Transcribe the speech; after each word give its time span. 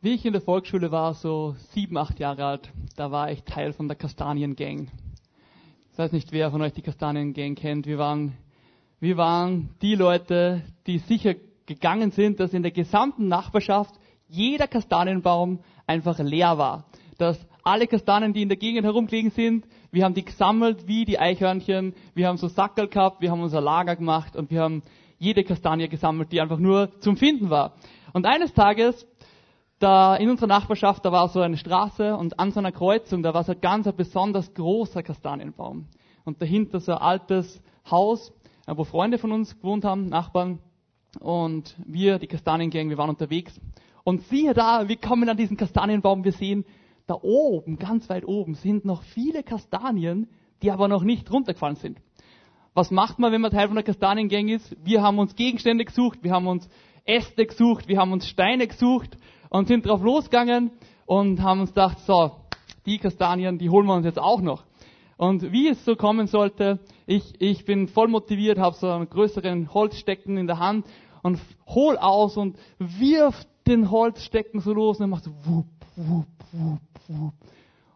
Wie 0.00 0.14
ich 0.14 0.24
in 0.24 0.32
der 0.32 0.42
Volksschule 0.42 0.92
war, 0.92 1.14
so 1.14 1.56
sieben, 1.72 1.96
acht 1.96 2.20
Jahre 2.20 2.44
alt, 2.44 2.70
da 2.94 3.10
war 3.10 3.32
ich 3.32 3.42
Teil 3.42 3.72
von 3.72 3.88
der 3.88 3.96
Kastanien-Gang. 3.96 4.86
Ich 5.90 5.98
weiß 5.98 6.12
nicht, 6.12 6.30
wer 6.30 6.52
von 6.52 6.62
euch 6.62 6.72
die 6.72 6.82
Kastanien-Gang 6.82 7.58
kennt. 7.58 7.84
Wir 7.84 7.98
waren, 7.98 8.34
wir 9.00 9.16
waren 9.16 9.70
die 9.82 9.96
Leute, 9.96 10.62
die 10.86 10.98
sicher 10.98 11.34
gegangen 11.66 12.12
sind, 12.12 12.38
dass 12.38 12.54
in 12.54 12.62
der 12.62 12.70
gesamten 12.70 13.26
Nachbarschaft 13.26 13.92
jeder 14.28 14.68
Kastanienbaum 14.68 15.58
einfach 15.88 16.20
leer 16.20 16.58
war. 16.58 16.84
Dass 17.18 17.44
alle 17.64 17.88
Kastanien, 17.88 18.32
die 18.32 18.42
in 18.42 18.48
der 18.48 18.56
Gegend 18.56 18.84
herumgelegen 18.84 19.32
sind, 19.32 19.66
wir 19.90 20.04
haben 20.04 20.14
die 20.14 20.24
gesammelt 20.24 20.86
wie 20.86 21.06
die 21.06 21.18
Eichhörnchen, 21.18 21.92
wir 22.14 22.28
haben 22.28 22.36
so 22.36 22.46
Sackerl 22.46 22.86
gehabt, 22.86 23.20
wir 23.20 23.32
haben 23.32 23.42
unser 23.42 23.60
Lager 23.60 23.96
gemacht 23.96 24.36
und 24.36 24.52
wir 24.52 24.62
haben 24.62 24.84
jede 25.18 25.42
Kastanie 25.42 25.88
gesammelt, 25.88 26.30
die 26.30 26.40
einfach 26.40 26.60
nur 26.60 27.00
zum 27.00 27.16
Finden 27.16 27.50
war. 27.50 27.74
Und 28.12 28.26
eines 28.26 28.54
Tages 28.54 29.07
da 29.78 30.16
in 30.16 30.28
unserer 30.28 30.48
Nachbarschaft, 30.48 31.04
da 31.04 31.12
war 31.12 31.28
so 31.28 31.40
eine 31.40 31.56
Straße 31.56 32.16
und 32.16 32.38
an 32.38 32.50
so 32.50 32.58
einer 32.58 32.72
Kreuzung, 32.72 33.22
da 33.22 33.32
war 33.34 33.44
so 33.44 33.52
ein 33.52 33.60
ganz 33.60 33.86
ein 33.86 33.94
besonders 33.94 34.52
großer 34.54 35.02
Kastanienbaum. 35.02 35.86
Und 36.24 36.42
dahinter 36.42 36.80
so 36.80 36.92
ein 36.92 36.98
altes 36.98 37.62
Haus, 37.90 38.32
äh, 38.66 38.76
wo 38.76 38.84
Freunde 38.84 39.18
von 39.18 39.32
uns 39.32 39.56
gewohnt 39.56 39.84
haben, 39.84 40.08
Nachbarn. 40.08 40.58
Und 41.20 41.76
wir, 41.86 42.18
die 42.18 42.26
Kastaniengang, 42.26 42.90
wir 42.90 42.98
waren 42.98 43.10
unterwegs. 43.10 43.58
Und 44.04 44.22
siehe 44.24 44.52
da, 44.52 44.88
wir 44.88 44.96
kommen 44.96 45.28
an 45.28 45.36
diesen 45.36 45.56
Kastanienbaum, 45.56 46.24
wir 46.24 46.32
sehen, 46.32 46.64
da 47.06 47.14
oben, 47.22 47.78
ganz 47.78 48.08
weit 48.10 48.26
oben, 48.26 48.54
sind 48.54 48.84
noch 48.84 49.02
viele 49.02 49.42
Kastanien, 49.42 50.28
die 50.60 50.70
aber 50.70 50.88
noch 50.88 51.02
nicht 51.02 51.30
runtergefallen 51.32 51.76
sind. 51.76 51.98
Was 52.74 52.90
macht 52.90 53.18
man, 53.18 53.32
wenn 53.32 53.40
man 53.40 53.50
Teil 53.50 53.68
von 53.68 53.76
der 53.76 53.84
Kastaniengang 53.84 54.48
ist? 54.48 54.76
Wir 54.84 55.02
haben 55.02 55.18
uns 55.18 55.34
Gegenstände 55.34 55.84
gesucht, 55.84 56.18
wir 56.22 56.32
haben 56.32 56.46
uns 56.46 56.68
Äste 57.04 57.46
gesucht, 57.46 57.88
wir 57.88 57.98
haben 57.98 58.12
uns 58.12 58.28
Steine 58.28 58.66
gesucht 58.66 59.16
und 59.48 59.68
sind 59.68 59.86
drauf 59.86 60.02
losgegangen 60.02 60.70
und 61.06 61.42
haben 61.42 61.60
uns 61.60 61.70
gedacht, 61.70 61.98
so, 62.00 62.32
die 62.86 62.98
Kastanien, 62.98 63.58
die 63.58 63.70
holen 63.70 63.86
wir 63.86 63.94
uns 63.94 64.06
jetzt 64.06 64.18
auch 64.18 64.40
noch. 64.40 64.64
Und 65.16 65.52
wie 65.52 65.68
es 65.68 65.84
so 65.84 65.96
kommen 65.96 66.28
sollte, 66.28 66.78
ich, 67.06 67.40
ich 67.40 67.64
bin 67.64 67.88
voll 67.88 68.08
motiviert, 68.08 68.58
habe 68.58 68.76
so 68.76 68.88
einen 68.88 69.10
größeren 69.10 69.74
Holzstecken 69.74 70.36
in 70.36 70.46
der 70.46 70.58
Hand 70.58 70.86
und 71.22 71.40
hol 71.66 71.98
aus 71.98 72.36
und 72.36 72.56
wirf 72.78 73.46
den 73.66 73.90
Holzstecken 73.90 74.60
so 74.60 74.72
los 74.72 74.98
und 74.98 75.04
er 75.04 75.08
macht 75.08 75.24
so 75.24 75.32
wupp, 75.44 75.66
wupp, 75.96 76.26
wupp, 76.52 76.80
wupp. 77.08 77.34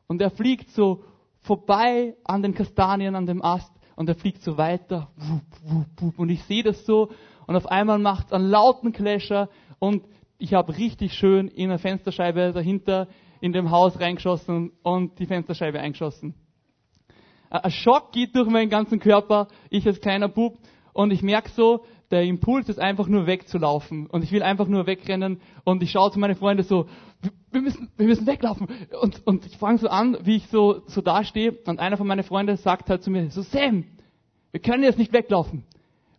Und 0.09 0.21
er 0.21 0.31
fliegt 0.31 0.71
so 0.71 1.05
vorbei 1.41 2.17
an 2.25 2.43
den 2.43 2.55
Kastanien, 2.55 3.15
an 3.15 3.27
dem 3.27 3.43
Ast 3.43 3.73
und 3.95 4.09
er 4.09 4.15
fliegt 4.15 4.43
so 4.43 4.59
weiter. 4.59 5.09
Wupp, 5.17 5.43
wupp, 5.65 5.87
wupp. 6.01 6.19
Und 6.19 6.29
ich 6.29 6.43
sehe 6.45 6.63
das 6.63 6.85
so 6.85 7.11
und 7.47 7.57
auf 7.57 7.67
einmal 7.67 7.99
macht 7.99 8.27
es 8.27 8.33
einen 8.33 8.51
lauten 8.51 8.93
Clasher 8.93 9.49
und 9.79 10.03
ich 10.43 10.55
habe 10.55 10.77
richtig 10.77 11.15
schön 11.15 11.47
in 11.47 11.71
eine 11.71 11.79
Fensterscheibe 11.79 12.53
dahinter 12.53 13.07
in 13.41 13.53
dem 13.53 13.71
Haus 13.71 14.01
reingeschossen 14.01 14.73
und 14.83 15.19
die 15.21 15.27
Fensterscheibe 15.27 15.79
eingeschossen. 15.79 16.35
Ein 17.49 17.71
Schock 17.71 18.11
geht 18.13 18.35
durch 18.35 18.49
meinen 18.49 18.69
ganzen 18.69 18.99
Körper, 18.99 19.47
ich 19.71 19.87
als 19.87 20.01
kleiner 20.01 20.29
Bub, 20.29 20.59
und 20.95 21.13
ich 21.13 21.23
merke 21.23 21.49
so, 21.51 21.85
der 22.11 22.25
Impuls 22.25 22.69
ist 22.69 22.81
einfach 22.81 23.07
nur 23.07 23.27
wegzulaufen. 23.27 24.07
Und 24.09 24.25
ich 24.25 24.33
will 24.33 24.43
einfach 24.43 24.67
nur 24.67 24.87
wegrennen. 24.87 25.41
Und 25.65 25.83
ich 25.83 25.91
schaue 25.93 26.11
zu 26.11 26.19
meinen 26.19 26.35
Freunden 26.35 26.65
so, 26.65 26.87
wir 27.51 27.63
müssen, 27.63 27.89
wir 27.97 28.07
müssen 28.07 28.27
weglaufen. 28.27 28.69
Und, 29.01 29.27
und 29.27 29.47
ich 29.47 29.57
fange 29.57 29.79
so 29.79 29.89
an, 29.89 30.19
wie 30.25 30.37
ich 30.37 30.49
so, 30.49 30.83
so 30.87 31.01
dastehe. 31.01 31.57
Und 31.67 31.79
einer 31.79 31.97
von 31.97 32.07
meinen 32.07 32.25
Freunden 32.25 32.59
sagt 32.59 32.91
halt 32.91 33.03
zu 33.03 33.11
mir, 33.11 33.31
so 33.31 33.41
Sam, 33.41 33.85
wir 34.51 34.61
können 34.61 34.83
jetzt 34.83 34.99
nicht 34.99 35.15
weglaufen. 35.15 35.65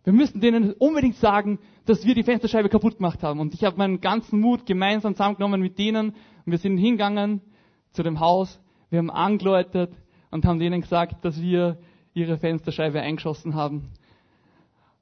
Wir 0.02 0.12
müssen 0.12 0.40
denen 0.40 0.72
unbedingt 0.72 1.16
sagen, 1.16 1.60
dass 1.86 2.04
wir 2.04 2.14
die 2.14 2.22
Fensterscheibe 2.22 2.68
kaputt 2.68 2.96
gemacht 2.96 3.22
haben. 3.22 3.40
Und 3.40 3.54
ich 3.54 3.64
habe 3.64 3.76
meinen 3.76 4.00
ganzen 4.00 4.40
Mut 4.40 4.66
gemeinsam 4.66 5.14
zusammengenommen 5.14 5.60
mit 5.60 5.78
denen. 5.78 6.10
Und 6.10 6.52
wir 6.52 6.58
sind 6.58 6.78
hingegangen 6.78 7.40
zu 7.90 8.02
dem 8.02 8.20
Haus. 8.20 8.60
Wir 8.90 8.98
haben 8.98 9.10
angeläutet 9.10 9.92
und 10.30 10.44
haben 10.44 10.58
denen 10.58 10.80
gesagt, 10.80 11.24
dass 11.24 11.40
wir 11.40 11.78
ihre 12.14 12.38
Fensterscheibe 12.38 13.00
eingeschossen 13.00 13.54
haben. 13.54 13.90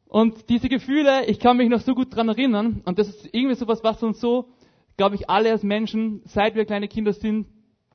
Und 0.06 0.48
diese 0.48 0.68
Gefühle, 0.68 1.26
ich 1.26 1.38
kann 1.38 1.56
mich 1.56 1.68
noch 1.68 1.80
so 1.80 1.94
gut 1.94 2.14
dran 2.14 2.28
erinnern. 2.28 2.82
Und 2.84 2.98
das 2.98 3.08
ist 3.08 3.28
irgendwie 3.32 3.54
sowas, 3.54 3.82
was 3.82 4.02
uns 4.02 4.20
so, 4.20 4.48
glaube 4.96 5.14
ich, 5.14 5.30
alle 5.30 5.50
als 5.50 5.62
Menschen, 5.62 6.22
seit 6.26 6.54
wir 6.54 6.64
kleine 6.64 6.88
Kinder 6.88 7.12
sind, 7.12 7.46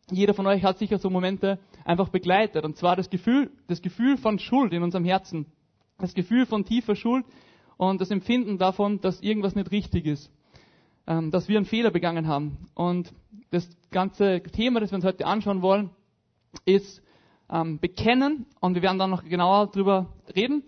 jeder 0.10 0.34
von 0.34 0.48
euch 0.48 0.64
hat 0.64 0.78
sicher 0.78 0.98
so 0.98 1.10
Momente 1.10 1.60
einfach 1.84 2.10
begleitet. 2.10 2.64
Und 2.64 2.78
zwar 2.78 2.96
das 2.96 3.10
Gefühl, 3.10 3.52
das 3.68 3.82
Gefühl 3.82 4.18
von 4.18 4.40
Schuld 4.40 4.72
in 4.72 4.82
unserem 4.82 5.04
Herzen 5.04 5.46
das 5.98 6.14
Gefühl 6.14 6.46
von 6.46 6.66
tiefer 6.66 6.96
Schuld 6.96 7.26
und 7.78 8.02
das 8.02 8.12
Empfinden 8.12 8.58
davon, 8.58 9.02
dass 9.02 9.22
irgendwas 9.22 9.56
nicht 9.56 9.72
richtig 9.72 10.06
ist, 10.06 10.32
ähm, 11.06 11.32
dass 11.32 11.48
wir 11.48 11.58
einen 11.58 11.66
Fehler 11.66 11.92
begangen 11.92 12.28
haben. 12.28 12.58
Und 12.74 13.14
das 13.52 13.70
ganze 13.92 14.42
Thema, 14.42 14.80
das 14.80 14.92
wir 14.92 14.96
uns 14.98 15.06
heute 15.06 15.26
anschauen 15.26 15.62
wollen, 15.62 15.90
ist 16.66 17.02
ähm, 17.50 17.80
Bekennen 17.80 18.46
und 18.60 18.76
wir 18.76 18.82
werden 18.82 19.00
dann 19.00 19.10
noch 19.10 19.24
genauer 19.24 19.68
drüber 19.68 20.08
reden. 20.36 20.64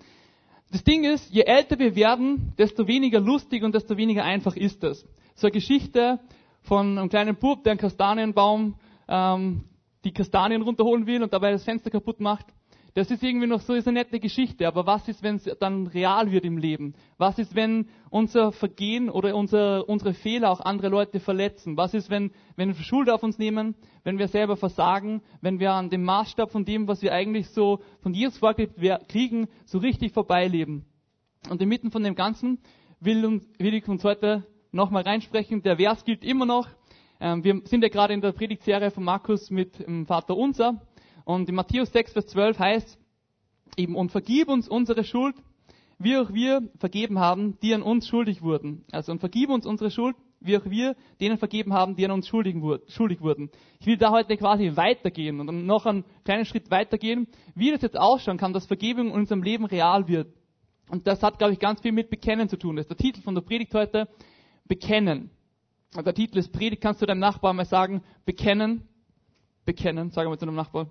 Das 0.71 0.83
Ding 0.83 1.03
ist, 1.03 1.31
je 1.31 1.41
älter 1.41 1.79
wir 1.79 1.95
werden, 1.95 2.53
desto 2.57 2.87
weniger 2.87 3.19
lustig 3.19 3.63
und 3.63 3.73
desto 3.73 3.97
weniger 3.97 4.23
einfach 4.23 4.55
ist 4.55 4.83
es. 4.83 5.05
So 5.35 5.47
eine 5.47 5.51
Geschichte 5.51 6.19
von 6.61 6.97
einem 6.97 7.09
kleinen 7.09 7.35
Bub, 7.35 7.63
der 7.63 7.71
einen 7.71 7.79
Kastanienbaum 7.79 8.75
ähm, 9.07 9.63
die 10.03 10.13
Kastanien 10.13 10.61
runterholen 10.61 11.07
will 11.07 11.23
und 11.23 11.33
dabei 11.33 11.51
das 11.51 11.63
Fenster 11.63 11.89
kaputt 11.89 12.19
macht. 12.19 12.45
Das 12.99 13.11
ist 13.11 13.23
irgendwie 13.23 13.47
noch 13.47 13.61
so 13.61 13.75
ist 13.75 13.87
eine 13.87 13.99
nette 13.99 14.19
Geschichte, 14.19 14.67
aber 14.67 14.85
was 14.85 15.07
ist, 15.07 15.23
wenn 15.23 15.37
es 15.37 15.49
dann 15.61 15.87
real 15.87 16.31
wird 16.31 16.43
im 16.43 16.57
Leben? 16.57 16.95
Was 17.17 17.39
ist, 17.39 17.55
wenn 17.55 17.87
unser 18.09 18.51
Vergehen 18.51 19.09
oder 19.09 19.37
unser, 19.37 19.87
unsere 19.87 20.13
Fehler 20.13 20.51
auch 20.51 20.59
andere 20.59 20.89
Leute 20.89 21.21
verletzen? 21.21 21.77
Was 21.77 21.93
ist, 21.93 22.09
wenn, 22.09 22.31
wenn 22.57 22.67
wir 22.67 22.83
Schuld 22.83 23.09
auf 23.09 23.23
uns 23.23 23.37
nehmen, 23.37 23.75
wenn 24.03 24.19
wir 24.19 24.27
selber 24.27 24.57
versagen, 24.57 25.21
wenn 25.39 25.61
wir 25.61 25.71
an 25.71 25.89
dem 25.89 26.03
Maßstab 26.03 26.51
von 26.51 26.65
dem, 26.65 26.89
was 26.89 27.01
wir 27.01 27.13
eigentlich 27.13 27.47
so 27.51 27.79
von 28.01 28.13
Jesus 28.13 28.37
vorgelebt 28.37 29.07
kriegen, 29.07 29.47
so 29.63 29.77
richtig 29.77 30.11
vorbeileben? 30.11 30.83
Und 31.49 31.61
inmitten 31.61 31.91
von 31.91 32.03
dem 32.03 32.15
Ganzen 32.15 32.59
will, 32.99 33.39
will 33.59 33.73
ich 33.75 33.87
uns 33.87 34.03
heute 34.03 34.45
nochmal 34.73 35.03
reinsprechen. 35.03 35.61
Der 35.61 35.77
Vers 35.77 36.03
gilt 36.03 36.25
immer 36.25 36.45
noch. 36.45 36.67
Ähm, 37.21 37.45
wir 37.45 37.61
sind 37.63 37.81
ja 37.81 37.87
gerade 37.87 38.13
in 38.13 38.19
der 38.19 38.33
Predigtserie 38.33 38.91
von 38.91 39.05
Markus 39.05 39.49
mit 39.49 39.79
dem 39.79 40.05
Vater 40.05 40.35
Unser. 40.35 40.81
Und 41.29 41.47
in 41.47 41.53
Matthäus 41.53 41.91
6, 41.91 42.13
Vers 42.13 42.25
12 42.25 42.57
heißt 42.57 42.97
eben, 43.77 43.95
und 43.95 44.11
vergib 44.11 44.49
uns 44.49 44.67
unsere 44.67 45.03
Schuld, 45.03 45.35
wie 45.99 46.17
auch 46.17 46.33
wir 46.33 46.67
vergeben 46.79 47.19
haben, 47.19 47.55
die 47.59 47.71
an 47.75 47.83
uns 47.83 48.07
schuldig 48.07 48.41
wurden. 48.41 48.83
Also, 48.91 49.11
und 49.11 49.19
vergib 49.19 49.51
uns 49.51 49.67
unsere 49.67 49.91
Schuld, 49.91 50.15
wie 50.39 50.57
auch 50.57 50.65
wir 50.65 50.95
denen 51.21 51.37
vergeben 51.37 51.71
haben, 51.71 51.95
die 51.95 52.03
an 52.03 52.09
uns 52.09 52.27
schuldig 52.27 52.55
wurden. 52.59 53.51
Ich 53.79 53.85
will 53.85 53.97
da 53.97 54.09
heute 54.09 54.37
quasi 54.37 54.75
weitergehen 54.75 55.39
und 55.39 55.67
noch 55.67 55.85
einen 55.85 56.03
kleinen 56.25 56.45
Schritt 56.45 56.71
weitergehen, 56.71 57.27
wie 57.53 57.69
das 57.69 57.83
jetzt 57.83 57.99
ausschauen 57.99 58.37
kann, 58.39 58.51
dass 58.51 58.65
Vergebung 58.65 59.09
in 59.09 59.13
unserem 59.13 59.43
Leben 59.43 59.65
real 59.65 60.07
wird. 60.07 60.33
Und 60.89 61.05
das 61.05 61.21
hat, 61.21 61.37
glaube 61.37 61.53
ich, 61.53 61.59
ganz 61.59 61.79
viel 61.79 61.91
mit 61.91 62.09
Bekennen 62.09 62.49
zu 62.49 62.57
tun. 62.57 62.75
Das 62.75 62.85
ist 62.85 62.89
der 62.89 62.97
Titel 62.97 63.21
von 63.21 63.35
der 63.35 63.43
Predigt 63.43 63.75
heute, 63.75 64.09
Bekennen. 64.67 65.29
Und 65.95 66.07
der 66.07 66.15
Titel 66.15 66.39
ist 66.39 66.51
Predigt, 66.51 66.81
kannst 66.81 67.03
du 67.03 67.05
deinem 67.05 67.19
Nachbarn 67.19 67.55
mal 67.55 67.65
sagen, 67.65 68.01
bekennen, 68.25 68.87
bekennen, 69.63 70.09
sagen 70.09 70.31
wir 70.31 70.37
zu 70.39 70.47
deinem 70.47 70.55
Nachbarn. 70.55 70.89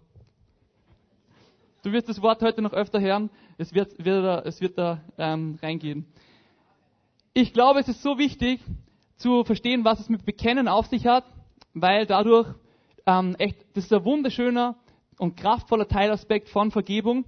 Du 1.88 1.94
wirst 1.94 2.10
das 2.10 2.20
Wort 2.20 2.42
heute 2.42 2.60
noch 2.60 2.74
öfter 2.74 3.00
hören. 3.00 3.30
Es 3.56 3.72
wird, 3.72 4.04
wird 4.04 4.22
da, 4.22 4.40
es 4.40 4.60
wird 4.60 4.76
da 4.76 5.00
ähm, 5.16 5.58
reingehen. 5.62 6.04
Ich 7.32 7.54
glaube, 7.54 7.80
es 7.80 7.88
ist 7.88 8.02
so 8.02 8.18
wichtig 8.18 8.60
zu 9.16 9.42
verstehen, 9.42 9.86
was 9.86 9.98
es 9.98 10.10
mit 10.10 10.26
Bekennen 10.26 10.68
auf 10.68 10.88
sich 10.88 11.06
hat, 11.06 11.24
weil 11.72 12.04
dadurch 12.04 12.46
ähm, 13.06 13.36
echt, 13.38 13.64
das 13.72 13.84
ist 13.84 13.92
ein 13.94 14.04
wunderschöner 14.04 14.76
und 15.18 15.38
kraftvoller 15.38 15.88
Teilaspekt 15.88 16.50
von 16.50 16.70
Vergebung. 16.70 17.24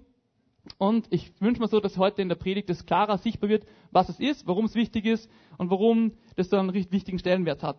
Und 0.77 1.07
ich 1.09 1.33
wünsche 1.41 1.63
mir 1.63 1.69
so, 1.69 1.81
dass 1.81 1.97
heute 1.97 2.21
in 2.21 2.29
der 2.29 2.37
Predigt 2.37 2.69
das 2.69 2.85
klarer 2.85 3.17
sichtbar 3.17 3.49
wird, 3.49 3.65
was 3.91 4.11
es 4.11 4.21
ist, 4.21 4.47
warum 4.47 4.67
es 4.67 4.75
wichtig 4.75 5.07
ist 5.07 5.31
und 5.57 5.71
warum 5.71 6.13
das 6.37 6.51
so 6.51 6.59
einen 6.59 6.69
richtig 6.69 6.93
wichtigen 6.93 7.19
Stellenwert 7.19 7.63
hat. 7.63 7.79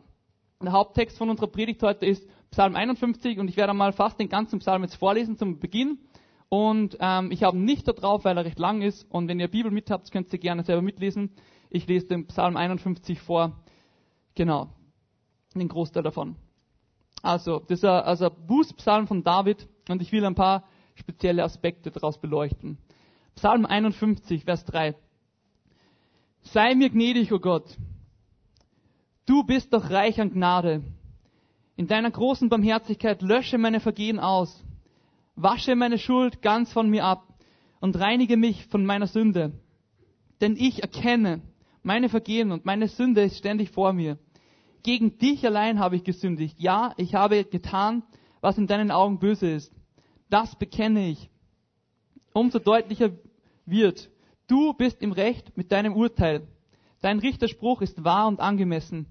Der 0.63 0.71
Haupttext 0.71 1.19
von 1.19 1.29
unserer 1.29 1.47
Predigt 1.47 1.83
heute 1.83 2.07
ist 2.07 2.27
Psalm 2.49 2.75
51 2.75 3.37
und 3.37 3.49
ich 3.49 3.57
werde 3.57 3.75
mal 3.75 3.93
fast 3.93 4.19
den 4.19 4.29
ganzen 4.29 4.57
Psalm 4.57 4.81
jetzt 4.81 4.95
vorlesen 4.95 5.37
zum 5.37 5.59
Beginn. 5.59 5.99
Und 6.53 6.97
ähm, 6.99 7.31
ich 7.31 7.43
habe 7.43 7.57
nicht 7.57 7.87
da 7.87 7.93
drauf, 7.93 8.25
weil 8.25 8.37
er 8.37 8.43
recht 8.43 8.59
lang 8.59 8.81
ist. 8.81 9.09
Und 9.09 9.29
wenn 9.29 9.39
ihr 9.39 9.47
Bibel 9.47 9.71
mit 9.71 9.89
habt, 9.89 10.11
könnt 10.11 10.33
ihr 10.33 10.39
gerne 10.39 10.63
selber 10.63 10.81
mitlesen. 10.81 11.31
Ich 11.69 11.87
lese 11.87 12.07
den 12.07 12.27
Psalm 12.27 12.57
51 12.57 13.21
vor. 13.21 13.63
Genau. 14.35 14.67
Den 15.55 15.69
Großteil 15.69 16.03
davon. 16.03 16.35
Also, 17.21 17.59
das 17.59 17.79
ist 17.79 17.85
ein, 17.85 18.03
also 18.03 18.25
ein 18.25 18.47
Bußpsalm 18.47 19.07
von 19.07 19.23
David. 19.23 19.65
Und 19.87 20.01
ich 20.01 20.11
will 20.11 20.25
ein 20.25 20.35
paar 20.35 20.65
spezielle 20.95 21.41
Aspekte 21.41 21.89
daraus 21.89 22.19
beleuchten. 22.19 22.77
Psalm 23.35 23.65
51, 23.65 24.43
Vers 24.43 24.65
3. 24.65 24.95
Sei 26.41 26.75
mir 26.75 26.89
gnädig, 26.89 27.31
o 27.31 27.35
oh 27.35 27.39
Gott. 27.39 27.77
Du 29.25 29.45
bist 29.45 29.71
doch 29.71 29.89
reich 29.89 30.19
an 30.19 30.33
Gnade. 30.33 30.83
In 31.77 31.87
deiner 31.87 32.11
großen 32.11 32.49
Barmherzigkeit 32.49 33.21
lösche 33.21 33.57
meine 33.57 33.79
Vergehen 33.79 34.19
aus 34.19 34.65
wasche 35.35 35.75
meine 35.75 35.97
Schuld 35.97 36.41
ganz 36.41 36.71
von 36.71 36.89
mir 36.89 37.05
ab 37.05 37.27
und 37.79 37.99
reinige 37.99 38.37
mich 38.37 38.67
von 38.67 38.85
meiner 38.85 39.07
Sünde. 39.07 39.53
Denn 40.39 40.55
ich 40.55 40.81
erkenne 40.81 41.41
meine 41.83 42.09
Vergehen 42.09 42.51
und 42.51 42.65
meine 42.65 42.87
Sünde 42.87 43.23
ist 43.23 43.37
ständig 43.37 43.71
vor 43.71 43.93
mir. 43.93 44.17
Gegen 44.83 45.17
dich 45.17 45.45
allein 45.45 45.79
habe 45.79 45.95
ich 45.95 46.03
gesündigt. 46.03 46.59
Ja, 46.59 46.93
ich 46.97 47.15
habe 47.15 47.43
getan, 47.43 48.03
was 48.39 48.57
in 48.57 48.67
deinen 48.67 48.91
Augen 48.91 49.19
böse 49.19 49.49
ist. 49.49 49.73
Das 50.29 50.55
bekenne 50.55 51.09
ich. 51.09 51.29
Umso 52.33 52.59
deutlicher 52.59 53.11
wird, 53.65 54.09
du 54.47 54.73
bist 54.73 55.01
im 55.01 55.11
Recht 55.11 55.55
mit 55.57 55.71
deinem 55.71 55.95
Urteil. 55.95 56.47
Dein 57.01 57.19
Richterspruch 57.19 57.81
ist 57.81 58.03
wahr 58.03 58.27
und 58.27 58.39
angemessen. 58.39 59.07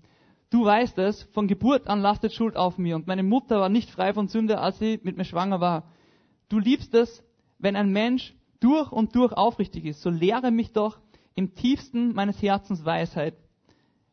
Du 0.48 0.64
weißt 0.64 0.98
es, 0.98 1.24
von 1.32 1.46
Geburt 1.46 1.86
an 1.86 2.00
lastet 2.00 2.32
Schuld 2.32 2.56
auf 2.56 2.78
mir 2.78 2.96
und 2.96 3.06
meine 3.06 3.22
Mutter 3.22 3.60
war 3.60 3.68
nicht 3.68 3.90
frei 3.90 4.12
von 4.12 4.26
Sünde, 4.26 4.58
als 4.58 4.78
sie 4.78 4.98
mit 5.02 5.16
mir 5.16 5.24
schwanger 5.24 5.60
war. 5.60 5.84
Du 6.50 6.58
liebst 6.58 6.92
es, 6.94 7.22
wenn 7.58 7.76
ein 7.76 7.90
Mensch 7.90 8.34
durch 8.58 8.92
und 8.92 9.14
durch 9.14 9.32
aufrichtig 9.32 9.86
ist. 9.86 10.02
So 10.02 10.10
lehre 10.10 10.50
mich 10.50 10.72
doch 10.72 10.98
im 11.34 11.54
tiefsten 11.54 12.12
meines 12.12 12.42
Herzens 12.42 12.84
Weisheit. 12.84 13.34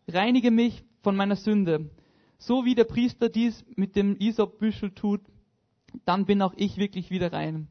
Reinige 0.08 0.52
mich 0.52 0.86
von 1.02 1.16
meiner 1.16 1.36
Sünde. 1.36 1.90
So 2.38 2.64
wie 2.64 2.76
der 2.76 2.84
Priester 2.84 3.28
dies 3.28 3.66
mit 3.76 3.96
dem 3.96 4.16
Isopbüschel 4.20 4.92
tut, 4.92 5.22
dann 6.06 6.26
bin 6.26 6.42
auch 6.44 6.54
ich 6.56 6.78
wirklich 6.78 7.10
wieder 7.10 7.34
rein. 7.34 7.68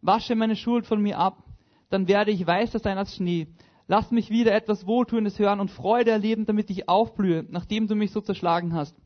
Wasche 0.00 0.36
meine 0.36 0.54
Schuld 0.54 0.86
von 0.86 1.02
mir 1.02 1.18
ab, 1.18 1.42
dann 1.90 2.06
werde 2.06 2.30
ich 2.30 2.46
weißer 2.46 2.78
sein 2.78 2.98
als 2.98 3.16
Schnee. 3.16 3.48
Lass 3.88 4.12
mich 4.12 4.30
wieder 4.30 4.54
etwas 4.54 4.86
Wohltuendes 4.86 5.38
hören 5.40 5.58
und 5.58 5.72
Freude 5.72 6.12
erleben, 6.12 6.46
damit 6.46 6.70
ich 6.70 6.88
aufblühe, 6.88 7.44
nachdem 7.50 7.88
du 7.88 7.96
mich 7.96 8.12
so 8.12 8.20
zerschlagen 8.20 8.74
hast. 8.74 8.96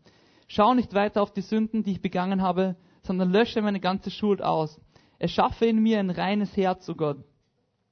Schau 0.49 0.75
nicht 0.75 0.93
weiter 0.93 1.23
auf 1.23 1.33
die 1.33 1.41
Sünden, 1.41 1.83
die 1.83 1.93
ich 1.93 2.03
begangen 2.03 2.43
habe, 2.43 2.77
sondern 3.03 3.33
lösche 3.33 3.63
meine 3.63 3.81
ganze 3.81 4.11
Schuld 4.11 4.43
aus. 4.43 4.81
Erschaffe 5.19 5.67
in 5.67 5.81
mir 5.81 5.99
ein 5.99 6.11
reines 6.11 6.57
Herz, 6.57 6.89
o 6.89 6.93
oh 6.93 6.95
Gott, 6.95 7.25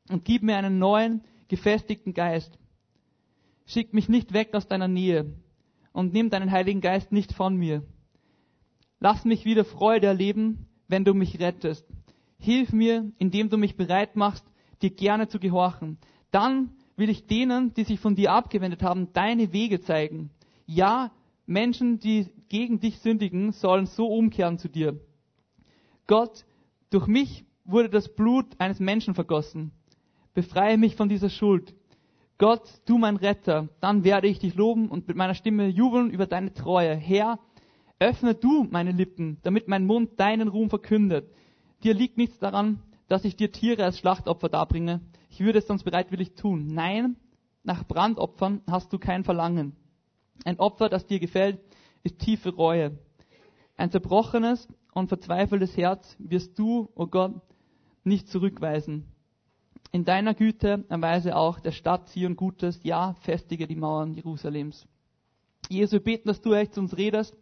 und 0.08 0.24
gib 0.24 0.42
mir 0.42 0.56
einen 0.56 0.78
neuen, 0.78 1.22
gefestigten 1.48 2.14
Geist. 2.14 2.58
Schick 3.66 3.92
mich 3.92 4.08
nicht 4.08 4.32
weg 4.32 4.54
aus 4.54 4.68
deiner 4.68 4.88
Nähe 4.88 5.32
und 5.92 6.12
nimm 6.12 6.30
deinen 6.30 6.52
Heiligen 6.52 6.80
Geist 6.80 7.10
nicht 7.10 7.32
von 7.32 7.56
mir. 7.56 7.82
Lass 9.00 9.24
mich 9.24 9.44
wieder 9.44 9.64
Freude 9.64 10.06
erleben, 10.06 10.66
wenn 10.88 11.04
du 11.04 11.14
mich 11.14 11.40
rettest. 11.40 11.86
Hilf 12.38 12.72
mir, 12.72 13.10
indem 13.18 13.50
du 13.50 13.56
mich 13.56 13.76
bereit 13.76 14.14
machst, 14.14 14.44
dir 14.82 14.90
gerne 14.90 15.28
zu 15.28 15.38
gehorchen. 15.38 15.98
Dann 16.30 16.70
will 16.96 17.10
ich 17.10 17.26
denen, 17.26 17.74
die 17.74 17.84
sich 17.84 18.00
von 18.00 18.14
dir 18.14 18.32
abgewendet 18.32 18.82
haben, 18.82 19.12
deine 19.12 19.52
Wege 19.52 19.80
zeigen. 19.80 20.30
Ja, 20.66 21.12
Menschen, 21.46 21.98
die 21.98 22.28
gegen 22.48 22.80
dich 22.80 22.98
sündigen, 22.98 23.52
sollen 23.52 23.86
so 23.86 24.06
umkehren 24.06 24.58
zu 24.58 24.68
dir. 24.68 24.98
Gott, 26.06 26.44
durch 26.90 27.06
mich 27.06 27.44
wurde 27.64 27.88
das 27.88 28.14
Blut 28.14 28.46
eines 28.58 28.80
Menschen 28.80 29.14
vergossen. 29.14 29.72
Befreie 30.34 30.78
mich 30.78 30.96
von 30.96 31.08
dieser 31.08 31.30
Schuld. 31.30 31.74
Gott, 32.38 32.62
du 32.84 32.98
mein 32.98 33.16
Retter, 33.16 33.68
dann 33.80 34.04
werde 34.04 34.28
ich 34.28 34.38
dich 34.38 34.54
loben 34.54 34.88
und 34.88 35.08
mit 35.08 35.16
meiner 35.16 35.34
Stimme 35.34 35.68
jubeln 35.68 36.10
über 36.10 36.26
deine 36.26 36.52
Treue. 36.52 36.94
Herr, 36.94 37.38
öffne 37.98 38.34
du 38.34 38.64
meine 38.70 38.92
Lippen, 38.92 39.38
damit 39.42 39.68
mein 39.68 39.86
Mund 39.86 40.20
deinen 40.20 40.48
Ruhm 40.48 40.68
verkündet. 40.68 41.30
Dir 41.82 41.94
liegt 41.94 42.18
nichts 42.18 42.38
daran, 42.38 42.82
dass 43.08 43.24
ich 43.24 43.36
dir 43.36 43.52
Tiere 43.52 43.84
als 43.84 43.98
Schlachtopfer 43.98 44.48
darbringe. 44.48 45.00
Ich 45.30 45.40
würde 45.40 45.58
es 45.60 45.66
sonst 45.66 45.84
bereitwillig 45.84 46.34
tun. 46.34 46.66
Nein, 46.68 47.16
nach 47.62 47.84
Brandopfern 47.84 48.62
hast 48.66 48.92
du 48.92 48.98
kein 48.98 49.24
Verlangen. 49.24 49.74
Ein 50.44 50.58
Opfer, 50.58 50.88
das 50.88 51.06
dir 51.06 51.18
gefällt, 51.18 51.58
ist 52.02 52.18
tiefe 52.18 52.54
Reue. 52.54 52.98
Ein 53.76 53.90
zerbrochenes 53.90 54.68
und 54.94 55.08
verzweifeltes 55.08 55.76
Herz 55.76 56.16
wirst 56.18 56.58
du, 56.58 56.90
o 56.94 57.02
oh 57.02 57.06
Gott, 57.06 57.34
nicht 58.04 58.28
zurückweisen. 58.28 59.04
In 59.92 60.04
deiner 60.04 60.34
Güte 60.34 60.84
erweise 60.88 61.36
auch 61.36 61.60
der 61.60 61.72
Stadt 61.72 62.08
Zion 62.08 62.36
Gutes, 62.36 62.80
ja, 62.82 63.14
festige 63.20 63.66
die 63.66 63.76
Mauern 63.76 64.14
Jerusalems. 64.14 64.86
Jesus, 65.68 65.92
wir 65.92 66.00
beten, 66.00 66.28
dass 66.28 66.40
du 66.40 66.52
echt 66.52 66.74
zu 66.74 66.80
uns 66.80 66.96
redest, 66.96 67.36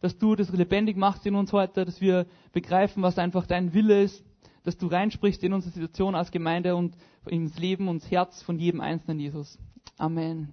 dass 0.00 0.18
du 0.18 0.34
das 0.34 0.50
lebendig 0.50 0.96
machst 0.96 1.26
in 1.26 1.34
uns 1.34 1.52
heute, 1.52 1.84
dass 1.84 2.00
wir 2.00 2.26
begreifen, 2.52 3.02
was 3.02 3.18
einfach 3.18 3.46
dein 3.46 3.74
Wille 3.74 4.02
ist, 4.02 4.24
dass 4.64 4.76
du 4.76 4.86
reinsprichst 4.86 5.42
in 5.42 5.52
unsere 5.52 5.72
Situation 5.72 6.14
als 6.14 6.30
Gemeinde 6.30 6.76
und 6.76 6.96
ins 7.26 7.58
Leben 7.58 7.88
und 7.88 8.10
Herz 8.10 8.42
von 8.42 8.58
jedem 8.58 8.80
Einzelnen, 8.80 9.18
Jesus. 9.18 9.58
Amen. 9.98 10.52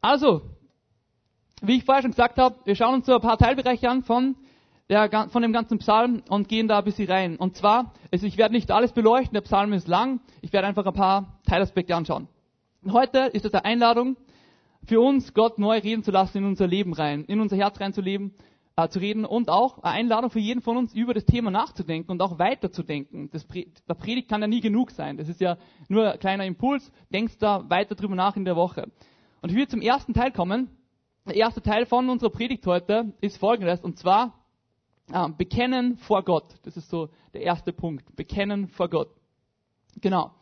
Also, 0.00 0.42
wie 1.62 1.76
ich 1.76 1.84
vorher 1.84 2.02
schon 2.02 2.12
gesagt 2.12 2.38
habe, 2.38 2.56
wir 2.64 2.76
schauen 2.76 2.94
uns 2.94 3.06
so 3.06 3.14
ein 3.14 3.20
paar 3.20 3.38
Teilbereiche 3.38 3.88
an 3.88 4.02
von, 4.02 4.36
der, 4.88 5.28
von 5.28 5.42
dem 5.42 5.52
ganzen 5.52 5.78
Psalm 5.78 6.22
und 6.28 6.48
gehen 6.48 6.68
da 6.68 6.78
ein 6.78 6.84
bisschen 6.84 7.08
rein. 7.08 7.36
Und 7.36 7.56
zwar, 7.56 7.92
also 8.12 8.26
ich 8.26 8.36
werde 8.36 8.54
nicht 8.54 8.70
alles 8.70 8.92
beleuchten, 8.92 9.34
der 9.34 9.42
Psalm 9.42 9.72
ist 9.72 9.88
lang, 9.88 10.20
ich 10.40 10.52
werde 10.52 10.68
einfach 10.68 10.86
ein 10.86 10.94
paar 10.94 11.40
Teilaspekte 11.46 11.94
anschauen. 11.94 12.28
Heute 12.90 13.18
ist 13.32 13.44
es 13.44 13.52
eine 13.54 13.64
Einladung 13.64 14.16
für 14.86 15.00
uns, 15.00 15.34
Gott 15.34 15.58
neu 15.58 15.78
reden 15.78 16.02
zu 16.02 16.10
lassen 16.10 16.38
in 16.38 16.44
unser 16.44 16.66
Leben 16.66 16.92
rein, 16.92 17.24
in 17.24 17.40
unser 17.40 17.56
Herz 17.56 17.80
reinzuleben, 17.80 18.34
äh, 18.76 18.88
zu 18.88 19.00
reden 19.00 19.24
und 19.24 19.50
auch 19.50 19.82
eine 19.82 19.94
Einladung 19.94 20.30
für 20.30 20.38
jeden 20.38 20.62
von 20.62 20.76
uns, 20.76 20.94
über 20.94 21.12
das 21.12 21.24
Thema 21.24 21.50
nachzudenken 21.50 22.12
und 22.12 22.22
auch 22.22 22.38
weiterzudenken. 22.38 23.28
Das, 23.32 23.46
der 23.48 23.94
Predigt 23.94 24.28
kann 24.28 24.40
ja 24.40 24.46
nie 24.46 24.60
genug 24.60 24.92
sein. 24.92 25.16
Das 25.16 25.28
ist 25.28 25.40
ja 25.40 25.58
nur 25.88 26.12
ein 26.12 26.18
kleiner 26.20 26.46
Impuls. 26.46 26.92
Denkst 27.12 27.38
da 27.38 27.68
weiter 27.68 27.96
drüber 27.96 28.14
nach 28.14 28.36
in 28.36 28.44
der 28.44 28.56
Woche. 28.56 28.88
Und 29.42 29.50
ich 29.50 29.56
will 29.56 29.68
zum 29.68 29.80
ersten 29.80 30.14
Teil 30.14 30.30
kommen 30.32 30.70
der 31.28 31.36
erste 31.36 31.62
Teil 31.62 31.86
von 31.86 32.08
unserer 32.08 32.30
Predigt 32.30 32.66
heute 32.66 33.12
ist 33.20 33.36
folgendes, 33.36 33.80
und 33.80 33.98
zwar 33.98 34.34
äh, 35.12 35.28
Bekennen 35.36 35.96
vor 35.98 36.24
Gott. 36.24 36.54
Das 36.62 36.76
ist 36.76 36.88
so 36.88 37.10
der 37.34 37.42
erste 37.42 37.72
Punkt. 37.72 38.16
Bekennen 38.16 38.68
vor 38.68 38.88
Gott. 38.88 39.10
Genau. 40.00 40.32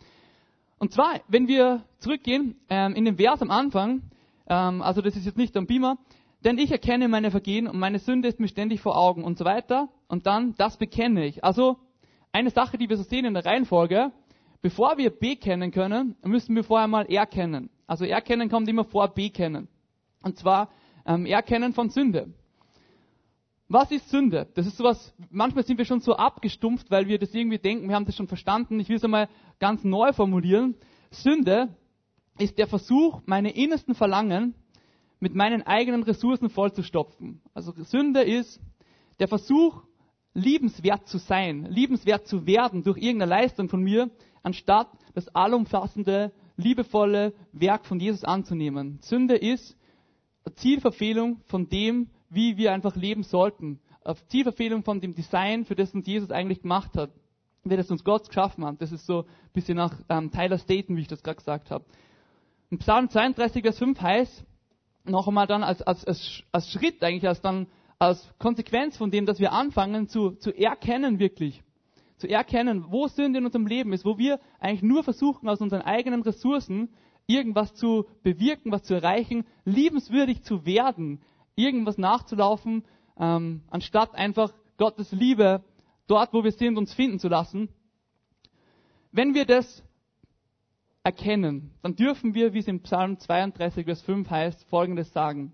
Und 0.79 0.93
zwar, 0.93 1.21
wenn 1.29 1.49
wir 1.49 1.83
zurückgehen 1.99 2.57
ähm, 2.69 2.95
in 2.95 3.05
den 3.05 3.17
Vers 3.17 3.43
am 3.43 3.51
Anfang, 3.51 4.03
ähm, 4.49 4.81
also 4.83 5.03
das 5.03 5.17
ist 5.17 5.27
jetzt 5.27 5.39
nicht 5.39 5.57
am 5.57 5.67
Beamer, 5.67 5.99
denn 6.45 6.59
ich 6.59 6.71
erkenne 6.71 7.09
meine 7.09 7.31
Vergehen 7.31 7.67
und 7.67 7.79
meine 7.79 7.99
Sünde 7.99 8.29
ist 8.29 8.39
mir 8.39 8.49
ständig 8.49 8.81
vor 8.81 8.97
Augen 8.97 9.25
und 9.25 9.39
so 9.39 9.45
weiter. 9.45 9.89
Und 10.07 10.27
dann, 10.27 10.55
das 10.57 10.77
bekenne 10.77 11.27
ich. 11.27 11.43
Also 11.43 11.79
eine 12.31 12.51
Sache, 12.51 12.79
die 12.79 12.89
wir 12.89 12.97
so 12.97 13.03
sehen 13.03 13.25
in 13.25 13.35
der 13.35 13.45
Reihenfolge, 13.45 14.13
bevor 14.63 14.99
wir 14.99 15.11
bekennen 15.11 15.73
können, 15.73 16.15
müssen 16.23 16.55
wir 16.55 16.63
vorher 16.63 16.87
mal 16.87 17.07
erkennen. 17.07 17.71
Also 17.89 18.05
erkennen 18.05 18.49
kommt 18.49 18.69
immer 18.69 18.85
vor 18.85 19.09
bekennen. 19.09 19.69
Und 20.27 20.37
zwar 20.37 20.71
ähm, 21.07 21.25
Erkennen 21.25 21.73
von 21.73 21.89
Sünde. 21.89 22.35
Was 23.69 23.93
ist 23.93 24.09
Sünde? 24.09 24.49
Das 24.55 24.67
ist 24.67 24.77
sowas, 24.77 25.15
manchmal 25.31 25.65
sind 25.65 25.79
wir 25.79 25.85
schon 25.85 26.01
so 26.01 26.17
abgestumpft, 26.17 26.91
weil 26.91 27.07
wir 27.07 27.21
das 27.21 27.33
irgendwie 27.33 27.59
denken, 27.59 27.89
wir 27.89 27.95
haben 27.95 28.07
das 28.07 28.17
schon 28.17 28.27
verstanden. 28.27 28.81
Ich 28.81 28.89
will 28.89 28.97
es 28.97 29.05
einmal 29.05 29.29
ganz 29.61 29.85
neu 29.85 30.13
formulieren. 30.13 30.75
Sünde 31.13 31.69
ist 32.41 32.59
der 32.59 32.67
Versuch, 32.67 33.23
meine 33.25 33.51
innersten 33.51 33.95
Verlangen 33.95 34.57
mit 35.21 35.37
meinen 35.37 35.63
eigenen 35.63 36.03
Ressourcen 36.03 36.51
vollzustopfen. 36.51 37.41
Also 37.55 37.73
Sünde 37.85 38.23
ist 38.23 38.61
der 39.21 39.29
Versuch, 39.29 39.85
liebenswert 40.35 41.07
zu 41.07 41.19
sein, 41.19 41.67
liebenswert 41.67 42.27
zu 42.27 42.49
werden 42.49 42.83
durch 42.83 42.99
irgendeine 42.99 43.31
Leistung 43.31 43.69
von 43.69 43.81
mir, 43.81 44.11
anstatt 44.43 44.89
das 45.15 45.29
allumfassende, 45.37 46.33
liebevolle 46.57 47.33
Werk 47.53 47.87
von 47.87 48.01
Jesus 48.01 48.25
anzunehmen. 48.25 48.99
Sünde 49.03 49.37
ist 49.37 49.77
Zielverfehlung 50.55 51.41
von 51.47 51.69
dem, 51.69 52.09
wie 52.31 52.57
wir 52.57 52.73
einfach 52.73 52.97
leben 52.97 53.23
sollten. 53.23 53.81
Auf 54.05 54.25
Zielverfehlung 54.29 54.85
von 54.85 55.01
dem 55.01 55.15
Design, 55.15 55.65
für 55.65 55.75
das 55.75 55.93
uns 55.95 56.07
Jesus 56.07 56.31
eigentlich 56.31 56.63
gemacht 56.63 56.97
hat. 56.97 57.11
Wie 57.65 57.77
das 57.77 57.91
uns 57.91 58.05
Gott 58.05 58.29
geschaffen 58.29 58.65
hat. 58.65 58.81
Das 58.81 58.93
ist 58.93 59.07
so 59.07 59.23
ein 59.23 59.27
bisschen 59.53 59.77
nach 59.77 59.93
ähm, 60.09 60.31
Tyler 60.31 60.59
Staten, 60.59 60.97
wie 60.97 61.01
ich 61.01 61.09
das 61.09 61.23
gerade 61.23 61.39
gesagt 61.39 61.71
habe. 61.71 61.85
Und 62.71 62.79
Psalm 62.79 63.11
32, 63.11 63.63
Vers 63.63 63.79
5 63.79 64.01
heißt, 64.01 64.45
noch 65.05 65.29
einmal 65.29 65.47
dann 65.47 65.63
als, 65.63 65.83
als, 65.83 66.05
als, 66.05 66.43
als 66.53 66.71
Schritt 66.71 67.03
eigentlich, 67.03 67.29
als 67.29 67.41
dann 67.41 67.67
als 67.99 68.29
Konsequenz 68.39 68.97
von 68.97 69.11
dem, 69.11 69.27
dass 69.27 69.39
wir 69.39 69.53
anfangen 69.53 70.09
zu, 70.09 70.33
zu 70.33 70.53
erkennen 70.53 71.19
wirklich, 71.19 71.63
zu 72.19 72.29
erkennen, 72.29 72.87
wo 72.89 73.09
Sünde 73.09 73.39
in 73.39 73.47
unserem 73.47 73.67
Leben 73.67 73.93
ist, 73.93 74.05
wo 74.05 74.19
wir 74.19 74.41
eigentlich 74.59 74.83
nur 74.83 75.05
versuchen, 75.05 75.49
aus 75.49 75.61
unseren 75.61 75.83
eigenen 75.83 76.23
Ressourcen 76.23 76.91
irgendwas 77.27 77.75
zu 77.75 78.07
bewirken, 78.23 78.73
was 78.73 78.85
zu 78.85 78.95
erreichen, 78.95 79.45
liebenswürdig 79.65 80.43
zu 80.43 80.65
werden, 80.65 81.21
irgendwas 81.57 81.99
nachzulaufen, 81.99 82.85
ähm, 83.19 83.63
anstatt 83.71 84.15
einfach 84.15 84.53
Gottes 84.77 85.11
Liebe 85.13 85.65
dort, 86.07 86.33
wo 86.33 86.45
wir 86.45 86.53
sind, 86.53 86.79
uns 86.79 86.95
finden 86.95 87.19
zu 87.19 87.29
lassen. 87.29 87.69
Wenn 89.11 89.35
wir 89.35 89.45
das 89.45 89.83
erkennen, 91.03 91.73
dann 91.83 91.97
dürfen 91.97 92.35
wir, 92.35 92.53
wie 92.53 92.59
es 92.59 92.69
im 92.69 92.83
Psalm 92.83 93.19
32, 93.19 93.85
Vers 93.85 94.03
5 94.03 94.29
heißt, 94.29 94.65
Folgendes 94.69 95.13
sagen. 95.13 95.53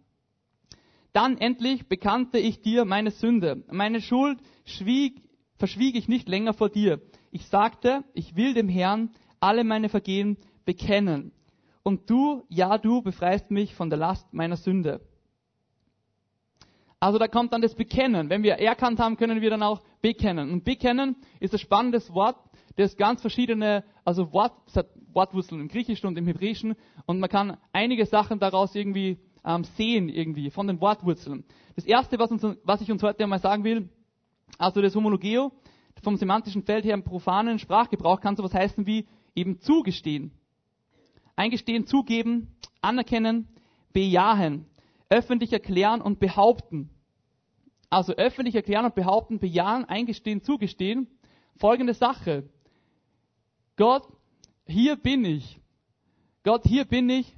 Dann 1.13 1.37
endlich 1.37 1.89
bekannte 1.89 2.39
ich 2.39 2.63
dir 2.63 2.85
meine 2.85 3.11
Sünde. 3.11 3.63
Meine 3.71 4.01
Schuld 4.01 4.39
schwieg, 4.65 5.23
verschwieg 5.57 5.95
ich 5.95 6.09
nicht 6.09 6.29
länger 6.29 6.55
vor 6.55 6.71
dir. 6.71 7.01
Ich 7.31 7.47
sagte, 7.47 8.03
ich 8.15 8.35
will 8.35 8.55
dem 8.55 8.69
Herrn 8.69 9.11
alle 9.39 9.63
meine 9.63 9.89
Vergehen 9.89 10.39
bekennen 10.65 11.33
und 11.83 12.09
du, 12.09 12.45
ja 12.49 12.79
du, 12.79 13.03
befreist 13.03 13.51
mich 13.51 13.75
von 13.75 13.91
der 13.91 13.99
Last 13.99 14.33
meiner 14.33 14.57
Sünde. 14.57 15.01
Also 17.01 17.19
da 17.19 17.27
kommt 17.27 17.53
dann 17.53 17.63
das 17.63 17.75
Bekennen. 17.75 18.31
Wenn 18.31 18.45
wir 18.45 18.55
erkannt 18.55 19.01
haben, 19.01 19.17
können 19.17 19.41
wir 19.41 19.51
dann 19.51 19.63
auch 19.63 19.83
bekennen. 20.03 20.53
Und 20.53 20.65
bekennen 20.65 21.17
ist 21.41 21.53
ein 21.53 21.59
spannendes 21.59 22.15
Wort, 22.15 22.37
das 22.77 22.97
ganz 22.97 23.21
verschiedene, 23.21 23.85
also 24.05 24.33
Wort, 24.33 24.53
Wortwurzeln 25.13 25.61
im 25.61 25.69
Griechischen 25.69 26.07
und 26.07 26.17
im 26.17 26.27
Hebräischen. 26.27 26.77
Und 27.07 27.19
man 27.19 27.29
kann 27.29 27.57
einige 27.73 28.07
Sachen 28.07 28.39
daraus 28.39 28.75
irgendwie 28.77 29.19
ähm, 29.45 29.65
sehen 29.77 30.09
irgendwie, 30.09 30.51
von 30.51 30.69
den 30.69 30.81
Wortwurzeln. 30.81 31.45
Das 31.75 31.85
erste, 31.85 32.19
was, 32.19 32.31
uns, 32.31 32.47
was 32.63 32.81
ich 32.81 32.91
uns 32.93 33.03
heute 33.03 33.25
einmal 33.25 33.41
sagen 33.41 33.65
will, 33.65 33.89
also 34.59 34.81
das 34.81 34.95
Homologeo, 34.95 35.53
vom 36.03 36.17
semantischen 36.17 36.63
Feld 36.63 36.85
her 36.85 36.95
im 36.95 37.05
profanen 37.05 37.59
Sprachgebrauch 37.59 38.21
kann 38.21 38.37
sowas 38.37 38.55
heißen 38.55 38.87
wie 38.87 39.07
eben 39.35 39.61
zugestehen. 39.61 40.33
Eingestehen, 41.37 41.87
zugeben, 41.87 42.57
anerkennen, 42.81 43.49
bejahen, 43.93 44.67
öffentlich 45.09 45.53
erklären 45.53 46.01
und 46.01 46.21
behaupten. 46.21 46.91
Also 47.91 48.15
öffentlich 48.15 48.55
erklären 48.55 48.87
und 48.87 48.95
behaupten, 48.95 49.39
bejahen, 49.39 49.85
eingestehen, 49.85 50.43
zugestehen. 50.43 51.09
Folgende 51.57 51.95
Sache. 51.95 52.49
Gott, 53.77 54.07
hier 54.67 54.97
bin 54.97 55.25
ich. 55.25 55.61
Gott, 56.45 56.63
hier 56.65 56.85
bin 56.85 57.11
ich. 57.11 57.37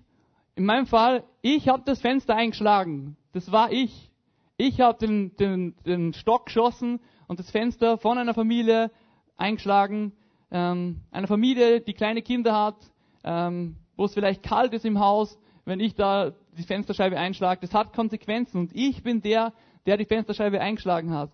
In 0.55 0.65
meinem 0.65 0.87
Fall, 0.87 1.25
ich 1.43 1.69
habe 1.69 1.83
das 1.85 2.01
Fenster 2.01 2.37
eingeschlagen. 2.37 3.17
Das 3.33 3.51
war 3.51 3.73
ich. 3.73 4.11
Ich 4.57 4.81
habe 4.81 4.99
den, 4.99 5.35
den, 5.37 5.75
den 5.85 6.13
Stock 6.15 6.47
geschossen 6.47 7.01
und 7.27 7.41
das 7.41 7.51
Fenster 7.51 7.99
von 7.99 8.19
einer 8.19 8.35
Familie 8.35 8.93
eingeschlagen. 9.37 10.13
Ähm, 10.51 11.01
einer 11.11 11.27
Familie, 11.27 11.81
die 11.81 11.95
kleine 11.95 12.23
Kinder 12.23 12.55
hat, 12.55 12.77
ähm, 13.25 13.77
wo 13.97 14.05
es 14.05 14.15
vielleicht 14.15 14.43
kalt 14.43 14.73
ist 14.73 14.85
im 14.85 14.99
Haus, 14.99 15.39
wenn 15.65 15.81
ich 15.81 15.95
da 15.95 16.33
die 16.57 16.63
Fensterscheibe 16.63 17.19
einschlage. 17.19 17.61
Das 17.63 17.75
hat 17.75 17.93
Konsequenzen 17.93 18.59
und 18.59 18.75
ich 18.75 19.03
bin 19.03 19.23
der, 19.23 19.53
der 19.87 19.97
die 19.97 20.05
Fensterscheibe 20.05 20.61
eingeschlagen 20.61 21.13
hat. 21.13 21.31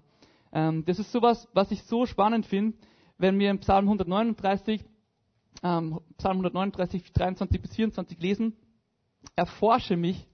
Ähm, 0.53 0.85
das 0.85 0.99
ist 0.99 1.13
sowas, 1.13 1.49
was 1.53 1.71
ich 1.71 1.83
so 1.85 2.07
spannend 2.07 2.47
finde, 2.47 2.77
wenn 3.19 3.39
wir 3.39 3.51
im 3.51 3.59
Psalm 3.59 3.85
139, 3.85 4.85
ähm, 5.63 6.01
Psalm 6.17 6.39
139, 6.39 7.13
23 7.13 7.61
bis 7.61 7.75
24 7.75 8.21
lesen. 8.21 8.57
Erforsche 9.37 9.97
mich, 9.97 10.27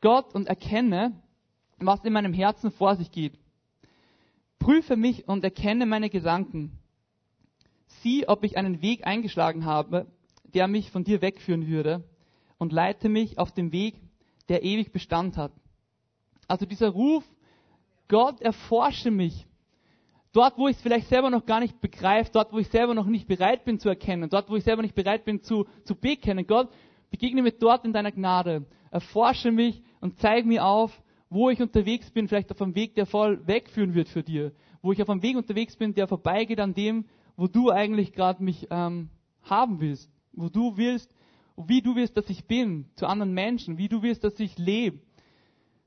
Gott, 0.00 0.34
und 0.34 0.48
erkenne, 0.48 1.12
was 1.78 2.04
in 2.04 2.12
meinem 2.12 2.32
Herzen 2.32 2.70
vor 2.70 2.96
sich 2.96 3.10
geht. 3.10 3.38
Prüfe 4.58 4.96
mich 4.96 5.28
und 5.28 5.44
erkenne 5.44 5.86
meine 5.86 6.10
Gedanken. 6.10 6.78
Sieh, 8.02 8.26
ob 8.26 8.44
ich 8.44 8.56
einen 8.56 8.82
Weg 8.82 9.06
eingeschlagen 9.06 9.64
habe, 9.64 10.06
der 10.54 10.68
mich 10.68 10.90
von 10.90 11.04
dir 11.04 11.20
wegführen 11.20 11.66
würde, 11.66 12.04
und 12.58 12.72
leite 12.72 13.08
mich 13.08 13.38
auf 13.38 13.52
den 13.52 13.72
Weg, 13.72 13.96
der 14.48 14.62
ewig 14.62 14.92
Bestand 14.92 15.36
hat. 15.36 15.52
Also 16.48 16.66
dieser 16.66 16.90
Ruf, 16.90 17.24
Gott, 18.08 18.40
erforsche 18.40 19.10
mich. 19.10 19.46
Dort, 20.32 20.58
wo 20.58 20.68
ich 20.68 20.76
es 20.76 20.82
vielleicht 20.82 21.08
selber 21.08 21.30
noch 21.30 21.46
gar 21.46 21.60
nicht 21.60 21.80
begreife, 21.80 22.30
dort, 22.32 22.52
wo 22.52 22.58
ich 22.58 22.68
selber 22.68 22.94
noch 22.94 23.06
nicht 23.06 23.28
bereit 23.28 23.64
bin 23.64 23.78
zu 23.78 23.88
erkennen, 23.88 24.28
dort, 24.30 24.50
wo 24.50 24.56
ich 24.56 24.64
selber 24.64 24.82
nicht 24.82 24.94
bereit 24.94 25.24
bin 25.24 25.42
zu, 25.42 25.66
zu 25.84 25.94
bekennen. 25.94 26.46
Gott, 26.46 26.70
begegne 27.10 27.42
mir 27.42 27.52
dort 27.52 27.84
in 27.84 27.92
deiner 27.92 28.12
Gnade. 28.12 28.66
Erforsche 28.90 29.52
mich 29.52 29.82
und 30.00 30.18
zeig 30.18 30.44
mir 30.44 30.64
auf, 30.64 31.02
wo 31.30 31.50
ich 31.50 31.60
unterwegs 31.60 32.10
bin, 32.10 32.28
vielleicht 32.28 32.50
auf 32.50 32.60
einem 32.60 32.74
Weg, 32.74 32.94
der 32.94 33.06
voll 33.06 33.46
wegführen 33.46 33.94
wird 33.94 34.08
für 34.08 34.22
dir. 34.22 34.52
Wo 34.82 34.92
ich 34.92 35.02
auf 35.02 35.08
einem 35.08 35.22
Weg 35.22 35.36
unterwegs 35.36 35.76
bin, 35.76 35.94
der 35.94 36.08
vorbeigeht 36.08 36.60
an 36.60 36.74
dem, 36.74 37.06
wo 37.36 37.46
du 37.46 37.70
eigentlich 37.70 38.12
gerade 38.12 38.42
mich 38.42 38.68
ähm, 38.70 39.10
haben 39.42 39.80
willst. 39.80 40.13
Wo 40.36 40.48
du 40.48 40.76
willst, 40.76 41.14
wie 41.56 41.82
du 41.82 41.94
willst, 41.94 42.16
dass 42.16 42.28
ich 42.30 42.46
bin 42.46 42.86
zu 42.96 43.06
anderen 43.06 43.32
Menschen, 43.32 43.78
wie 43.78 43.88
du 43.88 44.02
willst, 44.02 44.24
dass 44.24 44.38
ich 44.40 44.58
lebe. 44.58 45.00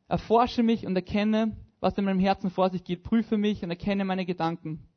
Erforsche 0.07 0.63
mich 0.63 0.85
und 0.85 0.95
erkenne, 0.95 1.55
was 1.79 1.97
in 1.97 2.05
meinem 2.05 2.19
Herzen 2.19 2.49
vor 2.49 2.69
sich 2.69 2.83
geht. 2.83 3.03
Prüfe 3.03 3.37
mich 3.37 3.63
und 3.63 3.69
erkenne 3.69 4.05
meine 4.05 4.25
Gedanken. 4.25 4.87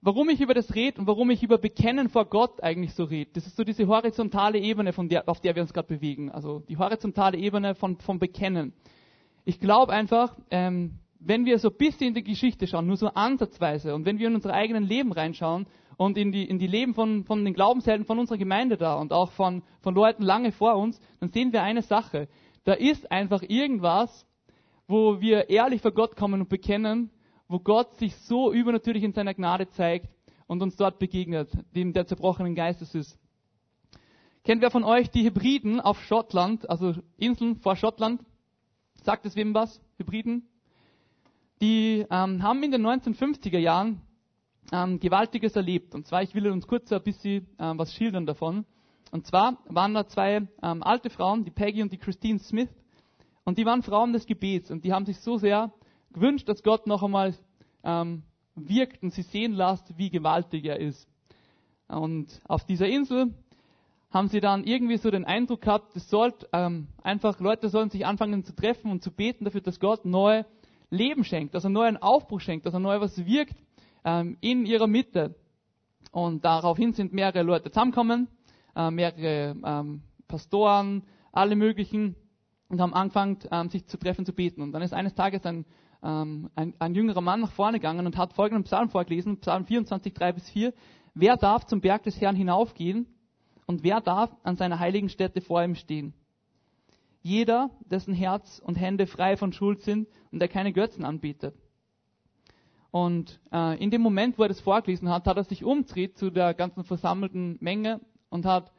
Warum 0.00 0.28
ich 0.28 0.40
über 0.40 0.54
das 0.54 0.74
rede 0.74 1.00
und 1.00 1.06
warum 1.08 1.30
ich 1.30 1.42
über 1.42 1.58
Bekennen 1.58 2.08
vor 2.08 2.26
Gott 2.26 2.62
eigentlich 2.62 2.94
so 2.94 3.04
rede, 3.04 3.32
das 3.34 3.46
ist 3.46 3.56
so 3.56 3.64
diese 3.64 3.88
horizontale 3.88 4.58
Ebene, 4.58 4.92
der, 5.08 5.28
auf 5.28 5.40
der 5.40 5.56
wir 5.56 5.62
uns 5.62 5.72
gerade 5.72 5.88
bewegen. 5.88 6.30
Also 6.30 6.60
die 6.60 6.76
horizontale 6.76 7.36
Ebene 7.36 7.74
von, 7.74 7.98
von 7.98 8.20
Bekennen. 8.20 8.72
Ich 9.44 9.58
glaube 9.58 9.92
einfach, 9.92 10.36
ähm, 10.50 11.00
wenn 11.18 11.44
wir 11.44 11.58
so 11.58 11.70
ein 11.70 11.76
bisschen 11.76 12.08
in 12.08 12.14
die 12.14 12.22
Geschichte 12.22 12.68
schauen, 12.68 12.86
nur 12.86 12.96
so 12.96 13.08
ansatzweise, 13.08 13.94
und 13.94 14.04
wenn 14.04 14.18
wir 14.18 14.28
in 14.28 14.36
unser 14.36 14.52
eigenes 14.52 14.88
Leben 14.88 15.10
reinschauen 15.10 15.66
und 15.96 16.18
in 16.18 16.32
die, 16.32 16.44
in 16.44 16.58
die 16.58 16.66
Leben 16.66 16.94
von, 16.94 17.24
von 17.24 17.44
den 17.44 17.54
Glaubenshelden 17.54 18.06
von 18.06 18.18
unserer 18.18 18.38
Gemeinde 18.38 18.76
da 18.76 18.94
und 18.94 19.12
auch 19.12 19.30
von, 19.32 19.62
von 19.80 19.94
Leuten 19.94 20.22
lange 20.22 20.52
vor 20.52 20.76
uns, 20.76 21.00
dann 21.20 21.30
sehen 21.30 21.52
wir 21.52 21.62
eine 21.62 21.82
Sache. 21.82 22.28
Da 22.64 22.74
ist 22.74 23.10
einfach 23.10 23.42
irgendwas, 23.42 24.26
wo 24.86 25.20
wir 25.20 25.48
ehrlich 25.50 25.80
vor 25.80 25.92
Gott 25.92 26.16
kommen 26.16 26.42
und 26.42 26.48
bekennen, 26.48 27.10
wo 27.48 27.58
Gott 27.58 27.96
sich 27.96 28.14
so 28.16 28.52
übernatürlich 28.52 29.02
in 29.02 29.12
seiner 29.12 29.34
Gnade 29.34 29.68
zeigt 29.70 30.08
und 30.46 30.62
uns 30.62 30.76
dort 30.76 30.98
begegnet, 30.98 31.50
dem 31.74 31.92
der 31.92 32.06
zerbrochenen 32.06 32.54
Geistes 32.54 32.94
ist. 32.94 33.18
Kennt 34.44 34.62
wer 34.62 34.70
von 34.70 34.84
euch 34.84 35.10
die 35.10 35.24
Hybriden 35.24 35.80
auf 35.80 36.00
Schottland, 36.02 36.68
also 36.70 36.94
Inseln 37.16 37.56
vor 37.56 37.74
Schottland? 37.74 38.20
Sagt 39.02 39.26
es 39.26 39.34
wem 39.34 39.54
was? 39.54 39.80
Hybriden? 39.98 40.48
Die 41.60 42.04
ähm, 42.10 42.42
haben 42.42 42.62
in 42.62 42.70
den 42.70 42.86
1950er 42.86 43.58
Jahren 43.58 44.02
ähm, 44.72 45.00
Gewaltiges 45.00 45.56
erlebt. 45.56 45.94
Und 45.94 46.06
zwar, 46.06 46.22
ich 46.22 46.34
will 46.34 46.48
uns 46.48 46.66
kurz 46.66 46.92
ein 46.92 47.02
bisschen 47.02 47.46
ähm, 47.58 47.78
was 47.78 47.94
schildern 47.94 48.26
davon. 48.26 48.64
Und 49.10 49.26
zwar 49.26 49.58
waren 49.68 49.94
da 49.94 50.06
zwei 50.06 50.46
ähm, 50.62 50.82
alte 50.82 51.10
Frauen, 51.10 51.44
die 51.44 51.50
Peggy 51.50 51.82
und 51.82 51.92
die 51.92 51.98
Christine 51.98 52.38
Smith. 52.38 52.70
Und 53.44 53.58
die 53.58 53.64
waren 53.64 53.82
Frauen 53.82 54.12
des 54.12 54.26
Gebets. 54.26 54.70
Und 54.70 54.84
die 54.84 54.92
haben 54.92 55.06
sich 55.06 55.20
so 55.20 55.38
sehr 55.38 55.72
gewünscht, 56.12 56.48
dass 56.48 56.62
Gott 56.62 56.86
noch 56.86 57.02
einmal 57.02 57.34
ähm, 57.84 58.22
wirkt 58.54 59.02
und 59.02 59.12
sie 59.12 59.22
sehen 59.22 59.52
lässt, 59.52 59.96
wie 59.96 60.10
gewaltig 60.10 60.64
er 60.64 60.80
ist. 60.80 61.08
Und 61.88 62.40
auf 62.48 62.64
dieser 62.64 62.88
Insel 62.88 63.34
haben 64.10 64.28
sie 64.28 64.40
dann 64.40 64.64
irgendwie 64.64 64.96
so 64.96 65.10
den 65.10 65.24
Eindruck 65.24 65.60
gehabt, 65.62 65.94
es 65.94 66.08
sollte 66.08 66.48
ähm, 66.52 66.88
einfach 67.02 67.38
Leute 67.38 67.68
sollen 67.68 67.90
sich 67.90 68.06
anfangen 68.06 68.44
zu 68.44 68.54
treffen 68.54 68.90
und 68.90 69.02
zu 69.02 69.12
beten 69.12 69.44
dafür, 69.44 69.60
dass 69.60 69.78
Gott 69.78 70.04
neu 70.04 70.44
Leben 70.90 71.24
schenkt, 71.24 71.54
dass 71.54 71.64
er 71.64 71.70
neu 71.70 71.82
einen 71.82 71.96
Aufbruch 71.96 72.40
schenkt, 72.40 72.64
dass 72.66 72.74
er 72.74 72.80
neu 72.80 73.00
was 73.00 73.24
wirkt 73.26 73.56
ähm, 74.06 74.38
in 74.40 74.64
ihrer 74.64 74.86
Mitte. 74.86 75.34
Und 76.12 76.46
daraufhin 76.46 76.94
sind 76.94 77.12
mehrere 77.12 77.42
Leute 77.42 77.70
zusammengekommen, 77.70 78.28
äh, 78.74 78.90
mehrere 78.90 79.54
ähm, 79.62 80.02
Pastoren, 80.28 81.02
alle 81.32 81.56
möglichen, 81.56 82.16
und 82.68 82.80
haben 82.80 82.94
angefangen, 82.94 83.38
ähm, 83.50 83.68
sich 83.68 83.86
zu 83.86 83.98
treffen, 83.98 84.24
zu 84.24 84.32
beten. 84.32 84.62
Und 84.62 84.72
dann 84.72 84.82
ist 84.82 84.94
eines 84.94 85.14
Tages 85.14 85.44
ein, 85.44 85.66
ähm, 86.02 86.50
ein, 86.54 86.74
ein 86.78 86.94
jüngerer 86.94 87.20
Mann 87.20 87.40
nach 87.40 87.52
vorne 87.52 87.78
gegangen 87.78 88.06
und 88.06 88.16
hat 88.16 88.32
folgenden 88.32 88.64
Psalm 88.64 88.88
vorgelesen, 88.88 89.40
Psalm 89.40 89.66
24, 89.66 90.14
3 90.14 90.32
bis 90.32 90.48
4. 90.50 90.72
Wer 91.14 91.36
darf 91.36 91.66
zum 91.66 91.80
Berg 91.80 92.04
des 92.04 92.20
Herrn 92.20 92.36
hinaufgehen 92.36 93.06
und 93.66 93.82
wer 93.82 94.00
darf 94.00 94.34
an 94.42 94.56
seiner 94.56 94.78
heiligen 94.78 95.08
Stätte 95.08 95.40
vor 95.40 95.62
ihm 95.62 95.74
stehen? 95.74 96.14
Jeder, 97.22 97.70
dessen 97.80 98.14
Herz 98.14 98.60
und 98.64 98.76
Hände 98.76 99.06
frei 99.06 99.36
von 99.36 99.52
Schuld 99.52 99.82
sind 99.82 100.08
und 100.30 100.38
der 100.38 100.48
keine 100.48 100.72
Götzen 100.72 101.04
anbietet. 101.04 101.54
Und 102.96 103.38
äh, 103.52 103.76
in 103.76 103.90
dem 103.90 104.00
Moment, 104.00 104.38
wo 104.38 104.42
er 104.44 104.48
das 104.48 104.62
vorgelesen 104.62 105.10
hat, 105.10 105.26
hat 105.26 105.36
er 105.36 105.44
sich 105.44 105.64
umdreht 105.64 106.16
zu 106.16 106.30
der 106.30 106.54
ganzen 106.54 106.82
versammelten 106.82 107.58
Menge 107.60 108.00
und 108.30 108.46
hat, 108.46 108.72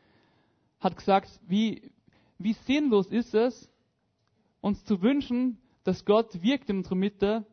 hat 0.80 0.98
gesagt, 0.98 1.30
wie, 1.48 1.92
wie 2.40 2.54
sinnlos 2.54 3.12
ist 3.12 3.36
es, 3.36 3.72
uns 4.60 4.84
zu 4.86 5.04
wünschen, 5.04 5.60
dass 5.84 6.04
Gott 6.04 6.42
wirkt 6.42 6.68
in 6.72 6.78
unserer 6.78 6.96
Mitte 6.96 7.46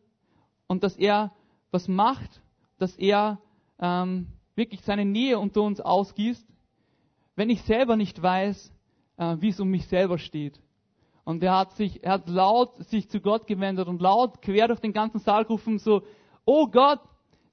und 0.67 0.83
dass 0.83 0.97
er 0.97 1.33
was 1.71 1.87
macht, 1.87 2.41
dass 2.79 2.97
er 2.97 3.43
ähm, 3.79 4.29
wirklich 4.55 4.81
seine 4.81 5.05
Nähe 5.05 5.39
unter 5.39 5.61
uns 5.61 5.83
ausgießt, 5.83 6.49
wenn 7.37 7.51
ich 7.51 7.61
selber 7.65 7.97
nicht 7.97 8.23
weiß, 8.23 8.73
äh, 9.19 9.37
wie 9.39 9.51
es 9.51 9.61
um 9.61 9.69
mich 9.69 9.87
selber 9.87 10.17
steht. 10.17 10.59
Und 11.25 11.43
er 11.43 11.59
hat 11.59 11.73
sich, 11.73 12.03
er 12.03 12.13
hat 12.13 12.27
laut 12.31 12.75
sich 12.87 13.11
zu 13.11 13.21
Gott 13.21 13.47
gewendet 13.47 13.87
und 13.87 14.01
laut 14.01 14.41
quer 14.41 14.69
durch 14.69 14.81
den 14.81 14.95
ganzen 14.95 15.19
Saal 15.19 15.45
gerufen, 15.45 15.79
so, 15.79 16.05
oh 16.45 16.67
Gott, 16.69 17.01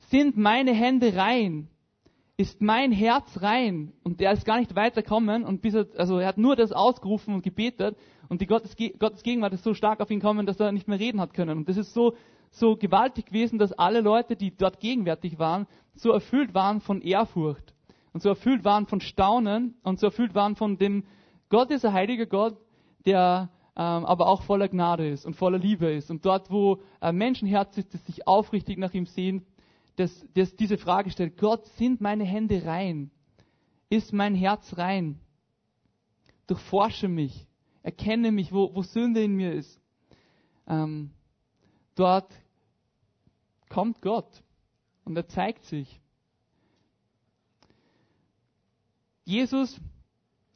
sind 0.10 0.38
meine 0.38 0.74
Hände 0.74 1.16
rein? 1.16 1.68
Ist 2.38 2.62
mein 2.62 2.92
Herz 2.92 3.42
rein? 3.42 3.94
Und 4.04 4.20
der 4.20 4.32
ist 4.32 4.46
gar 4.46 4.60
nicht 4.60 4.76
weiterkommen 4.76 5.44
und 5.44 5.62
bis 5.62 5.76
er, 5.76 5.88
also 5.98 6.20
er 6.20 6.28
hat 6.28 6.38
nur 6.38 6.56
das 6.56 6.72
ausgerufen 6.72 7.34
und 7.34 7.44
gebetet 7.44 7.98
und 8.30 8.42
die 8.42 8.48
Gottes, 8.48 8.76
Gottes 8.98 9.24
Gegenwart 9.24 9.54
ist 9.54 9.64
so 9.64 9.74
stark 9.74 10.00
auf 10.00 10.10
ihn 10.10 10.20
gekommen, 10.20 10.46
dass 10.46 10.60
er 10.60 10.72
nicht 10.72 10.88
mehr 10.88 11.00
reden 11.00 11.22
hat 11.22 11.34
können. 11.34 11.58
Und 11.60 11.70
das 11.70 11.78
ist 11.78 11.94
so, 11.94 12.16
so 12.50 12.76
gewaltig 12.76 13.28
gewesen, 13.28 13.60
dass 13.60 13.74
alle 13.74 14.02
Leute, 14.02 14.36
die 14.36 14.56
dort 14.56 14.80
gegenwärtig 14.80 15.40
waren, 15.40 15.68
so 15.96 16.12
erfüllt 16.12 16.54
waren 16.54 16.82
von 16.82 17.02
Ehrfurcht 17.02 17.74
und 18.14 18.22
so 18.22 18.30
erfüllt 18.30 18.64
waren 18.64 18.88
von 18.88 19.02
Staunen 19.02 19.76
und 19.84 20.00
so 20.00 20.08
erfüllt 20.08 20.36
waren 20.36 20.56
von 20.56 20.78
dem 20.78 21.04
Gott 21.50 21.70
ist 21.70 21.86
ein 21.86 21.94
heiliger 21.94 22.26
Gott, 22.26 22.58
der 23.06 23.50
aber 23.76 24.28
auch 24.28 24.44
voller 24.44 24.68
Gnade 24.68 25.08
ist 25.10 25.26
und 25.26 25.36
voller 25.36 25.58
Liebe 25.58 25.92
ist. 25.92 26.12
Und 26.12 26.26
dort, 26.26 26.52
wo 26.52 26.82
ein 27.00 27.16
Menschenherz 27.16 27.78
ist, 27.78 27.94
das 27.94 28.06
sich 28.06 28.28
aufrichtig 28.28 28.78
nach 28.78 28.94
ihm 28.94 29.06
sehen, 29.06 29.46
das, 29.96 30.26
das 30.34 30.56
diese 30.56 30.78
Frage 30.78 31.10
stellt, 31.12 31.38
Gott, 31.38 31.66
sind 31.78 32.02
meine 32.02 32.24
Hände 32.24 32.66
rein? 32.66 33.12
Ist 33.90 34.14
mein 34.14 34.36
Herz 34.36 34.78
rein? 34.78 35.20
Durchforsche 36.48 37.08
mich, 37.08 37.48
erkenne 37.84 38.32
mich, 38.32 38.52
wo, 38.52 38.74
wo 38.74 38.84
Sünde 38.84 39.24
in 39.24 39.36
mir 39.36 39.54
ist. 39.54 39.80
Ähm, 40.68 41.12
dort 41.96 42.34
kommt 43.70 44.02
Gott 44.02 44.44
und 45.06 45.16
er 45.16 45.28
zeigt 45.28 45.64
sich. 45.66 46.02
Jesus 49.24 49.80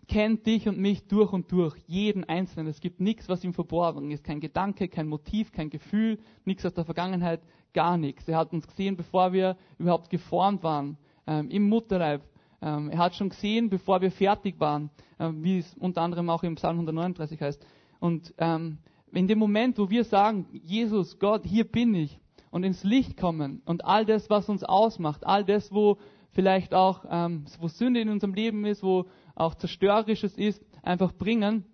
kennt 0.08 0.46
dich 0.46 0.68
und 0.68 0.78
mich 0.78 1.08
durch 1.08 1.32
und 1.34 1.52
durch, 1.52 1.76
jeden 1.88 2.24
Einzelnen. 2.24 2.68
Es 2.68 2.80
gibt 2.80 3.00
nichts, 3.00 3.30
was 3.30 3.44
ihm 3.44 3.54
verborgen 3.54 4.12
ist. 4.12 4.24
Kein 4.24 4.40
Gedanke, 4.40 4.88
kein 4.88 5.08
Motiv, 5.08 5.52
kein 5.52 5.70
Gefühl, 5.70 6.20
nichts 6.44 6.66
aus 6.66 6.74
der 6.74 6.86
Vergangenheit, 6.86 7.42
gar 7.74 7.98
nichts. 7.98 8.28
Er 8.28 8.38
hat 8.38 8.54
uns 8.54 8.68
gesehen, 8.68 8.96
bevor 8.96 9.34
wir 9.34 9.58
überhaupt 9.78 10.10
geformt 10.10 10.64
waren, 10.64 10.98
ähm, 11.28 11.50
im 11.50 11.68
Mutterleib. 11.70 12.22
Ähm, 12.62 12.90
er 12.90 12.98
hat 12.98 13.16
schon 13.16 13.30
gesehen, 13.30 13.70
bevor 13.70 14.02
wir 14.02 14.12
fertig 14.12 14.60
waren, 14.60 14.90
ähm, 15.20 15.44
wie 15.44 15.60
es 15.60 15.76
unter 15.76 16.02
anderem 16.02 16.30
auch 16.30 16.44
im 16.44 16.56
Psalm 16.56 16.76
139 16.78 17.42
heißt. 17.42 17.66
Und 18.00 18.34
ähm, 18.38 18.78
in 19.12 19.28
dem 19.28 19.40
Moment, 19.40 19.78
wo 19.78 19.90
wir 19.90 20.04
sagen, 20.04 20.46
Jesus, 20.64 21.20
Gott, 21.20 21.46
hier 21.46 21.66
bin 21.66 21.94
ich, 21.96 22.20
und 22.56 22.64
ins 22.64 22.86
Licht 22.86 23.18
kommen 23.18 23.62
und 23.66 23.84
all 23.84 24.06
das, 24.06 24.30
was 24.30 24.48
uns 24.48 24.64
ausmacht, 24.64 25.26
all 25.26 25.44
das, 25.44 25.74
wo 25.74 25.98
vielleicht 26.32 26.74
auch, 26.74 27.04
ähm, 27.10 27.44
wo 27.60 27.68
Sünde 27.68 28.00
in 28.00 28.08
unserem 28.08 28.34
Leben 28.34 28.64
ist, 28.64 28.82
wo 28.82 29.08
auch 29.36 29.56
zerstörerisches 29.56 30.38
ist, 30.38 30.66
einfach 30.82 31.14
bringen, 31.14 31.66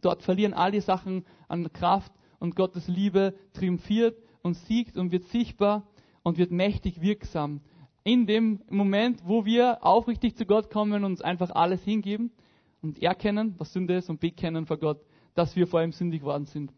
dort 0.00 0.22
verlieren 0.22 0.54
all 0.54 0.72
die 0.72 0.80
Sachen 0.80 1.24
an 1.48 1.72
Kraft 1.72 2.12
und 2.38 2.56
Gottes 2.56 2.88
Liebe 2.88 3.34
triumphiert 3.52 4.16
und 4.42 4.54
siegt 4.54 4.96
und 4.96 5.12
wird 5.12 5.24
sichtbar 5.24 5.86
und 6.22 6.38
wird 6.38 6.50
mächtig 6.50 7.00
wirksam. 7.00 7.60
In 8.04 8.26
dem 8.26 8.62
Moment, 8.68 9.20
wo 9.24 9.44
wir 9.44 9.84
aufrichtig 9.84 10.36
zu 10.36 10.44
Gott 10.44 10.70
kommen 10.70 11.04
und 11.04 11.04
uns 11.04 11.22
einfach 11.22 11.50
alles 11.50 11.82
hingeben 11.84 12.32
und 12.80 13.00
erkennen, 13.00 13.54
was 13.58 13.72
Sünde 13.72 13.94
ist 13.94 14.10
und 14.10 14.18
bekennen 14.18 14.66
vor 14.66 14.78
Gott, 14.78 15.00
dass 15.34 15.54
wir 15.54 15.66
vor 15.66 15.82
ihm 15.82 15.92
sündig 15.92 16.22
worden 16.22 16.46
sind 16.46 16.72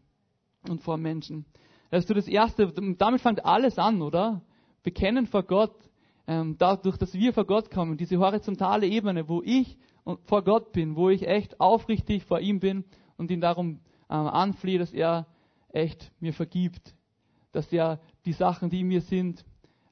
und 0.69 0.81
vor 0.81 0.97
Menschen. 0.97 1.45
Das 1.89 2.05
ist 2.05 2.15
das 2.15 2.27
Erste. 2.27 2.71
Damit 2.97 3.21
fängt 3.21 3.43
alles 3.43 3.77
an, 3.79 4.01
oder? 4.01 4.41
Bekennen 4.83 5.25
vor 5.25 5.43
Gott. 5.43 5.75
Ähm, 6.27 6.55
dadurch, 6.57 6.97
dass 6.97 7.13
wir 7.13 7.33
vor 7.33 7.45
Gott 7.45 7.69
kommen, 7.69 7.97
diese 7.97 8.17
horizontale 8.17 8.87
Ebene, 8.87 9.29
wo 9.29 9.41
ich 9.43 9.77
vor 10.25 10.43
Gott 10.43 10.71
bin, 10.71 10.95
wo 10.95 11.09
ich 11.09 11.27
echt 11.27 11.59
aufrichtig 11.59 12.23
vor 12.23 12.39
ihm 12.39 12.59
bin 12.59 12.83
und 13.17 13.31
ihn 13.31 13.41
darum 13.41 13.79
ähm, 14.09 14.27
anflehe, 14.27 14.79
dass 14.79 14.93
er 14.93 15.25
echt 15.69 16.11
mir 16.19 16.33
vergibt. 16.33 16.95
Dass 17.51 17.71
er 17.71 17.99
die 18.25 18.33
Sachen, 18.33 18.69
die 18.69 18.81
in 18.81 18.87
mir 18.87 19.01
sind, 19.01 19.43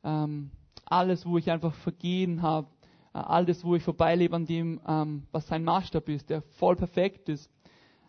ähm, 0.04 0.52
alles, 0.86 1.26
wo 1.26 1.38
ich 1.38 1.50
einfach 1.50 1.74
Vergehen 1.74 2.42
habe, 2.42 2.68
äh, 3.14 3.18
alles, 3.18 3.64
wo 3.64 3.76
ich 3.76 3.84
vorbeilebe 3.84 4.36
an 4.36 4.46
dem, 4.46 4.80
ähm, 4.88 5.24
was 5.32 5.48
sein 5.48 5.64
Maßstab 5.64 6.10
ist, 6.10 6.30
der 6.30 6.42
voll 6.42 6.76
perfekt 6.76 7.30
ist, 7.30 7.50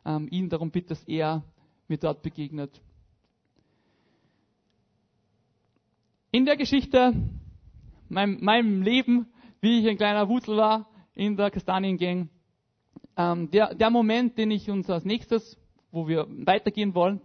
ähm, 0.04 0.28
ihn 0.30 0.49
darum 0.49 0.70
bitte, 0.70 0.88
dass 0.88 1.04
er 1.04 1.42
mir 1.88 1.99
dort 1.99 2.23
begegnet. 2.23 2.82
In 6.32 6.44
der 6.44 6.56
Geschichte, 6.56 7.14
meinem, 8.08 8.42
meinem 8.42 8.82
Leben, 8.82 9.26
wie 9.61 9.78
ich 9.78 9.88
ein 9.88 9.96
kleiner 9.96 10.28
Wutzel 10.28 10.56
war 10.56 10.88
in 11.14 11.37
der 11.37 11.50
Kastaniengang, 11.50 12.28
ähm, 13.16 13.50
der, 13.50 13.75
der 13.75 13.90
Moment, 13.90 14.37
den 14.38 14.50
ich 14.50 14.71
uns 14.71 14.90
als 14.90 15.04
nächstes, 15.04 15.56
wo 15.90 16.09
wir 16.09 16.26
weitergehen 16.28 16.94
wollen, 16.94 17.21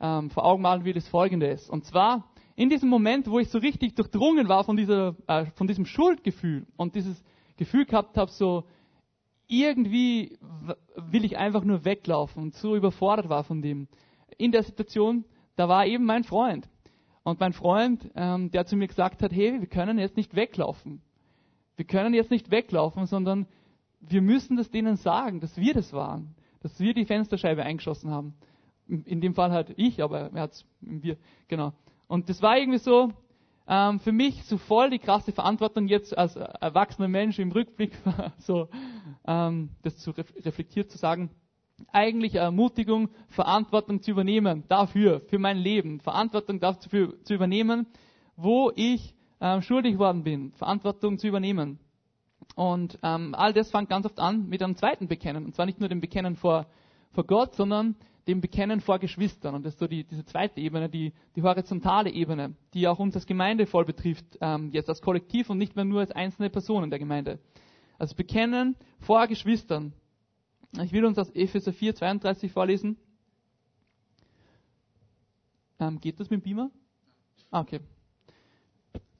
ähm, 0.00 0.30
vor 0.30 0.44
Augen 0.44 0.62
malen 0.62 0.84
will, 0.84 0.96
ist 0.96 1.08
folgendes. 1.08 1.70
Und 1.70 1.84
zwar, 1.84 2.28
in 2.56 2.68
diesem 2.68 2.88
Moment, 2.88 3.28
wo 3.28 3.38
ich 3.38 3.48
so 3.48 3.58
richtig 3.58 3.94
durchdrungen 3.94 4.48
war 4.48 4.64
von, 4.64 4.76
dieser, 4.76 5.16
äh, 5.26 5.46
von 5.54 5.66
diesem 5.66 5.86
Schuldgefühl 5.86 6.66
und 6.76 6.94
dieses 6.94 7.22
Gefühl 7.56 7.86
gehabt 7.86 8.16
habe, 8.16 8.30
so 8.30 8.64
irgendwie 9.46 10.38
will 10.96 11.24
ich 11.24 11.36
einfach 11.36 11.64
nur 11.64 11.84
weglaufen 11.84 12.42
und 12.42 12.54
so 12.54 12.76
überfordert 12.76 13.28
war 13.28 13.44
von 13.44 13.62
dem. 13.62 13.88
In 14.38 14.52
der 14.52 14.62
Situation, 14.62 15.24
da 15.56 15.68
war 15.68 15.86
eben 15.86 16.04
mein 16.04 16.24
Freund. 16.24 16.68
Und 17.22 17.40
mein 17.40 17.52
Freund, 17.52 18.10
ähm, 18.14 18.50
der 18.50 18.66
zu 18.66 18.76
mir 18.76 18.88
gesagt 18.88 19.22
hat, 19.22 19.32
hey, 19.32 19.60
wir 19.60 19.66
können 19.66 19.98
jetzt 19.98 20.16
nicht 20.16 20.34
weglaufen. 20.34 21.00
Wir 21.76 21.84
können 21.84 22.14
jetzt 22.14 22.30
nicht 22.30 22.50
weglaufen, 22.50 23.06
sondern 23.06 23.46
wir 24.00 24.22
müssen 24.22 24.56
das 24.56 24.70
denen 24.70 24.96
sagen, 24.96 25.40
dass 25.40 25.56
wir 25.56 25.74
das 25.74 25.92
waren, 25.92 26.34
dass 26.60 26.78
wir 26.78 26.94
die 26.94 27.04
Fensterscheibe 27.04 27.62
eingeschossen 27.62 28.10
haben. 28.10 28.34
In 28.86 29.20
dem 29.20 29.34
Fall 29.34 29.50
halt 29.50 29.72
ich, 29.76 30.02
aber 30.02 30.30
er 30.32 30.42
hat's 30.42 30.66
wir, 30.80 31.16
genau. 31.48 31.72
Und 32.06 32.28
das 32.28 32.42
war 32.42 32.58
irgendwie 32.58 32.78
so 32.78 33.10
ähm, 33.66 34.00
für 34.00 34.12
mich 34.12 34.44
so 34.44 34.58
voll 34.58 34.90
die 34.90 34.98
krasse 34.98 35.32
Verantwortung 35.32 35.86
jetzt 35.86 36.16
als 36.16 36.36
erwachsener 36.36 37.08
Mensch 37.08 37.38
im 37.38 37.50
Rückblick, 37.50 37.92
so 38.38 38.68
ähm, 39.26 39.70
das 39.82 39.96
zu 39.98 40.10
reflektiert 40.10 40.90
zu 40.90 40.98
sagen, 40.98 41.30
eigentlich 41.92 42.36
Ermutigung, 42.36 43.08
Verantwortung 43.28 44.02
zu 44.02 44.10
übernehmen 44.10 44.64
dafür, 44.68 45.20
für 45.28 45.38
mein 45.38 45.56
Leben, 45.56 46.00
Verantwortung 46.00 46.60
dafür 46.60 47.22
zu 47.24 47.34
übernehmen, 47.34 47.86
wo 48.36 48.70
ich 48.74 49.13
ähm, 49.40 49.62
schuldig 49.62 49.98
worden 49.98 50.22
bin, 50.22 50.52
Verantwortung 50.52 51.18
zu 51.18 51.28
übernehmen. 51.28 51.78
Und 52.56 52.98
ähm, 53.02 53.34
all 53.34 53.52
das 53.52 53.70
fängt 53.70 53.88
ganz 53.88 54.06
oft 54.06 54.18
an 54.18 54.48
mit 54.48 54.62
einem 54.62 54.76
zweiten 54.76 55.08
Bekennen. 55.08 55.44
Und 55.44 55.54
zwar 55.54 55.66
nicht 55.66 55.80
nur 55.80 55.88
dem 55.88 56.00
Bekennen 56.00 56.36
vor, 56.36 56.66
vor 57.12 57.24
Gott, 57.24 57.54
sondern 57.54 57.96
dem 58.26 58.40
Bekennen 58.40 58.80
vor 58.80 58.98
Geschwistern. 58.98 59.54
Und 59.54 59.64
das 59.64 59.74
ist 59.74 59.80
so 59.80 59.86
die, 59.86 60.04
diese 60.04 60.24
zweite 60.24 60.60
Ebene, 60.60 60.88
die, 60.88 61.12
die 61.36 61.42
horizontale 61.42 62.10
Ebene, 62.10 62.54
die 62.72 62.88
auch 62.88 62.98
uns 62.98 63.14
als 63.14 63.26
Gemeinde 63.26 63.66
voll 63.66 63.84
betrifft, 63.84 64.24
ähm, 64.40 64.70
jetzt 64.72 64.88
als 64.88 65.02
Kollektiv 65.02 65.50
und 65.50 65.58
nicht 65.58 65.76
mehr 65.76 65.84
nur 65.84 66.00
als 66.00 66.10
einzelne 66.12 66.50
Personen 66.50 66.90
der 66.90 66.98
Gemeinde. 66.98 67.38
Also 67.98 68.14
Bekennen 68.14 68.76
vor 69.00 69.26
Geschwistern. 69.26 69.92
Ich 70.82 70.92
will 70.92 71.04
uns 71.04 71.18
aus 71.18 71.30
Epheser 71.30 71.72
4, 71.72 71.94
32 71.94 72.50
vorlesen. 72.50 72.98
Ähm, 75.78 76.00
geht 76.00 76.18
das 76.18 76.30
mit 76.30 76.40
dem 76.40 76.44
Beamer? 76.44 76.70
Ah, 77.50 77.60
okay. 77.60 77.80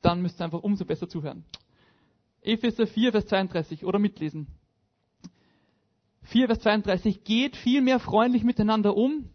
Dann 0.05 0.21
müsst 0.21 0.39
ihr 0.39 0.45
einfach 0.45 0.63
umso 0.63 0.85
besser 0.85 1.09
zuhören. 1.09 1.45
Epheser 2.43 2.87
4, 2.87 3.13
Vers 3.13 3.25
32 3.25 3.87
oder 3.87 3.99
mitlesen. 3.99 4.49
4, 6.25 6.47
Vers 6.47 6.61
32. 6.61 7.25
Geht 7.25 7.57
vielmehr 7.57 7.99
freundlich 7.99 8.45
miteinander 8.45 8.95
um, 8.99 9.31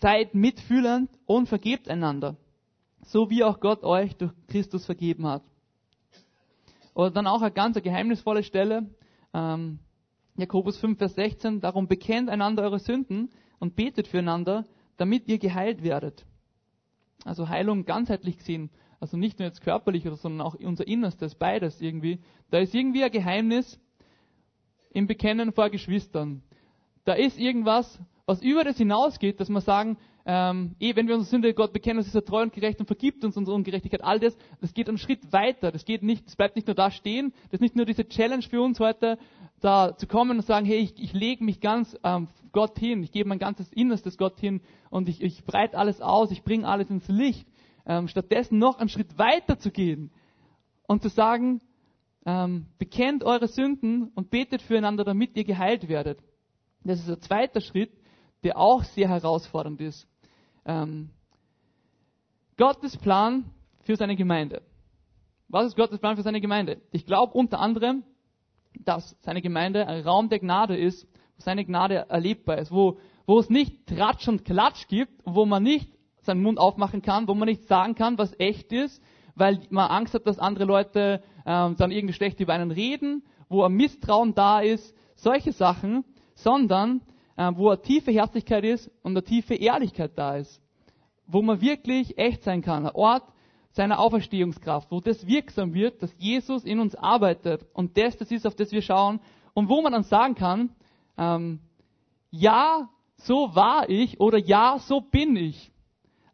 seid 0.00 0.32
mitfühlend 0.32 1.10
und 1.26 1.48
vergebt 1.48 1.88
einander, 1.88 2.36
so 3.02 3.30
wie 3.30 3.42
auch 3.42 3.58
Gott 3.58 3.82
euch 3.82 4.14
durch 4.14 4.30
Christus 4.46 4.86
vergeben 4.86 5.26
hat. 5.26 5.42
Oder 6.94 7.10
dann 7.10 7.26
auch 7.26 7.42
eine 7.42 7.50
ganz 7.50 7.76
geheimnisvolle 7.82 8.44
Stelle, 8.44 8.88
ähm, 9.34 9.80
Jakobus 10.36 10.76
5, 10.78 10.98
Vers 10.98 11.16
16, 11.16 11.60
darum 11.60 11.88
bekennt 11.88 12.30
einander 12.30 12.62
eure 12.62 12.78
Sünden 12.78 13.30
und 13.58 13.74
betet 13.74 14.06
füreinander, 14.06 14.66
damit 14.98 15.26
ihr 15.26 15.38
geheilt 15.38 15.82
werdet. 15.82 16.24
Also 17.24 17.48
Heilung 17.48 17.84
ganzheitlich 17.86 18.38
gesehen, 18.38 18.70
also 19.00 19.16
nicht 19.16 19.38
nur 19.38 19.46
jetzt 19.46 19.60
körperlich, 19.60 20.04
sondern 20.14 20.46
auch 20.46 20.54
unser 20.54 20.86
Innerstes, 20.86 21.34
beides 21.34 21.80
irgendwie. 21.80 22.20
Da 22.50 22.58
ist 22.58 22.74
irgendwie 22.74 23.04
ein 23.04 23.10
Geheimnis 23.10 23.80
im 24.90 25.06
Bekennen 25.06 25.52
vor 25.52 25.70
Geschwistern. 25.70 26.42
Da 27.04 27.12
ist 27.14 27.38
irgendwas, 27.38 28.00
was 28.24 28.42
über 28.42 28.64
das 28.64 28.76
hinausgeht, 28.76 29.38
dass 29.38 29.48
wir 29.48 29.60
sagen, 29.60 29.98
ähm, 30.28 30.74
eh, 30.80 30.96
wenn 30.96 31.06
wir 31.06 31.14
unsere 31.14 31.30
Sünde 31.30 31.54
Gott 31.54 31.72
bekennen, 31.72 32.00
ist 32.00 32.12
er 32.12 32.24
treu 32.24 32.42
und 32.42 32.52
gerecht 32.52 32.80
und 32.80 32.86
vergibt 32.86 33.24
uns 33.24 33.36
unsere 33.36 33.54
Ungerechtigkeit. 33.54 34.02
All 34.02 34.18
das, 34.18 34.36
das 34.60 34.74
geht 34.74 34.88
einen 34.88 34.98
Schritt 34.98 35.32
weiter. 35.32 35.70
Das 35.70 35.84
geht 35.84 36.02
nicht, 36.02 36.26
das 36.26 36.34
bleibt 36.34 36.56
nicht 36.56 36.66
nur 36.66 36.74
da 36.74 36.90
stehen. 36.90 37.32
Das 37.44 37.54
ist 37.54 37.60
nicht 37.60 37.76
nur 37.76 37.86
diese 37.86 38.08
Challenge 38.08 38.42
für 38.42 38.60
uns 38.60 38.80
heute, 38.80 39.18
da 39.60 39.96
zu 39.96 40.06
kommen 40.06 40.38
und 40.38 40.44
sagen, 40.44 40.66
hey, 40.66 40.78
ich, 40.78 41.00
ich 41.00 41.12
lege 41.12 41.44
mich 41.44 41.60
ganz 41.60 41.96
ähm, 42.02 42.28
Gott 42.52 42.78
hin, 42.78 43.02
ich 43.02 43.12
gebe 43.12 43.28
mein 43.28 43.38
ganzes 43.38 43.72
Innerstes 43.72 44.18
Gott 44.18 44.38
hin 44.38 44.60
und 44.90 45.08
ich, 45.08 45.22
ich 45.22 45.44
breite 45.44 45.78
alles 45.78 46.00
aus, 46.00 46.30
ich 46.30 46.42
bringe 46.42 46.66
alles 46.66 46.90
ins 46.90 47.08
Licht. 47.08 47.46
Ähm, 47.86 48.08
stattdessen 48.08 48.58
noch 48.58 48.78
einen 48.78 48.88
Schritt 48.88 49.16
weiter 49.18 49.58
zu 49.58 49.70
gehen 49.70 50.10
und 50.86 51.02
zu 51.02 51.08
sagen, 51.08 51.60
ähm, 52.24 52.66
bekennt 52.78 53.22
eure 53.22 53.46
Sünden 53.46 54.08
und 54.14 54.30
betet 54.30 54.62
füreinander, 54.62 55.04
damit 55.04 55.36
ihr 55.36 55.44
geheilt 55.44 55.88
werdet. 55.88 56.18
Das 56.82 57.00
ist 57.00 57.08
ein 57.08 57.20
zweiter 57.20 57.60
Schritt, 57.60 57.92
der 58.42 58.58
auch 58.58 58.82
sehr 58.82 59.08
herausfordernd 59.08 59.80
ist 59.80 60.08
ähm, 60.66 61.10
Gottes 62.56 62.96
Plan 62.96 63.44
für 63.80 63.96
seine 63.96 64.16
Gemeinde. 64.16 64.62
Was 65.48 65.66
ist 65.66 65.76
Gottes 65.76 66.00
Plan 66.00 66.16
für 66.16 66.22
seine 66.22 66.40
Gemeinde? 66.40 66.82
Ich 66.90 67.06
glaube 67.06 67.32
unter 67.34 67.60
anderem, 67.60 68.02
dass 68.80 69.16
seine 69.20 69.40
Gemeinde 69.40 69.86
ein 69.86 70.02
Raum 70.02 70.28
der 70.28 70.40
Gnade 70.40 70.76
ist, 70.76 71.06
wo 71.36 71.42
seine 71.42 71.64
Gnade 71.64 72.06
erlebbar 72.08 72.58
ist, 72.58 72.72
wo, 72.72 72.98
wo 73.26 73.38
es 73.38 73.48
nicht 73.48 73.86
Tratsch 73.86 74.28
und 74.28 74.44
Klatsch 74.44 74.88
gibt, 74.88 75.22
wo 75.24 75.46
man 75.46 75.62
nicht 75.62 75.95
seinen 76.26 76.42
Mund 76.42 76.58
aufmachen 76.58 77.02
kann, 77.02 77.28
wo 77.28 77.34
man 77.34 77.48
nicht 77.48 77.66
sagen 77.66 77.94
kann, 77.94 78.18
was 78.18 78.38
echt 78.38 78.72
ist, 78.72 79.02
weil 79.34 79.60
man 79.70 79.90
Angst 79.90 80.14
hat, 80.14 80.26
dass 80.26 80.38
andere 80.38 80.64
Leute 80.64 81.22
ähm, 81.44 81.76
dann 81.76 81.90
irgendwie 81.90 82.14
schlecht 82.14 82.40
über 82.40 82.52
einen 82.52 82.70
reden, 82.70 83.22
wo 83.48 83.62
ein 83.62 83.72
Misstrauen 83.72 84.34
da 84.34 84.60
ist, 84.60 84.94
solche 85.14 85.52
Sachen, 85.52 86.04
sondern 86.34 87.02
äh, 87.36 87.50
wo 87.54 87.68
eine 87.68 87.80
tiefe 87.80 88.10
Herzlichkeit 88.10 88.64
ist 88.64 88.90
und 89.02 89.12
eine 89.12 89.22
tiefe 89.22 89.54
Ehrlichkeit 89.54 90.12
da 90.16 90.36
ist. 90.36 90.60
Wo 91.26 91.42
man 91.42 91.60
wirklich 91.60 92.18
echt 92.18 92.42
sein 92.44 92.62
kann. 92.62 92.86
Ein 92.86 92.94
Ort 92.94 93.24
seiner 93.72 93.98
Auferstehungskraft, 93.98 94.90
wo 94.90 95.00
das 95.00 95.26
wirksam 95.26 95.74
wird, 95.74 96.02
dass 96.02 96.14
Jesus 96.18 96.64
in 96.64 96.80
uns 96.80 96.94
arbeitet. 96.94 97.66
Und 97.74 97.98
das, 97.98 98.16
das 98.16 98.30
ist, 98.30 98.46
auf 98.46 98.54
das 98.54 98.72
wir 98.72 98.82
schauen. 98.82 99.20
Und 99.52 99.68
wo 99.68 99.82
man 99.82 99.92
dann 99.92 100.02
sagen 100.02 100.34
kann, 100.34 100.70
ähm, 101.18 101.60
ja, 102.30 102.88
so 103.16 103.54
war 103.54 103.88
ich 103.88 104.20
oder 104.20 104.38
ja, 104.38 104.78
so 104.78 105.00
bin 105.00 105.36
ich. 105.36 105.70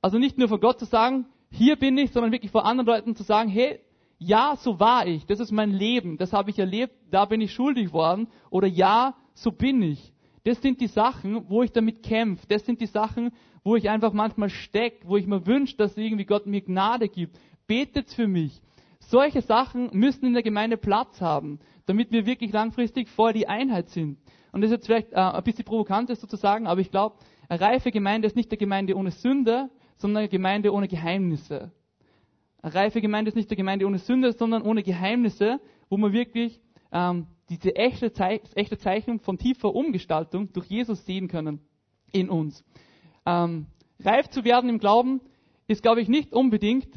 Also 0.02 0.18
nicht 0.18 0.36
nur 0.36 0.48
vor 0.48 0.60
Gott 0.60 0.80
zu 0.80 0.84
sagen, 0.84 1.26
hier 1.50 1.76
bin 1.76 1.96
ich, 1.96 2.10
sondern 2.10 2.32
wirklich 2.32 2.50
vor 2.50 2.66
anderen 2.66 2.86
Leuten 2.86 3.16
zu 3.16 3.22
sagen, 3.22 3.48
hey, 3.48 3.78
ja, 4.18 4.56
so 4.56 4.78
war 4.78 5.06
ich, 5.06 5.26
das 5.26 5.40
ist 5.40 5.52
mein 5.52 5.70
Leben, 5.70 6.16
das 6.18 6.32
habe 6.32 6.50
ich 6.50 6.58
erlebt, 6.58 6.94
da 7.10 7.24
bin 7.24 7.40
ich 7.40 7.52
schuldig 7.52 7.92
worden. 7.92 8.28
Oder 8.50 8.66
ja, 8.66 9.14
so 9.34 9.52
bin 9.52 9.82
ich. 9.82 10.12
Das 10.44 10.60
sind 10.60 10.80
die 10.80 10.88
Sachen, 10.88 11.48
wo 11.48 11.62
ich 11.62 11.72
damit 11.72 12.02
kämpfe. 12.02 12.46
Das 12.48 12.66
sind 12.66 12.80
die 12.80 12.86
Sachen, 12.86 13.30
wo 13.62 13.76
ich 13.76 13.88
einfach 13.88 14.12
manchmal 14.12 14.50
stecke, 14.50 15.06
wo 15.06 15.16
ich 15.16 15.26
mir 15.26 15.46
wünsche, 15.46 15.76
dass 15.76 15.96
irgendwie 15.96 16.24
Gott 16.24 16.46
mir 16.46 16.62
Gnade 16.62 17.08
gibt. 17.08 17.38
Betet 17.68 18.10
für 18.10 18.26
mich. 18.26 18.60
Solche 18.98 19.42
Sachen 19.42 19.90
müssen 19.92 20.26
in 20.26 20.32
der 20.32 20.42
Gemeinde 20.42 20.76
Platz 20.76 21.20
haben, 21.20 21.60
damit 21.86 22.10
wir 22.10 22.26
wirklich 22.26 22.52
langfristig 22.52 23.08
vor 23.08 23.32
die 23.32 23.48
Einheit 23.48 23.88
sind. 23.90 24.18
Und 24.52 24.62
das 24.62 24.70
ist 24.70 24.76
jetzt 24.76 24.86
vielleicht 24.86 25.12
äh, 25.12 25.16
ein 25.16 25.42
bisschen 25.44 25.64
provokant, 25.64 26.08
sozusagen, 26.08 26.66
aber 26.66 26.80
ich 26.80 26.90
glaube, 26.90 27.16
eine 27.48 27.60
reife 27.60 27.90
Gemeinde 27.90 28.26
ist 28.26 28.36
nicht 28.36 28.50
eine 28.50 28.58
Gemeinde 28.58 28.96
ohne 28.96 29.10
Sünde, 29.10 29.70
sondern 30.02 30.22
eine 30.22 30.28
Gemeinde 30.28 30.72
ohne 30.72 30.88
Geheimnisse. 30.88 31.72
Eine 32.60 32.74
reife 32.74 33.00
Gemeinde 33.00 33.30
ist 33.30 33.34
nicht 33.34 33.50
eine 33.50 33.56
Gemeinde 33.56 33.86
ohne 33.86 33.98
Sünde, 33.98 34.32
sondern 34.32 34.62
ohne 34.62 34.82
Geheimnisse, 34.82 35.60
wo 35.88 35.96
man 35.96 36.12
wirklich 36.12 36.60
ähm, 36.92 37.26
diese 37.48 37.74
echte, 37.74 38.12
Ze 38.12 38.40
echte 38.54 38.78
Zeichnung 38.78 39.20
von 39.20 39.38
tiefer 39.38 39.74
Umgestaltung 39.74 40.52
durch 40.52 40.66
Jesus 40.66 41.04
sehen 41.06 41.28
können 41.28 41.60
in 42.12 42.28
uns. 42.28 42.64
Ähm, 43.24 43.66
reif 44.00 44.28
zu 44.28 44.44
werden 44.44 44.68
im 44.68 44.78
Glauben 44.78 45.20
ist, 45.66 45.82
glaube 45.82 46.02
ich, 46.02 46.08
nicht 46.08 46.32
unbedingt 46.32 46.88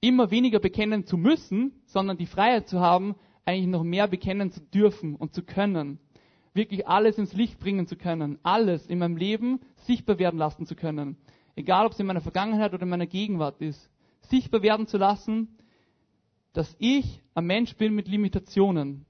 immer 0.00 0.30
weniger 0.30 0.58
bekennen 0.60 1.04
zu 1.04 1.16
müssen, 1.16 1.72
sondern 1.86 2.16
die 2.16 2.26
Freiheit 2.26 2.68
zu 2.68 2.80
haben, 2.80 3.14
eigentlich 3.44 3.68
noch 3.68 3.84
mehr 3.84 4.08
bekennen 4.08 4.50
zu 4.50 4.60
dürfen 4.60 5.14
und 5.14 5.34
zu 5.34 5.42
können. 5.42 5.98
Wirklich 6.54 6.86
alles 6.86 7.18
ins 7.18 7.32
Licht 7.32 7.58
bringen 7.58 7.86
zu 7.86 7.96
können. 7.96 8.38
Alles 8.42 8.86
in 8.86 8.98
meinem 8.98 9.16
Leben 9.16 9.60
sichtbar 9.86 10.18
werden 10.18 10.38
lassen 10.38 10.66
zu 10.66 10.74
können. 10.74 11.16
Egal, 11.58 11.86
ob 11.86 11.92
es 11.92 11.98
in 11.98 12.06
meiner 12.06 12.20
Vergangenheit 12.20 12.72
oder 12.72 12.84
in 12.84 12.88
meiner 12.88 13.08
Gegenwart 13.08 13.60
ist. 13.60 13.90
Sichtbar 14.20 14.62
werden 14.62 14.86
zu 14.86 14.96
lassen, 14.96 15.58
dass 16.52 16.76
ich 16.78 17.20
ein 17.34 17.46
Mensch 17.46 17.74
bin 17.74 17.96
mit 17.96 18.06
Limitationen. 18.06 19.04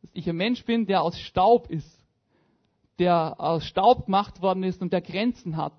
Dass 0.00 0.10
ich 0.14 0.26
ein 0.26 0.36
Mensch 0.36 0.64
bin, 0.64 0.86
der 0.86 1.02
aus 1.02 1.20
Staub 1.20 1.68
ist. 1.68 2.02
Der 2.98 3.38
aus 3.38 3.62
Staub 3.66 4.06
gemacht 4.06 4.40
worden 4.40 4.62
ist 4.62 4.80
und 4.80 4.94
der 4.94 5.02
Grenzen 5.02 5.58
hat. 5.58 5.74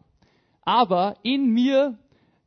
Aber 0.61 1.15
in 1.23 1.49
mir 1.49 1.97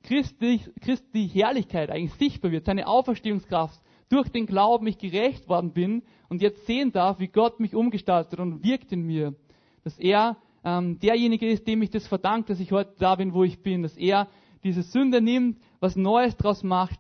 Christi, 0.05 0.61
Christi 0.81 1.29
Herrlichkeit 1.29 1.91
eigentlich 1.91 2.15
sichtbar 2.15 2.53
wird, 2.53 2.67
seine 2.67 2.87
Auferstehungskraft, 2.87 3.81
durch 4.11 4.29
den 4.29 4.47
Glauben 4.47 4.87
ich 4.87 4.99
gerecht 4.99 5.49
worden 5.49 5.73
bin 5.73 6.05
und 6.29 6.41
jetzt 6.41 6.65
sehen 6.67 6.93
darf, 6.93 7.19
wie 7.19 7.27
Gott 7.27 7.59
mich 7.59 7.75
umgestaltet 7.75 8.39
und 8.39 8.63
wirkt 8.63 8.93
in 8.93 9.03
mir. 9.03 9.35
Dass 9.83 9.99
er 9.99 10.37
ähm, 10.67 10.99
derjenige 10.99 11.49
ist, 11.49 11.69
dem 11.69 11.81
ich 11.81 11.91
das 11.91 12.09
verdanke, 12.09 12.49
dass 12.49 12.59
ich 12.59 12.73
heute 12.73 12.93
da 12.99 13.15
bin, 13.15 13.33
wo 13.33 13.45
ich 13.45 13.63
bin. 13.63 13.85
Dass 13.85 13.97
er 13.97 14.27
diese 14.65 14.83
Sünde 14.83 15.21
nimmt, 15.21 15.61
was 15.79 15.95
Neues 15.95 16.37
draus 16.37 16.65
macht. 16.65 16.99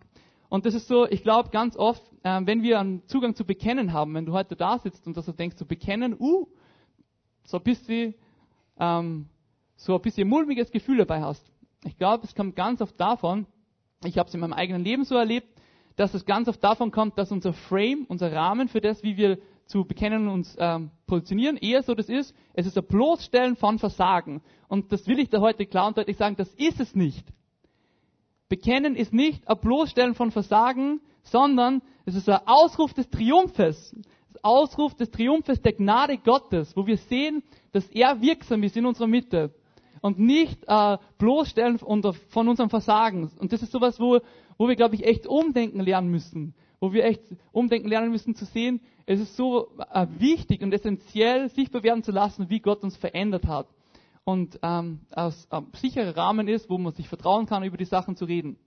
Und 0.48 0.66
das 0.66 0.74
ist 0.74 0.86
so, 0.86 1.04
ich 1.08 1.24
glaube 1.24 1.50
ganz 1.50 1.76
oft, 1.76 2.00
ähm, 2.22 2.46
wenn 2.46 2.62
wir 2.62 2.78
einen 2.78 3.04
Zugang 3.08 3.34
zu 3.34 3.44
bekennen 3.44 3.92
haben, 3.92 4.14
wenn 4.14 4.24
du 4.24 4.32
heute 4.32 4.54
da 4.54 4.78
sitzt 4.78 5.08
und 5.08 5.16
dass 5.16 5.26
du 5.26 5.32
denkst, 5.32 5.56
zu 5.56 5.66
bekennen, 5.66 6.14
uh, 6.16 6.46
so 7.42 7.56
ein 7.56 7.64
bisschen, 7.64 8.14
ähm, 8.78 9.26
so 9.74 9.96
ein 9.96 10.00
bisschen 10.00 10.28
mulmiges 10.28 10.70
Gefühl 10.70 10.98
dabei 10.98 11.20
hast. 11.22 11.50
Ich 11.84 11.98
glaube, 11.98 12.24
es 12.24 12.36
kommt 12.36 12.54
ganz 12.54 12.80
oft 12.80 12.98
davon, 13.00 13.46
ich 14.04 14.16
habe 14.16 14.28
es 14.28 14.34
in 14.34 14.40
meinem 14.40 14.52
eigenen 14.52 14.84
Leben 14.84 15.04
so 15.04 15.16
erlebt, 15.16 15.48
dass 15.96 16.14
es 16.14 16.24
ganz 16.24 16.46
oft 16.46 16.62
davon 16.62 16.92
kommt, 16.92 17.18
dass 17.18 17.32
unser 17.32 17.52
Frame, 17.52 18.04
unser 18.06 18.32
Rahmen 18.32 18.68
für 18.68 18.80
das, 18.80 19.02
wie 19.02 19.16
wir 19.16 19.38
zu 19.66 19.84
bekennen 19.84 20.28
uns 20.28 20.56
ähm, 20.58 20.90
positionieren, 21.06 21.56
eher 21.56 21.82
so 21.82 21.94
das 21.94 22.08
ist, 22.08 22.34
es 22.54 22.66
ist 22.66 22.78
ein 22.78 22.86
Bloßstellen 22.86 23.56
von 23.56 23.78
Versagen. 23.78 24.42
Und 24.68 24.92
das 24.92 25.06
will 25.06 25.18
ich 25.18 25.28
da 25.28 25.40
heute 25.40 25.66
klar 25.66 25.88
und 25.88 25.98
deutlich 25.98 26.16
sagen, 26.16 26.36
das 26.36 26.52
ist 26.54 26.80
es 26.80 26.94
nicht. 26.94 27.26
Bekennen 28.48 28.94
ist 28.94 29.12
nicht 29.12 29.46
ein 29.48 29.58
Bloßstellen 29.58 30.14
von 30.14 30.30
Versagen, 30.30 31.00
sondern 31.22 31.82
es 32.04 32.14
ist 32.14 32.28
ein 32.28 32.40
Ausruf 32.46 32.94
des 32.94 33.10
Triumphes. 33.10 33.94
Das 34.32 34.44
Ausruf 34.44 34.94
des 34.94 35.10
Triumphes 35.10 35.60
der 35.60 35.72
Gnade 35.72 36.18
Gottes, 36.18 36.76
wo 36.76 36.86
wir 36.86 36.96
sehen, 36.96 37.42
dass 37.72 37.86
er 37.90 38.20
wirksam 38.20 38.62
ist 38.62 38.76
in 38.76 38.86
unserer 38.86 39.08
Mitte 39.08 39.52
und 40.00 40.20
nicht 40.20 40.62
äh, 40.68 40.98
bloßstellen 41.18 41.78
von 41.78 42.48
unserem 42.48 42.70
Versagen. 42.70 43.28
Und 43.38 43.52
das 43.52 43.62
ist 43.62 43.72
sowas, 43.72 43.98
wo, 43.98 44.20
wo 44.56 44.68
wir, 44.68 44.76
glaube 44.76 44.94
ich, 44.94 45.04
echt 45.04 45.26
umdenken 45.26 45.80
lernen 45.80 46.10
müssen. 46.10 46.54
Wo 46.80 46.92
wir 46.92 47.04
echt 47.04 47.22
umdenken 47.52 47.88
lernen 47.88 48.10
müssen 48.10 48.34
zu 48.34 48.44
sehen, 48.44 48.80
es 49.06 49.20
ist 49.20 49.36
so 49.36 49.70
äh, 49.92 50.06
wichtig 50.18 50.62
und 50.62 50.72
essentiell, 50.72 51.48
sichtbar 51.48 51.82
werden 51.82 52.02
zu 52.02 52.12
lassen, 52.12 52.50
wie 52.50 52.60
Gott 52.60 52.82
uns 52.82 52.96
verändert 52.96 53.46
hat. 53.46 53.68
Und 54.24 54.58
ähm, 54.62 55.00
aus 55.12 55.46
ein 55.50 55.66
sicherer 55.76 56.16
Rahmen 56.16 56.48
ist, 56.48 56.68
wo 56.68 56.78
man 56.78 56.92
sich 56.92 57.08
vertrauen 57.08 57.46
kann, 57.46 57.62
über 57.62 57.76
die 57.76 57.84
Sachen 57.84 58.16
zu 58.16 58.24
reden. 58.24 58.58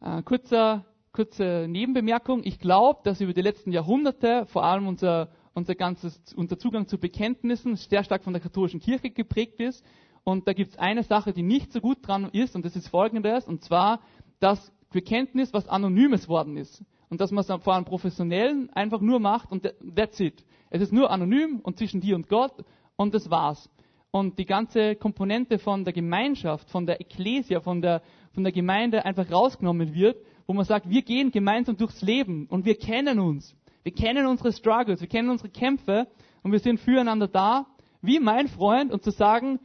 Äh, 0.00 0.22
kurzer, 0.22 0.84
kurze 1.12 1.66
Nebenbemerkung. 1.68 2.42
Ich 2.44 2.58
glaube, 2.58 3.00
dass 3.04 3.20
über 3.20 3.32
die 3.32 3.42
letzten 3.42 3.72
Jahrhunderte 3.72 4.46
vor 4.46 4.64
allem 4.64 4.86
unser 4.88 5.30
unser 5.54 5.74
ganzes, 5.74 6.20
unser 6.34 6.58
Zugang 6.58 6.86
zu 6.86 6.98
Bekenntnissen 6.98 7.76
sehr 7.76 8.04
stark 8.04 8.24
von 8.24 8.32
der 8.32 8.42
katholischen 8.42 8.80
Kirche 8.80 9.10
geprägt 9.10 9.60
ist. 9.60 9.84
Und 10.22 10.46
da 10.46 10.52
gibt 10.52 10.72
es 10.72 10.78
eine 10.78 11.02
Sache, 11.02 11.32
die 11.32 11.42
nicht 11.42 11.72
so 11.72 11.80
gut 11.80 12.06
dran 12.06 12.28
ist, 12.30 12.54
und 12.54 12.64
das 12.64 12.76
ist 12.76 12.88
folgendes, 12.88 13.46
und 13.46 13.64
zwar, 13.64 14.00
dass 14.38 14.72
Bekenntnis 14.90 15.52
was 15.52 15.68
Anonymes 15.68 16.28
worden 16.28 16.56
ist. 16.56 16.84
Und 17.08 17.20
dass 17.20 17.30
man 17.30 17.44
es 17.44 17.62
vor 17.62 17.74
allem 17.74 17.84
Professionellen 17.84 18.70
einfach 18.70 19.00
nur 19.00 19.18
macht 19.18 19.50
und 19.50 19.72
that's 19.96 20.20
it. 20.20 20.44
Es 20.70 20.80
ist 20.80 20.92
nur 20.92 21.10
anonym 21.10 21.60
und 21.62 21.78
zwischen 21.78 22.00
dir 22.00 22.14
und 22.14 22.28
Gott 22.28 22.52
und 22.96 23.14
das 23.14 23.30
war's. 23.30 23.68
Und 24.12 24.38
die 24.38 24.46
ganze 24.46 24.96
Komponente 24.96 25.58
von 25.58 25.84
der 25.84 25.92
Gemeinschaft, 25.92 26.70
von 26.70 26.86
der 26.86 27.00
Ekklesia, 27.00 27.60
von 27.60 27.80
der, 27.80 28.02
von 28.32 28.42
der 28.42 28.52
Gemeinde 28.52 29.04
einfach 29.04 29.30
rausgenommen 29.30 29.94
wird, 29.94 30.16
wo 30.46 30.52
man 30.52 30.64
sagt, 30.64 30.88
wir 30.88 31.02
gehen 31.02 31.30
gemeinsam 31.30 31.76
durchs 31.76 32.02
Leben 32.02 32.46
und 32.46 32.64
wir 32.64 32.76
kennen 32.76 33.20
uns. 33.20 33.56
Wir 33.82 33.92
kennen 33.92 34.26
unsere 34.26 34.52
Struggles, 34.52 35.00
wir 35.00 35.08
kennen 35.08 35.30
unsere 35.30 35.48
Kämpfe 35.48 36.08
und 36.42 36.52
wir 36.52 36.58
sind 36.58 36.80
füreinander 36.80 37.28
da, 37.28 37.66
wie 38.02 38.18
mein 38.18 38.48
Freund, 38.48 38.92
und 38.92 39.02
zu 39.02 39.10
sagen, 39.10 39.60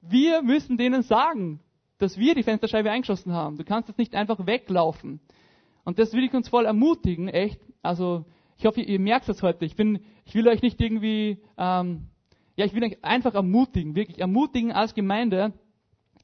wir 0.00 0.42
müssen 0.42 0.76
denen 0.76 1.02
sagen, 1.02 1.60
dass 2.00 2.18
wir 2.18 2.34
die 2.34 2.42
Fensterscheibe 2.42 2.90
eingeschossen 2.90 3.32
haben. 3.32 3.56
Du 3.56 3.64
kannst 3.64 3.88
jetzt 3.88 3.98
nicht 3.98 4.14
einfach 4.14 4.46
weglaufen. 4.46 5.20
Und 5.84 5.98
das 5.98 6.12
will 6.12 6.24
ich 6.24 6.34
uns 6.34 6.48
voll 6.48 6.66
ermutigen, 6.66 7.28
echt. 7.28 7.60
Also 7.82 8.24
ich 8.58 8.66
hoffe, 8.66 8.80
ihr 8.80 9.00
merkt 9.00 9.28
das 9.28 9.42
heute. 9.42 9.64
Ich 9.64 9.76
bin, 9.76 10.00
ich 10.24 10.34
will 10.34 10.48
euch 10.48 10.62
nicht 10.62 10.80
irgendwie, 10.80 11.38
ähm, 11.56 12.08
ja, 12.56 12.64
ich 12.64 12.74
will 12.74 12.84
euch 12.84 13.02
einfach 13.02 13.34
ermutigen, 13.34 13.94
wirklich 13.94 14.18
ermutigen 14.18 14.72
als 14.72 14.94
Gemeinde, 14.94 15.52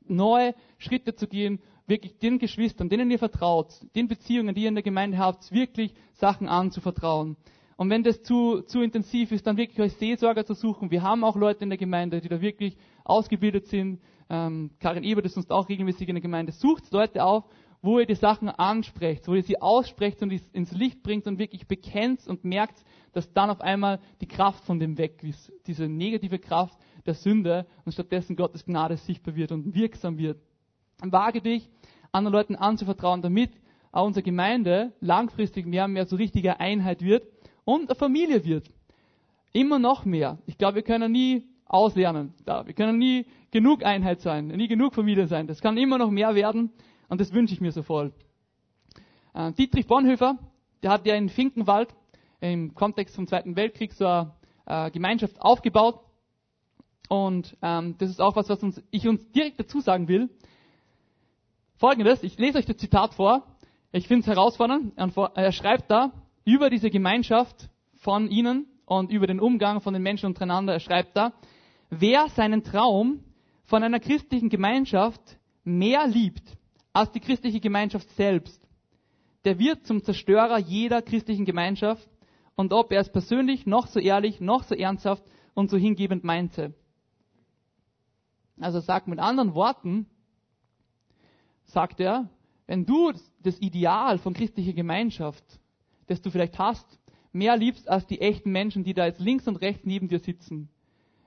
neue 0.06 0.54
Schritte 0.78 1.14
zu 1.14 1.26
gehen 1.26 1.60
wirklich 1.86 2.18
den 2.18 2.38
Geschwistern, 2.38 2.88
denen 2.88 3.10
ihr 3.10 3.18
vertraut, 3.18 3.72
den 3.94 4.08
Beziehungen, 4.08 4.54
die 4.54 4.62
ihr 4.62 4.68
in 4.68 4.74
der 4.74 4.82
Gemeinde 4.82 5.18
habt, 5.18 5.52
wirklich 5.52 5.94
Sachen 6.14 6.48
anzuvertrauen. 6.48 7.36
Und 7.76 7.90
wenn 7.90 8.02
das 8.02 8.22
zu, 8.22 8.62
zu 8.62 8.80
intensiv 8.80 9.32
ist, 9.32 9.46
dann 9.46 9.56
wirklich 9.56 9.80
euch 9.80 9.92
Seelsorger 9.94 10.46
zu 10.46 10.54
suchen. 10.54 10.90
Wir 10.90 11.02
haben 11.02 11.24
auch 11.24 11.36
Leute 11.36 11.62
in 11.62 11.68
der 11.68 11.78
Gemeinde, 11.78 12.20
die 12.20 12.28
da 12.28 12.40
wirklich 12.40 12.76
ausgebildet 13.04 13.66
sind. 13.66 14.00
Ähm, 14.28 14.70
Karin 14.80 15.04
Ebert 15.04 15.26
ist 15.26 15.34
sonst 15.34 15.50
auch 15.50 15.68
regelmäßig 15.68 16.08
in 16.08 16.14
der 16.14 16.22
Gemeinde. 16.22 16.52
Sucht 16.52 16.90
Leute 16.92 17.24
auf, 17.24 17.44
wo 17.82 17.98
ihr 17.98 18.06
die 18.06 18.14
Sachen 18.14 18.48
ansprecht, 18.48 19.28
wo 19.28 19.34
ihr 19.34 19.42
sie 19.42 19.60
aussprecht 19.60 20.22
und 20.22 20.32
ins 20.52 20.72
Licht 20.72 21.02
bringt 21.02 21.26
und 21.26 21.38
wirklich 21.38 21.66
bekennt 21.66 22.26
und 22.26 22.44
merkt, 22.44 22.82
dass 23.12 23.32
dann 23.32 23.50
auf 23.50 23.60
einmal 23.60 24.00
die 24.20 24.26
Kraft 24.26 24.64
von 24.64 24.80
dem 24.80 24.98
weg 24.98 25.22
ist. 25.22 25.52
Diese 25.66 25.88
negative 25.88 26.38
Kraft 26.38 26.76
der 27.06 27.14
Sünde 27.14 27.66
und 27.84 27.92
stattdessen 27.92 28.36
Gottes 28.36 28.64
Gnade 28.64 28.96
sichtbar 28.96 29.36
wird 29.36 29.52
und 29.52 29.74
wirksam 29.74 30.18
wird. 30.18 30.40
Wage 31.00 31.40
dich, 31.40 31.68
anderen 32.10 32.32
Leuten 32.34 32.56
anzuvertrauen, 32.56 33.22
damit 33.22 33.52
auch 33.92 34.06
unsere 34.06 34.24
Gemeinde 34.24 34.92
langfristig 35.00 35.66
mehr 35.66 35.84
und 35.84 35.92
mehr 35.92 36.06
so 36.06 36.16
richtige 36.16 36.58
Einheit 36.58 37.02
wird 37.02 37.24
und 37.64 37.88
eine 37.88 37.94
Familie 37.94 38.44
wird. 38.44 38.70
Immer 39.52 39.78
noch 39.78 40.04
mehr. 40.04 40.38
Ich 40.46 40.58
glaube, 40.58 40.76
wir 40.76 40.82
können 40.82 41.12
nie 41.12 41.46
auslernen 41.66 42.34
da. 42.44 42.66
Wir 42.66 42.74
können 42.74 42.98
nie 42.98 43.26
genug 43.50 43.84
Einheit 43.84 44.20
sein, 44.20 44.48
nie 44.48 44.68
genug 44.68 44.94
Familie 44.94 45.26
sein. 45.26 45.46
Das 45.46 45.60
kann 45.60 45.76
immer 45.76 45.98
noch 45.98 46.10
mehr 46.10 46.34
werden 46.34 46.70
und 47.08 47.20
das 47.20 47.32
wünsche 47.32 47.54
ich 47.54 47.60
mir 47.60 47.72
so 47.72 47.82
voll. 47.82 48.12
Äh, 49.34 49.52
Dietrich 49.52 49.86
Bonhoeffer, 49.86 50.38
der 50.82 50.90
hat 50.90 51.06
ja 51.06 51.14
in 51.14 51.28
Finkenwald 51.28 51.94
im 52.40 52.74
Kontext 52.74 53.16
vom 53.16 53.26
Zweiten 53.26 53.56
Weltkrieg 53.56 53.92
so 53.92 54.06
eine 54.06 54.32
äh, 54.66 54.90
Gemeinschaft 54.90 55.40
aufgebaut. 55.40 56.00
Und 57.08 57.56
ähm, 57.62 57.96
das 57.98 58.10
ist 58.10 58.20
auch 58.20 58.36
was, 58.36 58.48
was 58.48 58.62
uns, 58.62 58.82
ich 58.90 59.06
uns 59.06 59.30
direkt 59.30 59.60
dazu 59.60 59.80
sagen 59.80 60.08
will. 60.08 60.28
Folgendes, 61.76 62.22
ich 62.22 62.38
lese 62.38 62.58
euch 62.58 62.66
das 62.66 62.78
Zitat 62.78 63.14
vor. 63.14 63.46
Ich 63.92 64.08
finde 64.08 64.22
es 64.22 64.26
herausfordernd. 64.26 64.92
Er 64.96 65.52
schreibt 65.52 65.90
da 65.90 66.12
über 66.44 66.68
diese 66.68 66.90
Gemeinschaft 66.90 67.68
von 67.96 68.28
ihnen 68.28 68.66
und 68.86 69.10
über 69.10 69.26
den 69.26 69.40
Umgang 69.40 69.80
von 69.80 69.92
den 69.92 70.02
Menschen 70.02 70.26
untereinander. 70.26 70.72
Er 70.72 70.80
schreibt 70.80 71.16
da, 71.16 71.32
wer 71.90 72.28
seinen 72.30 72.62
Traum 72.62 73.24
von 73.64 73.82
einer 73.82 74.00
christlichen 74.00 74.48
Gemeinschaft 74.48 75.38
mehr 75.64 76.06
liebt 76.06 76.56
als 76.92 77.10
die 77.12 77.20
christliche 77.20 77.60
Gemeinschaft 77.60 78.08
selbst, 78.10 78.66
der 79.44 79.58
wird 79.58 79.86
zum 79.86 80.02
Zerstörer 80.02 80.58
jeder 80.58 81.02
christlichen 81.02 81.44
Gemeinschaft 81.44 82.08
und 82.56 82.72
ob 82.72 82.90
er 82.92 83.00
es 83.00 83.12
persönlich 83.12 83.66
noch 83.66 83.86
so 83.86 84.00
ehrlich, 84.00 84.40
noch 84.40 84.64
so 84.64 84.74
ernsthaft 84.74 85.24
und 85.54 85.70
so 85.70 85.76
hingebend 85.76 86.24
meinte. 86.24 86.74
Also 88.58 88.80
sagt 88.80 89.06
mit 89.06 89.18
anderen 89.18 89.54
Worten, 89.54 90.06
sagt 91.64 92.00
er, 92.00 92.30
wenn 92.66 92.86
du 92.86 93.12
das 93.42 93.58
Ideal 93.60 94.18
von 94.18 94.34
christlicher 94.34 94.72
Gemeinschaft, 94.72 95.44
das 96.06 96.22
du 96.22 96.30
vielleicht 96.30 96.58
hast, 96.58 96.86
mehr 97.32 97.56
liebst 97.56 97.88
als 97.88 98.06
die 98.06 98.20
echten 98.20 98.50
Menschen, 98.50 98.82
die 98.82 98.94
da 98.94 99.06
jetzt 99.06 99.20
links 99.20 99.46
und 99.46 99.56
rechts 99.56 99.84
neben 99.84 100.08
dir 100.08 100.18
sitzen. 100.18 100.70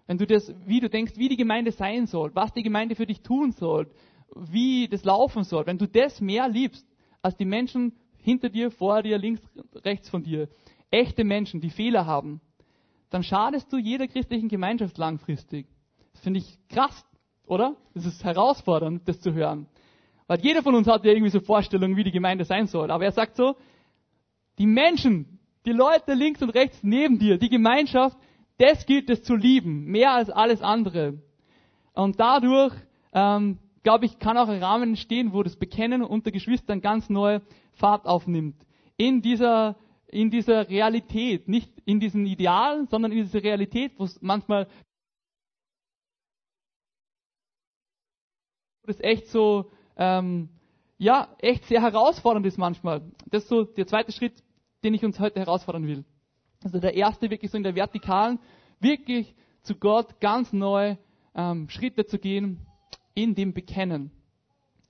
Wenn 0.09 0.17
du 0.17 0.25
das, 0.25 0.51
wie 0.65 0.79
du 0.79 0.89
denkst, 0.89 1.17
wie 1.17 1.29
die 1.29 1.37
Gemeinde 1.37 1.71
sein 1.71 2.07
soll, 2.07 2.33
was 2.33 2.51
die 2.51 2.63
Gemeinde 2.63 2.95
für 2.95 3.05
dich 3.05 3.21
tun 3.21 3.51
soll, 3.51 3.91
wie 4.35 4.87
das 4.87 5.03
laufen 5.03 5.43
soll, 5.43 5.67
wenn 5.67 5.77
du 5.77 5.87
das 5.87 6.19
mehr 6.19 6.49
liebst 6.49 6.83
als 7.21 7.37
die 7.37 7.45
Menschen 7.45 7.93
hinter 8.17 8.49
dir, 8.49 8.71
vor 8.71 9.03
dir, 9.03 9.19
links, 9.19 9.39
rechts 9.85 10.09
von 10.09 10.23
dir, 10.23 10.49
echte 10.89 11.23
Menschen, 11.23 11.61
die 11.61 11.69
Fehler 11.69 12.07
haben, 12.07 12.41
dann 13.11 13.21
schadest 13.21 13.71
du 13.71 13.77
jeder 13.77 14.07
christlichen 14.07 14.49
Gemeinschaft 14.49 14.97
langfristig. 14.97 15.67
Das 16.13 16.21
finde 16.21 16.39
ich 16.39 16.57
krass, 16.69 17.05
oder? 17.45 17.75
Das 17.93 18.07
ist 18.07 18.23
herausfordernd, 18.23 19.07
das 19.07 19.19
zu 19.19 19.33
hören. 19.33 19.67
Weil 20.25 20.39
jeder 20.39 20.63
von 20.63 20.73
uns 20.73 20.87
hat 20.87 21.05
ja 21.05 21.11
irgendwie 21.11 21.29
so 21.29 21.39
Vorstellungen, 21.39 21.97
wie 21.97 22.03
die 22.03 22.11
Gemeinde 22.11 22.45
sein 22.45 22.65
soll. 22.65 22.89
Aber 22.89 23.03
er 23.03 23.11
sagt 23.11 23.35
so, 23.35 23.57
die 24.57 24.65
Menschen, 24.65 25.37
die 25.67 25.71
Leute 25.71 26.15
links 26.15 26.41
und 26.41 26.49
rechts 26.49 26.79
neben 26.81 27.19
dir, 27.19 27.37
die 27.37 27.49
Gemeinschaft, 27.49 28.17
das 28.59 28.85
gilt 28.85 29.09
es 29.09 29.23
zu 29.23 29.35
lieben, 29.35 29.85
mehr 29.85 30.11
als 30.11 30.29
alles 30.29 30.61
andere. 30.61 31.21
Und 31.93 32.19
dadurch, 32.19 32.75
ähm, 33.13 33.57
glaube 33.83 34.05
ich, 34.05 34.19
kann 34.19 34.37
auch 34.37 34.49
ein 34.49 34.61
Rahmen 34.61 34.89
entstehen, 34.89 35.33
wo 35.33 35.43
das 35.43 35.55
Bekennen 35.55 36.03
unter 36.03 36.31
Geschwistern 36.31 36.81
ganz 36.81 37.09
neue 37.09 37.41
Fahrt 37.73 38.05
aufnimmt. 38.05 38.55
In 38.97 39.21
dieser, 39.21 39.77
in 40.07 40.29
dieser 40.29 40.69
Realität, 40.69 41.47
nicht 41.47 41.71
in 41.85 42.01
diesen 42.01 42.25
Idealen, 42.25 42.87
sondern 42.87 43.13
in 43.13 43.23
dieser 43.23 43.41
Realität, 43.41 43.93
wo 43.97 44.03
es 44.03 44.21
manchmal 44.21 44.67
das 48.83 48.99
echt 48.99 49.27
so, 49.27 49.71
ähm, 49.95 50.49
ja, 50.97 51.33
echt 51.39 51.63
sehr 51.65 51.81
herausfordernd 51.81 52.45
ist 52.45 52.57
manchmal. 52.57 53.09
Das 53.27 53.43
ist 53.43 53.49
so 53.49 53.63
der 53.63 53.87
zweite 53.87 54.11
Schritt, 54.11 54.43
den 54.83 54.93
ich 54.93 55.05
uns 55.05 55.19
heute 55.19 55.39
herausfordern 55.39 55.87
will. 55.87 56.03
Also 56.63 56.79
der 56.79 56.93
erste 56.93 57.29
wirklich 57.29 57.51
so 57.51 57.57
in 57.57 57.63
der 57.63 57.75
Vertikalen, 57.75 58.39
wirklich 58.79 59.33
zu 59.61 59.75
Gott 59.75 60.19
ganz 60.19 60.51
neu 60.51 60.97
ähm, 61.35 61.69
Schritte 61.69 62.05
zu 62.05 62.19
gehen 62.19 62.65
in 63.13 63.35
dem 63.35 63.53
Bekennen. 63.53 64.11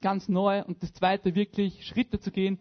Ganz 0.01 0.29
neu. 0.29 0.63
Und 0.63 0.81
das 0.81 0.93
zweite 0.93 1.35
wirklich 1.35 1.85
Schritte 1.85 2.19
zu 2.19 2.31
gehen 2.31 2.59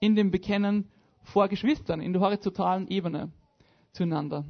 in 0.00 0.14
dem 0.14 0.30
Bekennen 0.30 0.90
vor 1.22 1.48
Geschwistern, 1.48 2.00
in 2.00 2.12
der 2.12 2.22
horizontalen 2.22 2.88
Ebene 2.88 3.30
zueinander. 3.92 4.44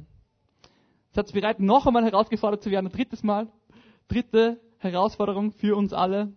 Es 1.11 1.17
hat 1.17 1.31
bereit, 1.33 1.59
noch 1.59 1.85
einmal 1.85 2.05
herausgefordert 2.05 2.63
zu 2.63 2.71
werden, 2.71 2.87
ein 2.87 2.93
drittes 2.93 3.21
Mal. 3.23 3.51
Dritte 4.07 4.59
Herausforderung 4.77 5.51
für 5.51 5.75
uns 5.75 5.93
alle. 5.93 6.33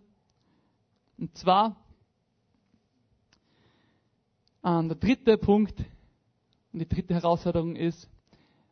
Und 1.17 1.35
zwar, 1.37 1.77
äh, 4.63 4.83
der 4.83 4.95
dritte 4.95 5.37
Punkt 5.37 5.83
und 6.75 6.79
die 6.79 6.89
dritte 6.89 7.13
Herausforderung 7.13 7.77
ist 7.77 8.09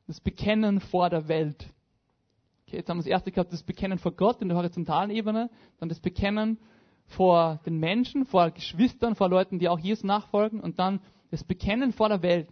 das 0.07 0.19
Bekennen 0.19 0.81
vor 0.81 1.09
der 1.09 1.29
Welt. 1.29 1.65
Okay, 2.67 2.75
jetzt 2.75 2.89
haben 2.89 2.97
wir 2.97 3.03
das 3.03 3.07
erste 3.07 3.31
gehabt, 3.31 3.53
das 3.53 3.63
Bekennen 3.63 3.97
vor 3.97 4.11
Gott 4.11 4.41
in 4.41 4.49
der 4.49 4.57
horizontalen 4.57 5.09
Ebene, 5.09 5.49
dann 5.79 5.87
das 5.87 6.01
Bekennen 6.01 6.59
vor 7.05 7.61
den 7.65 7.77
Menschen, 7.77 8.25
vor 8.25 8.51
Geschwistern, 8.51 9.15
vor 9.15 9.29
Leuten, 9.29 9.57
die 9.57 9.69
auch 9.69 9.79
Jesus 9.79 10.03
nachfolgen 10.03 10.59
und 10.59 10.79
dann 10.79 10.99
das 11.31 11.45
Bekennen 11.45 11.93
vor 11.93 12.09
der 12.09 12.21
Welt. 12.21 12.49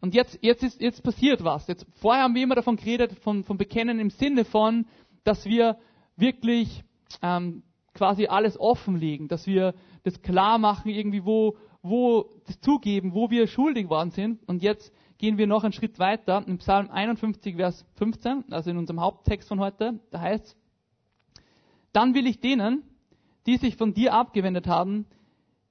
Und 0.00 0.14
jetzt, 0.14 0.38
jetzt, 0.40 0.62
ist, 0.62 0.80
jetzt 0.80 1.02
passiert 1.02 1.42
was. 1.42 1.66
Jetzt, 1.66 1.84
vorher 1.94 2.22
haben 2.22 2.36
wir 2.36 2.44
immer 2.44 2.54
davon 2.54 2.76
geredet, 2.76 3.18
von, 3.24 3.42
von 3.42 3.58
Bekennen 3.58 3.98
im 3.98 4.10
Sinne 4.10 4.44
von, 4.44 4.86
dass 5.24 5.46
wir 5.46 5.78
wirklich 6.14 6.84
ähm, 7.22 7.64
quasi 7.92 8.28
alles 8.28 8.56
offenlegen, 8.60 9.26
dass 9.26 9.48
wir 9.48 9.74
das 10.04 10.22
klar 10.22 10.58
machen, 10.58 10.92
irgendwie 10.92 11.24
wo, 11.24 11.56
wo 11.88 12.30
zugeben, 12.60 13.14
wo 13.14 13.30
wir 13.30 13.46
schuldig 13.46 13.88
worden 13.88 14.10
sind. 14.10 14.46
Und 14.48 14.62
jetzt 14.62 14.92
gehen 15.18 15.38
wir 15.38 15.46
noch 15.46 15.64
einen 15.64 15.72
Schritt 15.72 15.98
weiter. 15.98 16.44
In 16.46 16.58
Psalm 16.58 16.90
51, 16.90 17.56
Vers 17.56 17.84
15, 17.94 18.44
also 18.50 18.70
in 18.70 18.76
unserem 18.76 19.00
Haupttext 19.00 19.48
von 19.48 19.60
heute, 19.60 20.00
da 20.10 20.20
heißt 20.20 20.44
es, 20.44 20.56
dann 21.92 22.14
will 22.14 22.26
ich 22.26 22.40
denen, 22.40 22.82
die 23.46 23.56
sich 23.56 23.76
von 23.76 23.94
dir 23.94 24.12
abgewendet 24.12 24.66
haben, 24.66 25.06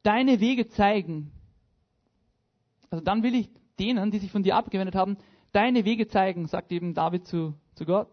deine 0.01 0.39
Wege 0.39 0.67
zeigen. 0.67 1.31
Also 2.89 3.03
dann 3.03 3.23
will 3.23 3.35
ich 3.35 3.49
denen, 3.79 4.11
die 4.11 4.19
sich 4.19 4.31
von 4.31 4.43
dir 4.43 4.55
abgewendet 4.55 4.95
haben, 4.95 5.17
deine 5.51 5.85
Wege 5.85 6.07
zeigen, 6.07 6.47
sagt 6.47 6.71
eben 6.71 6.93
David 6.93 7.27
zu, 7.27 7.53
zu 7.75 7.85
Gott. 7.85 8.07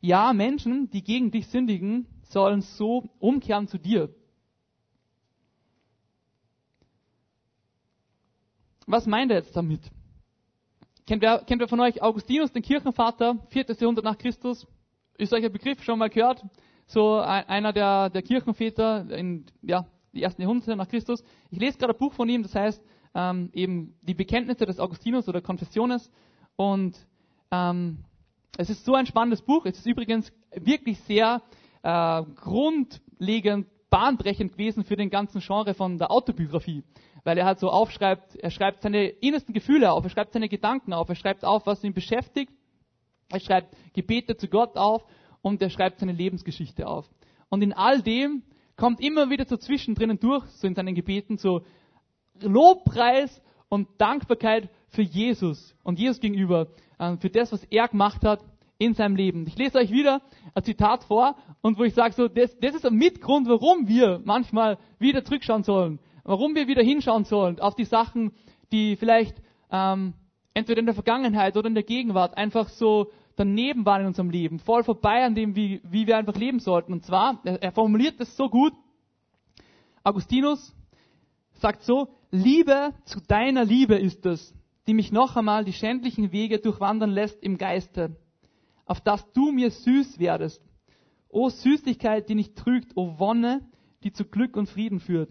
Ja, 0.00 0.32
Menschen, 0.32 0.90
die 0.90 1.02
gegen 1.02 1.30
dich 1.30 1.48
sündigen, 1.48 2.06
sollen 2.22 2.60
so 2.60 3.08
umkehren 3.18 3.66
zu 3.66 3.78
dir. 3.78 4.14
Was 8.86 9.06
meint 9.06 9.32
er 9.32 9.38
jetzt 9.38 9.56
damit? 9.56 9.80
Kennt 11.06 11.22
wer, 11.22 11.38
kennt 11.40 11.60
wer 11.60 11.68
von 11.68 11.80
euch 11.80 12.02
Augustinus, 12.02 12.52
den 12.52 12.62
Kirchenvater, 12.62 13.36
4. 13.50 13.66
Jahrhundert 13.78 14.04
nach 14.04 14.16
Christus? 14.16 14.66
Ist 15.18 15.32
euch 15.32 15.44
ein 15.44 15.52
Begriff 15.52 15.82
schon 15.82 15.98
mal 15.98 16.08
gehört? 16.08 16.44
So 16.86 17.16
einer 17.18 17.72
der, 17.72 18.10
der 18.10 18.22
Kirchenväter 18.22 19.10
in 19.10 19.46
ja, 19.62 19.86
die 20.12 20.22
ersten 20.22 20.42
Jahrhunderte 20.42 20.76
nach 20.76 20.88
Christus. 20.88 21.24
Ich 21.50 21.58
lese 21.58 21.78
gerade 21.78 21.94
ein 21.94 21.98
Buch 21.98 22.12
von 22.12 22.28
ihm, 22.28 22.42
das 22.42 22.54
heißt 22.54 22.82
ähm, 23.14 23.50
eben 23.52 23.96
die 24.02 24.14
Bekenntnisse 24.14 24.66
des 24.66 24.78
Augustinus 24.78 25.28
oder 25.28 25.40
Konfessiones. 25.40 26.10
Und 26.54 26.96
ähm, 27.50 28.04
es 28.56 28.70
ist 28.70 28.84
so 28.84 28.94
ein 28.94 29.06
spannendes 29.06 29.42
Buch. 29.42 29.66
Es 29.66 29.78
ist 29.78 29.86
übrigens 29.86 30.32
wirklich 30.54 31.00
sehr 31.00 31.42
äh, 31.82 32.22
grundlegend, 32.36 33.66
bahnbrechend 33.90 34.52
gewesen 34.52 34.84
für 34.84 34.96
den 34.96 35.10
ganzen 35.10 35.40
Genre 35.40 35.74
von 35.74 35.98
der 35.98 36.10
Autobiografie. 36.10 36.84
Weil 37.26 37.38
er 37.38 37.44
halt 37.44 37.58
so 37.58 37.70
aufschreibt, 37.70 38.36
er 38.36 38.52
schreibt 38.52 38.82
seine 38.82 39.08
innersten 39.08 39.52
Gefühle 39.52 39.90
auf, 39.90 40.04
er 40.04 40.10
schreibt 40.10 40.32
seine 40.32 40.48
Gedanken 40.48 40.92
auf, 40.92 41.08
er 41.08 41.16
schreibt 41.16 41.44
auf, 41.44 41.66
was 41.66 41.82
ihn 41.82 41.92
beschäftigt, 41.92 42.52
er 43.30 43.40
schreibt 43.40 43.76
Gebete 43.94 44.36
zu 44.36 44.46
Gott 44.46 44.76
auf 44.76 45.04
und 45.42 45.60
er 45.60 45.68
schreibt 45.68 45.98
seine 45.98 46.12
Lebensgeschichte 46.12 46.86
auf. 46.86 47.04
Und 47.48 47.62
in 47.62 47.72
all 47.72 48.00
dem 48.00 48.44
kommt 48.76 49.00
immer 49.00 49.28
wieder 49.28 49.44
so 49.44 49.56
zwischendrin 49.56 50.16
durch, 50.20 50.44
so 50.50 50.68
in 50.68 50.76
seinen 50.76 50.94
Gebeten, 50.94 51.36
so 51.36 51.62
Lobpreis 52.40 53.42
und 53.68 53.88
Dankbarkeit 53.98 54.70
für 54.90 55.02
Jesus 55.02 55.74
und 55.82 55.98
Jesus 55.98 56.20
gegenüber, 56.20 56.68
äh, 57.00 57.16
für 57.16 57.30
das, 57.30 57.50
was 57.50 57.64
er 57.64 57.88
gemacht 57.88 58.24
hat 58.24 58.38
in 58.78 58.94
seinem 58.94 59.16
Leben. 59.16 59.48
Ich 59.48 59.58
lese 59.58 59.78
euch 59.78 59.90
wieder 59.90 60.22
ein 60.54 60.62
Zitat 60.62 61.02
vor 61.02 61.34
und 61.60 61.76
wo 61.76 61.82
ich 61.82 61.94
sage, 61.94 62.14
so, 62.14 62.28
das, 62.28 62.56
das 62.60 62.76
ist 62.76 62.86
ein 62.86 62.94
Mitgrund, 62.94 63.48
warum 63.48 63.88
wir 63.88 64.20
manchmal 64.24 64.78
wieder 65.00 65.24
zurückschauen 65.24 65.64
sollen, 65.64 65.98
warum 66.26 66.54
wir 66.54 66.68
wieder 66.68 66.82
hinschauen 66.82 67.24
sollen 67.24 67.60
auf 67.60 67.74
die 67.74 67.84
Sachen, 67.84 68.32
die 68.72 68.96
vielleicht 68.96 69.40
ähm, 69.70 70.14
entweder 70.54 70.80
in 70.80 70.86
der 70.86 70.94
Vergangenheit 70.94 71.56
oder 71.56 71.68
in 71.68 71.74
der 71.74 71.84
Gegenwart 71.84 72.36
einfach 72.36 72.68
so 72.68 73.10
daneben 73.36 73.84
waren 73.84 74.02
in 74.02 74.06
unserem 74.08 74.30
Leben, 74.30 74.58
voll 74.58 74.82
vorbei 74.84 75.24
an 75.24 75.34
dem, 75.34 75.56
wie, 75.56 75.80
wie 75.84 76.06
wir 76.06 76.16
einfach 76.16 76.36
leben 76.36 76.58
sollten. 76.58 76.92
Und 76.92 77.04
zwar, 77.04 77.40
er, 77.44 77.62
er 77.62 77.72
formuliert 77.72 78.18
das 78.20 78.36
so 78.36 78.48
gut, 78.48 78.72
Augustinus 80.02 80.74
sagt 81.54 81.82
so, 81.82 82.08
Liebe 82.30 82.92
zu 83.04 83.20
deiner 83.20 83.64
Liebe 83.64 83.96
ist 83.96 84.24
es, 84.26 84.54
die 84.86 84.94
mich 84.94 85.10
noch 85.10 85.36
einmal 85.36 85.64
die 85.64 85.72
schändlichen 85.72 86.32
Wege 86.32 86.58
durchwandern 86.58 87.10
lässt 87.10 87.42
im 87.42 87.58
Geiste 87.58 88.16
auf 88.86 89.00
dass 89.00 89.30
du 89.32 89.52
mir 89.52 89.70
süß 89.70 90.18
werdest. 90.18 90.62
O 91.28 91.50
Süßlichkeit, 91.50 92.28
die 92.28 92.34
nicht 92.34 92.56
trügt, 92.56 92.96
o 92.96 93.18
Wonne, 93.18 93.68
die 94.04 94.12
zu 94.12 94.24
Glück 94.24 94.56
und 94.56 94.68
Frieden 94.68 95.00
führt. 95.00 95.30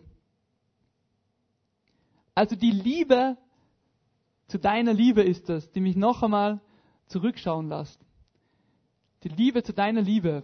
Also 2.36 2.58
die 2.58 2.72
Liebe 2.72 3.38
zu 4.48 4.60
deiner 4.60 4.94
Liebe 4.94 5.24
ist 5.24 5.50
es, 5.50 5.72
die 5.72 5.80
mich 5.80 5.96
noch 5.96 6.22
einmal 6.22 6.60
zurückschauen 7.08 7.70
lässt. 7.70 8.00
Die 9.24 9.30
Liebe 9.30 9.64
zu 9.64 9.74
deiner 9.74 10.02
Liebe. 10.02 10.44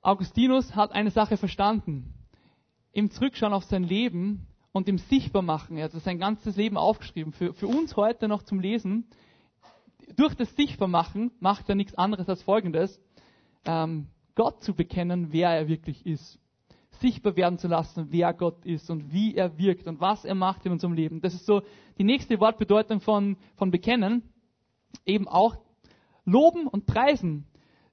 Augustinus 0.00 0.74
hat 0.74 0.92
eine 0.92 1.10
Sache 1.10 1.36
verstanden. 1.36 2.14
Im 2.92 3.10
Zurückschauen 3.10 3.52
auf 3.52 3.64
sein 3.64 3.82
Leben 3.82 4.46
und 4.72 4.88
ihm 4.88 4.98
sichtbar 4.98 5.42
machen. 5.42 5.76
Er 5.76 5.84
hat 5.84 5.92
sein 5.92 6.18
ganzes 6.18 6.56
Leben 6.56 6.76
aufgeschrieben. 6.76 7.32
Für, 7.32 7.52
für 7.52 7.66
uns 7.66 7.96
heute 7.96 8.28
noch 8.28 8.42
zum 8.44 8.60
Lesen. 8.60 9.06
Durch 10.16 10.34
das 10.34 10.54
Sichtbarmachen 10.54 11.32
macht 11.40 11.68
er 11.68 11.74
nichts 11.74 11.94
anderes 11.96 12.28
als 12.28 12.42
Folgendes. 12.42 13.00
Ähm, 13.66 14.06
Gott 14.34 14.62
zu 14.62 14.74
bekennen, 14.74 15.32
wer 15.32 15.50
er 15.50 15.68
wirklich 15.68 16.06
ist. 16.06 16.38
Sichtbar 17.00 17.36
werden 17.36 17.58
zu 17.58 17.68
lassen, 17.68 18.08
wer 18.10 18.32
Gott 18.34 18.64
ist 18.64 18.90
und 18.90 19.12
wie 19.12 19.34
er 19.34 19.58
wirkt 19.58 19.86
und 19.86 20.00
was 20.00 20.24
er 20.24 20.34
macht 20.34 20.66
in 20.66 20.72
unserem 20.72 20.94
Leben. 20.94 21.20
Das 21.20 21.34
ist 21.34 21.46
so 21.46 21.62
die 21.98 22.04
nächste 22.04 22.40
Wortbedeutung 22.40 23.00
von, 23.00 23.36
von 23.56 23.70
bekennen. 23.70 24.22
Eben 25.06 25.28
auch 25.28 25.56
loben 26.24 26.66
und 26.66 26.86
preisen. 26.86 27.46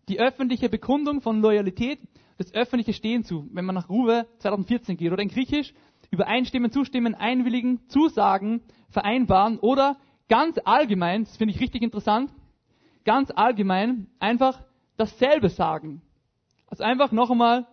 Die 0.10 0.20
öffentliche 0.20 0.70
Bekundung 0.70 1.22
von 1.22 1.42
Loyalität, 1.42 2.00
das 2.38 2.54
öffentliche 2.54 2.94
Stehen 2.94 3.24
zu. 3.24 3.48
Wenn 3.52 3.66
man 3.66 3.76
nach 3.76 3.90
Ruhe 3.90 4.28
2014 4.40 4.98
geht 4.98 5.12
oder 5.12 5.22
in 5.22 5.30
Griechisch, 5.30 5.74
übereinstimmen, 6.12 6.72
zustimmen, 6.72 7.16
einwilligen, 7.16 7.88
zusagen, 7.88 8.62
vereinbaren 8.90 9.60
oder 9.60 9.98
ganz 10.30 10.60
allgemein, 10.64 11.24
das 11.24 11.38
finde 11.38 11.54
ich 11.54 11.60
richtig 11.60 11.82
interessant, 11.82 12.32
ganz 13.04 13.32
allgemein 13.36 14.08
einfach 14.20 14.64
dasselbe 14.98 15.50
sagen. 15.50 16.02
Also 16.68 16.84
einfach 16.84 17.12
noch 17.12 17.30
einmal 17.30 17.68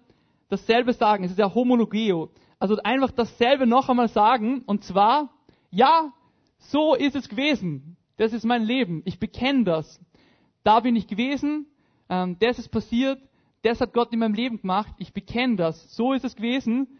dasselbe 0.52 0.92
sagen. 0.92 1.24
Es 1.24 1.30
ist 1.30 1.38
ja 1.38 1.52
homologeo. 1.54 2.30
Also 2.58 2.76
einfach 2.84 3.10
dasselbe 3.10 3.66
noch 3.66 3.88
einmal 3.88 4.08
sagen. 4.08 4.62
Und 4.66 4.84
zwar, 4.84 5.30
ja, 5.70 6.12
so 6.58 6.94
ist 6.94 7.16
es 7.16 7.28
gewesen. 7.28 7.96
Das 8.18 8.32
ist 8.32 8.44
mein 8.44 8.62
Leben. 8.62 9.02
Ich 9.06 9.18
bekenne 9.18 9.64
das. 9.64 10.00
Da 10.62 10.80
bin 10.80 10.94
ich 10.94 11.06
gewesen. 11.06 11.66
Ähm, 12.08 12.36
das 12.38 12.58
ist 12.58 12.68
passiert. 12.68 13.20
Das 13.62 13.80
hat 13.80 13.94
Gott 13.94 14.12
in 14.12 14.18
meinem 14.18 14.34
Leben 14.34 14.60
gemacht. 14.60 14.92
Ich 14.98 15.12
bekenne 15.12 15.56
das. 15.56 15.96
So 15.96 16.12
ist 16.12 16.24
es 16.24 16.36
gewesen. 16.36 16.98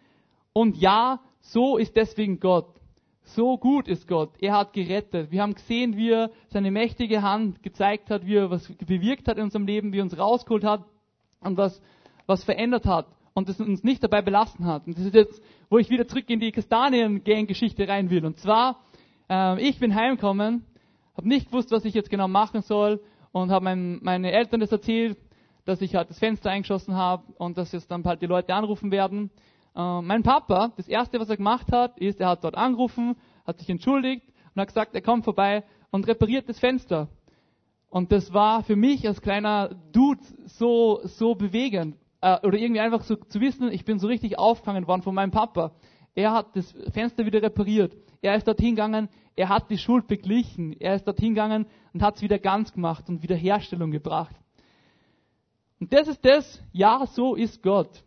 Und 0.53 0.79
ja, 0.79 1.21
so 1.41 1.77
ist 1.77 1.95
deswegen 1.95 2.41
Gott. 2.41 2.81
So 3.25 3.59
gut 3.59 3.87
ist 3.87 4.09
Gott. 4.09 4.33
Er 4.41 4.55
hat 4.55 4.73
gerettet. 4.73 5.31
Wir 5.31 5.43
haben 5.43 5.55
gesehen, 5.55 5.97
wie 5.97 6.11
er 6.11 6.31
seine 6.49 6.71
mächtige 6.71 7.23
Hand 7.23 7.63
gezeigt 7.63 8.11
hat, 8.11 8.27
wie 8.27 8.37
er 8.37 8.51
was 8.51 8.67
bewirkt 8.85 9.29
hat 9.29 9.37
in 9.37 9.45
unserem 9.45 9.67
Leben, 9.67 9.93
wie 9.93 9.99
er 9.99 10.05
uns 10.05 10.19
rausgeholt 10.19 10.65
hat 10.65 10.85
und 11.41 11.57
was, 11.57 11.81
was 12.27 12.43
verändert 12.45 12.87
hat 12.87 13.07
und 13.35 13.49
es 13.49 13.61
uns 13.61 13.83
nicht 13.83 14.03
dabei 14.03 14.23
belassen 14.23 14.67
hat. 14.67 14.87
Und 14.87 14.97
das 14.97 15.05
ist 15.05 15.15
jetzt, 15.15 15.43
wo 15.71 15.79
ich 15.79 15.91
wieder 15.91 16.07
zurück 16.07 16.29
in 16.29 16.41
die 16.41 16.53
Kastanien-Gang-Geschichte 16.53 17.89
rein 17.89 18.11
will. 18.11 18.25
Und 18.25 18.39
zwar, 18.39 18.81
äh, 19.31 19.61
ich 19.61 19.79
bin 19.79 19.95
heimgekommen, 19.95 20.65
habe 21.17 21.29
nicht 21.29 21.47
gewusst, 21.47 21.71
was 21.71 21.85
ich 21.85 21.95
jetzt 21.95 22.11
genau 22.11 22.29
machen 22.29 22.63
soll 22.63 23.01
und 23.33 23.51
habe 23.51 23.65
mein, 23.65 23.99
meine 24.03 24.33
Eltern 24.33 24.61
das 24.61 24.73
erzählt, 24.73 25.19
dass 25.65 25.81
ich 25.81 25.95
halt 25.95 26.11
das 26.11 26.19
Fenster 26.19 26.51
eingeschossen 26.51 26.95
habe 26.95 27.23
und 27.39 27.57
dass 27.57 27.73
jetzt 27.73 27.91
dann 27.91 28.03
bald 28.03 28.21
die 28.21 28.27
Leute 28.27 28.55
anrufen 28.55 28.91
werden. 28.91 29.31
Äh, 29.75 30.03
mein 30.03 30.23
Papa, 30.23 30.73
das 30.77 30.89
erste, 30.89 31.19
was 31.21 31.31
er 31.31 31.37
gemacht 31.37 31.71
hat, 31.73 31.99
ist, 31.99 32.21
er 32.21 32.29
hat 32.29 32.45
dort 32.45 32.57
angerufen, 32.57 33.17
hat 33.47 33.59
sich 33.59 33.71
entschuldigt 33.71 34.27
und 34.55 34.61
hat 34.61 34.69
gesagt, 34.69 34.95
er 34.95 35.03
kommt 35.03 35.25
vorbei 35.25 35.65
und 35.91 36.07
repariert 36.07 36.49
das 36.49 36.59
Fenster. 36.59 37.09
Und 37.89 38.11
das 38.11 38.33
war 38.33 38.63
für 38.63 38.77
mich 38.77 39.07
als 39.07 39.21
kleiner 39.21 39.75
Dude 39.93 40.23
so, 40.47 41.01
so 41.05 41.35
bewegend. 41.35 41.97
Äh, 42.23 42.39
oder 42.47 42.57
irgendwie 42.57 42.81
einfach 42.81 43.03
so 43.03 43.17
zu 43.17 43.41
wissen, 43.41 43.71
ich 43.71 43.85
bin 43.85 43.99
so 43.99 44.07
richtig 44.07 44.39
aufgefangen 44.39 44.87
worden 44.87 45.03
von 45.03 45.15
meinem 45.15 45.33
Papa. 45.33 45.73
Er 46.15 46.33
hat 46.33 46.57
das 46.57 46.73
Fenster 46.93 47.27
wieder 47.27 47.43
repariert. 47.43 47.97
Er 48.23 48.37
ist 48.37 48.47
dorthin 48.47 48.77
gegangen, 48.77 49.09
er 49.35 49.49
hat 49.49 49.71
die 49.71 49.79
Schuld 49.79 50.07
beglichen. 50.07 50.73
Er 50.81 50.95
ist 50.95 51.07
dorthin 51.07 51.31
gegangen 51.31 51.67
und 51.93 52.03
hat 52.03 52.17
es 52.17 52.23
wieder 52.23 52.39
ganz 52.39 52.73
gemacht 52.73 53.09
und 53.09 53.23
Wiederherstellung 53.23 53.91
gebracht. 53.91 54.37
Und 55.81 55.93
das 55.93 56.07
ist 56.07 56.25
das, 56.25 56.63
ja, 56.73 57.05
so 57.07 57.35
ist 57.35 57.63
Gott. 57.63 58.05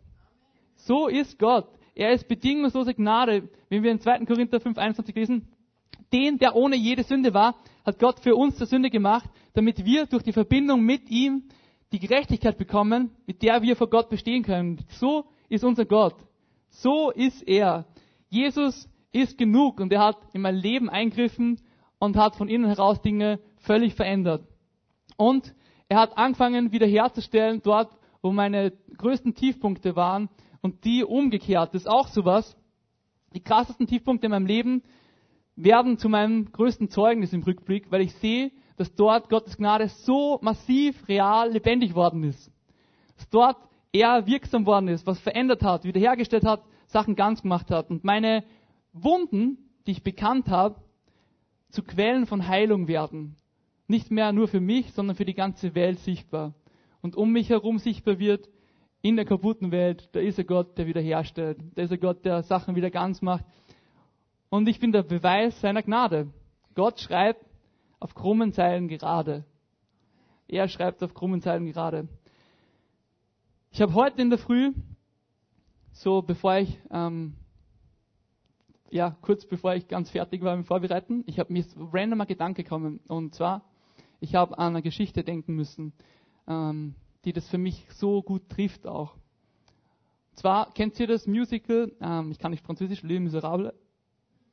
So 0.76 1.08
ist 1.08 1.38
Gott. 1.38 1.68
Er 1.94 2.12
ist 2.12 2.26
bedingungslose 2.26 2.94
Gnade. 2.94 3.48
Wenn 3.68 3.82
wir 3.82 3.90
in 3.90 4.00
2. 4.00 4.24
Korinther 4.24 4.60
5, 4.60 4.78
21 4.78 5.14
lesen, 5.14 5.48
den, 6.12 6.38
der 6.38 6.54
ohne 6.54 6.76
jede 6.76 7.02
Sünde 7.02 7.34
war, 7.34 7.56
hat 7.84 7.98
Gott 7.98 8.20
für 8.20 8.34
uns 8.34 8.56
zur 8.56 8.66
Sünde 8.66 8.88
gemacht, 8.88 9.28
damit 9.52 9.84
wir 9.84 10.06
durch 10.06 10.22
die 10.22 10.32
Verbindung 10.32 10.82
mit 10.82 11.10
ihm 11.10 11.48
die 11.92 11.98
Gerechtigkeit 11.98 12.58
bekommen, 12.58 13.10
mit 13.26 13.42
der 13.42 13.62
wir 13.62 13.76
vor 13.76 13.88
Gott 13.88 14.08
bestehen 14.08 14.42
können. 14.42 14.84
So 14.88 15.26
ist 15.48 15.64
unser 15.64 15.84
Gott. 15.84 16.16
So 16.68 17.10
ist 17.10 17.46
er. 17.46 17.86
Jesus 18.28 18.88
ist 19.12 19.38
genug 19.38 19.80
und 19.80 19.92
er 19.92 20.00
hat 20.00 20.18
in 20.32 20.42
mein 20.42 20.56
Leben 20.56 20.90
eingriffen 20.90 21.60
und 21.98 22.16
hat 22.16 22.36
von 22.36 22.48
innen 22.48 22.66
heraus 22.66 23.00
Dinge 23.00 23.40
völlig 23.58 23.94
verändert. 23.94 24.46
Und 25.16 25.54
er 25.88 26.00
hat 26.00 26.18
angefangen 26.18 26.72
wiederherzustellen 26.72 27.62
dort, 27.62 27.96
wo 28.20 28.32
meine 28.32 28.72
größten 28.98 29.34
Tiefpunkte 29.34 29.96
waren 29.96 30.28
und 30.60 30.84
die 30.84 31.04
umgekehrt. 31.04 31.74
Das 31.74 31.82
ist 31.82 31.88
auch 31.88 32.08
sowas. 32.08 32.56
Die 33.34 33.42
krassesten 33.42 33.86
Tiefpunkte 33.86 34.26
in 34.26 34.32
meinem 34.32 34.46
Leben 34.46 34.82
werden 35.54 35.96
zu 35.96 36.08
meinem 36.08 36.50
größten 36.52 36.90
Zeugnis 36.90 37.32
im 37.32 37.42
Rückblick, 37.42 37.90
weil 37.90 38.02
ich 38.02 38.14
sehe, 38.16 38.50
dass 38.76 38.94
dort 38.94 39.28
Gottes 39.28 39.56
Gnade 39.56 39.88
so 39.88 40.38
massiv, 40.42 41.08
real, 41.08 41.50
lebendig 41.50 41.94
worden 41.94 42.24
ist. 42.24 42.52
Dass 43.16 43.28
dort 43.30 43.56
er 43.92 44.26
wirksam 44.26 44.66
worden 44.66 44.88
ist, 44.88 45.06
was 45.06 45.18
verändert 45.20 45.62
hat, 45.62 45.84
wiederhergestellt 45.84 46.44
hat, 46.44 46.62
Sachen 46.86 47.16
ganz 47.16 47.42
gemacht 47.42 47.70
hat. 47.70 47.90
Und 47.90 48.04
meine 48.04 48.44
Wunden, 48.92 49.58
die 49.86 49.92
ich 49.92 50.02
bekannt 50.02 50.48
habe, 50.48 50.76
zu 51.70 51.82
Quellen 51.82 52.26
von 52.26 52.46
Heilung 52.46 52.88
werden. 52.88 53.36
Nicht 53.88 54.10
mehr 54.10 54.32
nur 54.32 54.48
für 54.48 54.60
mich, 54.60 54.92
sondern 54.92 55.16
für 55.16 55.24
die 55.24 55.34
ganze 55.34 55.74
Welt 55.74 55.98
sichtbar. 56.00 56.54
Und 57.00 57.16
um 57.16 57.32
mich 57.32 57.50
herum 57.50 57.78
sichtbar 57.78 58.18
wird, 58.18 58.48
in 59.02 59.16
der 59.16 59.24
kaputten 59.24 59.70
Welt, 59.70 60.08
da 60.12 60.20
ist 60.20 60.38
ein 60.38 60.46
Gott, 60.46 60.76
der 60.78 60.86
wiederherstellt. 60.86 61.58
Da 61.74 61.82
ist 61.82 61.92
ein 61.92 62.00
Gott, 62.00 62.24
der 62.24 62.42
Sachen 62.42 62.74
wieder 62.74 62.90
ganz 62.90 63.22
macht. 63.22 63.44
Und 64.48 64.68
ich 64.68 64.80
bin 64.80 64.92
der 64.92 65.02
Beweis 65.02 65.60
seiner 65.60 65.82
Gnade. 65.82 66.32
Gott 66.74 67.00
schreibt 67.00 67.44
auf 68.00 68.14
krummen 68.14 68.52
Zeilen 68.52 68.88
gerade. 68.88 69.44
Er 70.48 70.68
schreibt 70.68 71.02
auf 71.02 71.14
krummen 71.14 71.40
Zeilen 71.40 71.66
gerade. 71.66 72.08
Ich 73.70 73.80
habe 73.80 73.94
heute 73.94 74.22
in 74.22 74.30
der 74.30 74.38
Früh, 74.38 74.72
so 75.92 76.22
bevor 76.22 76.56
ich, 76.56 76.78
ähm, 76.90 77.34
ja, 78.90 79.16
kurz 79.20 79.44
bevor 79.46 79.74
ich 79.74 79.88
ganz 79.88 80.10
fertig 80.10 80.42
war 80.42 80.56
mit 80.56 80.66
Vorbereiten, 80.66 81.24
ich 81.26 81.38
habe 81.38 81.52
mir 81.52 81.64
random 81.92 82.20
ein 82.20 82.26
Gedanke 82.26 82.62
gekommen. 82.62 83.00
Und 83.08 83.34
zwar, 83.34 83.64
ich 84.20 84.34
habe 84.34 84.56
an 84.58 84.68
eine 84.68 84.82
Geschichte 84.82 85.24
denken 85.24 85.54
müssen, 85.54 85.92
ähm, 86.46 86.94
die 87.24 87.32
das 87.32 87.48
für 87.48 87.58
mich 87.58 87.86
so 87.90 88.22
gut 88.22 88.48
trifft 88.48 88.86
auch. 88.86 89.14
Und 90.30 90.38
zwar, 90.38 90.72
kennt 90.72 90.98
ihr 91.00 91.06
das 91.06 91.26
Musical, 91.26 91.92
ähm, 92.00 92.30
ich 92.30 92.38
kann 92.38 92.52
nicht 92.52 92.64
Französisch, 92.64 93.02
Les 93.02 93.20
Miserables, 93.20 93.74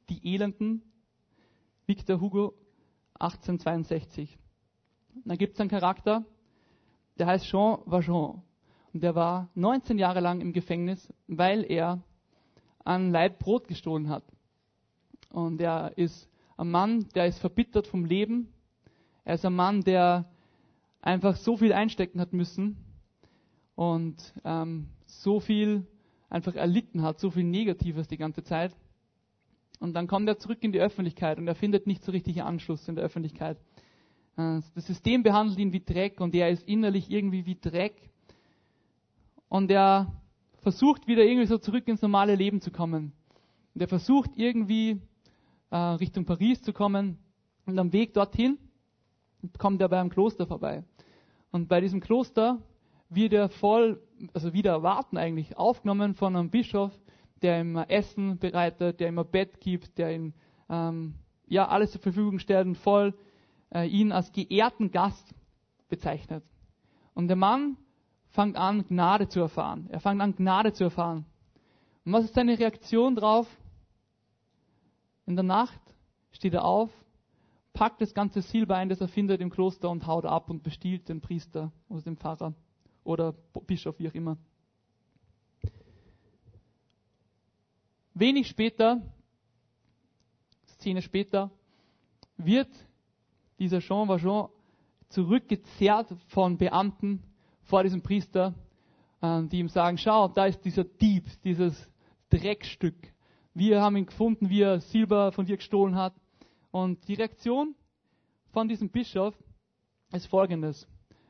Die 0.10 0.34
Elenden, 0.34 0.82
Victor 1.86 2.20
Hugo 2.20 2.54
1862. 3.24 4.38
Und 5.16 5.28
dann 5.28 5.38
gibt 5.38 5.56
es 5.56 5.60
einen 5.60 5.70
Charakter, 5.70 6.26
der 7.18 7.28
heißt 7.28 7.46
Jean 7.46 7.80
Valjean. 7.86 8.42
Und 8.94 9.04
der 9.04 9.16
war 9.16 9.50
19 9.56 9.98
Jahre 9.98 10.20
lang 10.20 10.42
im 10.42 10.54
Gefängnis, 10.54 11.12
weil 11.28 11.64
er 11.70 12.02
ein 12.86 13.12
Leib 13.12 13.40
Brot 13.40 13.68
gestohlen 13.68 14.10
hat. 14.10 14.24
Und 15.32 15.62
er 15.62 15.98
ist 15.98 16.30
ein 16.58 16.70
Mann, 16.70 17.08
der 17.16 17.26
ist 17.28 17.40
verbittert 17.40 17.88
vom 17.88 18.06
Leben. 18.06 18.54
Er 19.26 19.36
ist 19.36 19.46
ein 19.46 19.56
Mann, 19.56 19.82
der 19.82 20.30
einfach 21.02 21.36
so 21.38 21.58
viel 21.58 21.74
einstecken 21.74 22.20
hat 22.20 22.34
müssen 22.34 22.78
und 23.76 24.34
ähm, 24.44 24.90
so 25.06 25.40
viel 25.40 25.88
einfach 26.30 26.56
erlitten 26.56 27.02
hat, 27.02 27.20
so 27.20 27.32
viel 27.32 27.44
Negatives 27.44 28.08
die 28.08 28.18
ganze 28.18 28.44
Zeit. 28.44 28.76
Und 29.84 29.96
dann 29.96 30.08
kommt 30.08 30.30
er 30.30 30.38
zurück 30.38 30.60
in 30.62 30.72
die 30.72 30.80
Öffentlichkeit 30.80 31.38
und 31.40 31.46
er 31.46 31.56
findet 31.56 31.88
nicht 31.88 32.06
so 32.06 32.14
richtig 32.14 32.42
Anschluss 32.42 32.88
in 32.88 32.96
der 32.96 33.04
Öffentlichkeit. 33.04 33.58
Äh, 34.38 34.62
das 34.76 34.88
System 34.88 35.24
behandelt 35.24 35.60
ihn 35.60 35.74
wie 35.74 35.82
Dreck 35.82 36.22
und 36.22 36.34
er 36.34 36.50
ist 36.52 36.66
innerlich 36.70 37.12
irgendwie 37.12 37.46
wie 37.46 37.60
Dreck. 37.60 38.10
Und 39.50 39.70
er 39.70 40.10
versucht 40.62 41.06
wieder 41.06 41.26
irgendwie 41.26 41.48
so 41.48 41.58
zurück 41.58 41.86
ins 41.90 42.02
normale 42.02 42.36
Leben 42.36 42.62
zu 42.62 42.72
kommen. 42.72 43.12
Und 43.76 43.82
er 43.82 43.90
versucht 43.90 44.30
irgendwie 44.38 45.02
äh, 45.70 45.76
Richtung 45.76 46.24
Paris 46.24 46.62
zu 46.62 46.72
kommen. 46.72 47.18
Und 47.66 47.78
am 47.78 47.92
Weg 47.92 48.14
dorthin 48.14 48.58
kommt 49.58 49.82
er 49.82 49.90
bei 49.90 50.00
einem 50.00 50.12
Kloster 50.12 50.48
vorbei. 50.48 50.86
Und 51.52 51.68
bei 51.68 51.82
diesem 51.82 52.00
Kloster 52.00 52.64
wird 53.10 53.34
er 53.34 53.50
voll, 53.50 54.02
also 54.34 54.54
wieder 54.54 54.72
erwarten 54.72 55.18
eigentlich, 55.18 55.58
aufgenommen 55.58 56.14
von 56.16 56.38
einem 56.38 56.52
Bischof, 56.52 56.98
der 57.44 57.62
ihm 57.62 57.78
Essen 57.78 58.40
bereitet, 58.40 59.00
der 59.00 59.10
ihm 59.10 59.20
ein 59.20 59.30
Bett 59.30 59.60
gibt, 59.60 59.98
der 59.98 60.16
ihm 60.16 60.34
ähm, 60.70 61.16
ja 61.46 61.68
alles 61.68 61.92
zur 61.92 62.02
Verfügung 62.02 62.40
stellt 62.40 62.66
und 62.66 62.78
voll 62.78 63.14
äh, 63.74 63.88
ihn 63.88 64.12
als 64.12 64.32
geehrten 64.32 64.92
Gast 64.92 65.36
bezeichnet. 65.90 66.44
Und 67.14 67.28
der 67.28 67.36
Mann 67.36 67.78
fängt 68.30 68.56
an, 68.58 68.86
Gnade 68.88 69.28
zu 69.28 69.42
erfahren. 69.42 69.88
Er 69.92 70.00
fängt 70.00 70.22
an, 70.22 70.36
Gnade 70.36 70.74
zu 70.74 70.86
erfahren. 70.86 71.26
Und 72.06 72.14
was 72.14 72.26
ist 72.26 72.34
seine 72.34 72.58
Reaktion 72.58 73.16
drauf? 73.16 73.48
In 75.26 75.36
der 75.36 75.44
Nacht 75.44 75.80
steht 76.32 76.54
er 76.54 76.66
auf, 76.66 76.90
packt 77.74 78.02
das 78.02 78.14
ganze 78.14 78.42
Silber 78.42 78.76
ein, 78.76 78.90
das 78.90 79.02
er 79.02 79.08
findet 79.08 79.40
im 79.42 79.50
Kloster 79.50 79.90
und 79.90 80.08
haut 80.08 80.26
ab 80.26 80.50
und 80.50 80.64
bestiehlt 80.64 81.08
den 81.10 81.22
Priester 81.22 81.72
oder 81.88 82.02
den 82.02 82.18
Pfarrer 82.18 82.54
oder 83.04 83.34
Bischof, 83.68 84.00
wie 84.00 84.10
auch 84.10 84.14
immer. 84.14 84.38
Wenig 88.16 88.48
später, 88.48 89.02
Szene 90.68 91.02
später, 91.02 91.50
wird 92.38 92.70
dieser 93.58 93.80
Jean 93.80 94.08
Valjean 94.08 94.50
zurückgezerrt 95.10 96.14
von 96.28 96.58
Beamten 96.58 97.24
vor 97.64 97.84
diesem 97.84 98.04
Priester, 98.04 98.54
äh, 99.22 99.44
die 99.44 99.60
ihm 99.60 99.70
sagen, 99.70 99.98
schau, 99.98 100.28
da 100.28 100.46
ist 100.46 100.64
dieser 100.64 100.84
Dieb, 100.84 101.26
dieses 101.44 101.90
Dreckstück. 102.30 102.96
Wir 103.56 103.82
haben 103.82 103.96
ihn 103.96 104.06
gefunden, 104.06 104.50
wie 104.50 104.62
er 104.62 104.80
Silber 104.80 105.32
von 105.32 105.46
dir 105.46 105.58
gestohlen 105.58 105.96
hat. 105.96 106.14
Und 106.72 107.08
die 107.08 107.14
Reaktion 107.16 107.76
von 108.52 108.68
diesem 108.68 108.90
Bischof 108.90 109.36
ist 110.12 110.28
folgendes. 110.28 110.88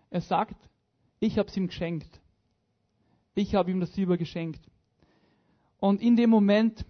Er 0.10 0.22
sagt, 0.22 0.56
ich 1.20 1.38
habe 1.38 1.50
es 1.50 1.58
ihm 1.58 1.68
geschenkt. 1.68 2.22
Ich 3.36 3.56
habe 3.56 3.72
ihm 3.72 3.80
das 3.80 3.94
Silber 3.94 4.18
geschenkt. 4.18 4.62
Und 5.84 6.02
in 6.02 6.16
dem 6.16 6.30
Moment 6.30 6.86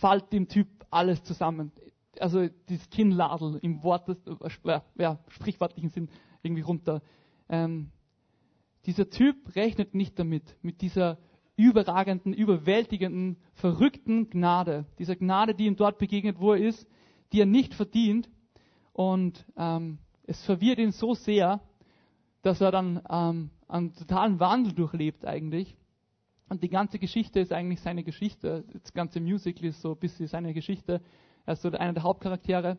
fällt 0.00 0.32
dem 0.32 0.48
Typ 0.48 0.66
alles 0.90 1.22
zusammen. 1.22 1.70
Also 2.18 2.48
das 2.66 2.90
Kinnladel 2.90 3.60
im 3.62 3.84
Wort, 3.84 4.08
äh, 4.08 4.80
ja, 4.98 5.20
sprichwörtlichen 5.28 5.90
Sinn 5.90 6.08
irgendwie 6.42 6.62
runter. 6.62 7.02
Ähm, 7.48 7.92
dieser 8.84 9.10
Typ 9.10 9.54
rechnet 9.54 9.94
nicht 9.94 10.18
damit, 10.18 10.56
mit 10.60 10.80
dieser 10.80 11.18
überragenden, 11.54 12.32
überwältigenden, 12.32 13.36
verrückten 13.52 14.28
Gnade. 14.28 14.86
Dieser 14.98 15.14
Gnade, 15.14 15.54
die 15.54 15.66
ihm 15.66 15.76
dort 15.76 15.98
begegnet, 15.98 16.40
wo 16.40 16.52
er 16.52 16.66
ist, 16.66 16.84
die 17.32 17.38
er 17.38 17.46
nicht 17.46 17.74
verdient. 17.74 18.28
Und 18.92 19.46
ähm, 19.56 19.98
es 20.24 20.44
verwirrt 20.44 20.80
ihn 20.80 20.90
so 20.90 21.14
sehr, 21.14 21.60
dass 22.42 22.60
er 22.60 22.72
dann 22.72 23.00
ähm, 23.08 23.50
einen 23.68 23.94
totalen 23.94 24.40
Wandel 24.40 24.72
durchlebt 24.72 25.24
eigentlich. 25.24 25.76
Und 26.48 26.62
die 26.62 26.68
ganze 26.68 26.98
Geschichte 26.98 27.40
ist 27.40 27.52
eigentlich 27.52 27.80
seine 27.80 28.04
Geschichte. 28.04 28.64
Das 28.72 28.92
ganze 28.92 29.20
Musical 29.20 29.64
ist 29.64 29.80
so 29.80 29.92
ein 29.92 29.98
bisschen 29.98 30.28
seine 30.28 30.54
Geschichte. 30.54 31.00
Er 31.44 31.54
ist 31.54 31.62
so 31.62 31.70
einer 31.70 31.92
der 31.92 32.02
Hauptcharaktere. 32.04 32.78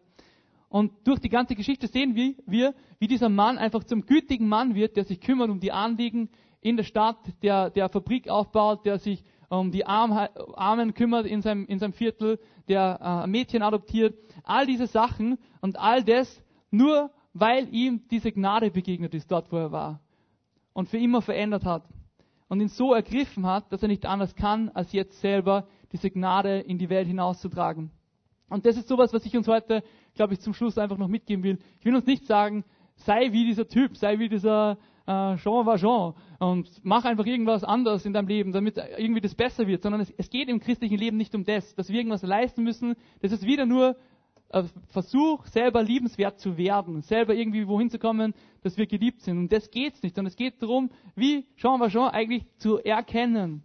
Und 0.70 0.92
durch 1.06 1.20
die 1.20 1.30
ganze 1.30 1.56
Geschichte 1.56 1.88
sehen 1.88 2.16
wir, 2.16 2.74
wie 3.00 3.08
dieser 3.08 3.30
Mann 3.30 3.58
einfach 3.58 3.84
zum 3.84 4.06
gütigen 4.06 4.48
Mann 4.48 4.76
wird, 4.76 4.98
der 4.98 5.06
sich 5.06 5.22
kümmert 5.22 5.50
um 5.50 5.60
die 5.60 5.72
Anliegen 5.72 6.30
in 6.62 6.76
der 6.76 6.84
Stadt, 6.84 7.18
der, 7.42 7.70
der 7.70 7.90
Fabrik 7.90 8.30
aufbaut, 8.30 8.86
der 8.86 9.00
sich 9.00 9.24
um 9.50 9.72
die 9.72 9.86
Armen 9.86 10.94
kümmert 10.94 11.26
in 11.26 11.42
seinem, 11.42 11.66
in 11.68 11.80
seinem 11.80 11.94
Viertel, 11.94 12.40
der 12.68 13.24
äh, 13.24 13.28
Mädchen 13.28 13.62
adoptiert. 13.62 14.18
All 14.44 14.66
diese 14.66 14.88
Sachen 14.88 15.38
und 15.62 15.78
all 15.78 16.04
das 16.04 16.44
nur, 16.70 17.12
weil 17.34 17.74
ihm 17.74 18.08
diese 18.12 18.32
Gnade 18.32 18.72
begegnet 18.72 19.14
ist, 19.14 19.32
dort 19.32 19.52
wo 19.52 19.58
er 19.58 19.72
war. 19.72 20.02
Und 20.74 20.90
für 20.90 20.98
immer 20.98 21.22
verändert 21.22 21.64
hat. 21.64 21.84
Und 22.50 22.62
ihn 22.62 22.70
so 22.70 22.94
ergriffen 22.94 23.46
hat, 23.46 23.72
dass 23.72 23.82
er 23.82 23.90
nicht 23.90 24.06
anders 24.06 24.36
kann, 24.36 24.70
als 24.70 24.94
jetzt 24.94 25.20
selber 25.20 25.68
diese 25.92 26.10
Gnade 26.10 26.60
in 26.60 26.78
die 26.78 26.90
Welt 26.90 27.08
hinauszutragen. 27.08 27.92
Und 28.50 28.66
das 28.66 28.78
ist 28.78 28.88
sowas, 28.88 29.14
was 29.14 29.26
ich 29.26 29.36
uns 29.36 29.48
heute, 29.48 29.84
glaube 30.16 30.34
ich, 30.34 30.40
zum 30.40 30.54
Schluss 30.54 30.78
einfach 30.78 30.98
noch 30.98 31.10
mitgeben 31.10 31.44
will. 31.44 31.60
Ich 31.80 31.86
will 31.86 31.96
uns 31.96 32.06
nicht 32.06 32.26
sagen, 32.26 32.64
sei 32.96 33.32
wie 33.32 33.46
dieser 33.46 33.68
Typ, 33.68 33.98
sei 33.98 34.20
wie 34.20 34.30
dieser 34.30 34.78
äh, 35.06 35.36
Jean 35.38 35.66
Valjean 35.66 36.14
und 36.40 36.70
mach 36.84 37.06
einfach 37.06 37.26
irgendwas 37.26 37.64
anderes 37.64 38.06
in 38.06 38.14
deinem 38.14 38.28
Leben, 38.28 38.52
damit 38.52 38.78
irgendwie 38.98 39.22
das 39.22 39.36
besser 39.36 39.68
wird, 39.68 39.84
sondern 39.84 40.02
es, 40.02 40.12
es 40.18 40.30
geht 40.30 40.50
im 40.50 40.60
christlichen 40.60 40.98
Leben 40.98 41.18
nicht 41.18 41.36
um 41.36 41.44
das, 41.44 41.76
dass 41.76 41.90
wir 41.90 41.98
irgendwas 41.98 42.24
leisten 42.24 42.64
müssen. 42.64 42.96
Das 43.22 43.32
ist 43.32 43.46
wieder 43.46 43.66
nur 43.66 43.96
Versuch, 44.90 45.46
selber 45.48 45.84
liebenswert 45.84 46.40
zu 46.40 46.58
werden, 46.58 47.02
selber 47.02 47.34
irgendwie 47.34 47.68
wohin 47.68 47.90
zu 47.90 48.00
kommen, 48.00 48.34
dass 48.64 48.78
wir 48.78 48.88
geliebt 48.88 49.22
sind. 49.22 49.38
Und 49.38 49.52
das 49.52 49.70
geht's 49.72 50.02
nicht, 50.04 50.16
sondern 50.16 50.32
es 50.32 50.38
geht 50.38 50.62
darum, 50.62 50.90
wie 51.16 51.46
Jean 51.58 51.80
Valjean 51.80 52.12
eigentlich 52.12 52.46
zu 52.58 52.78
erkennen, 52.78 53.64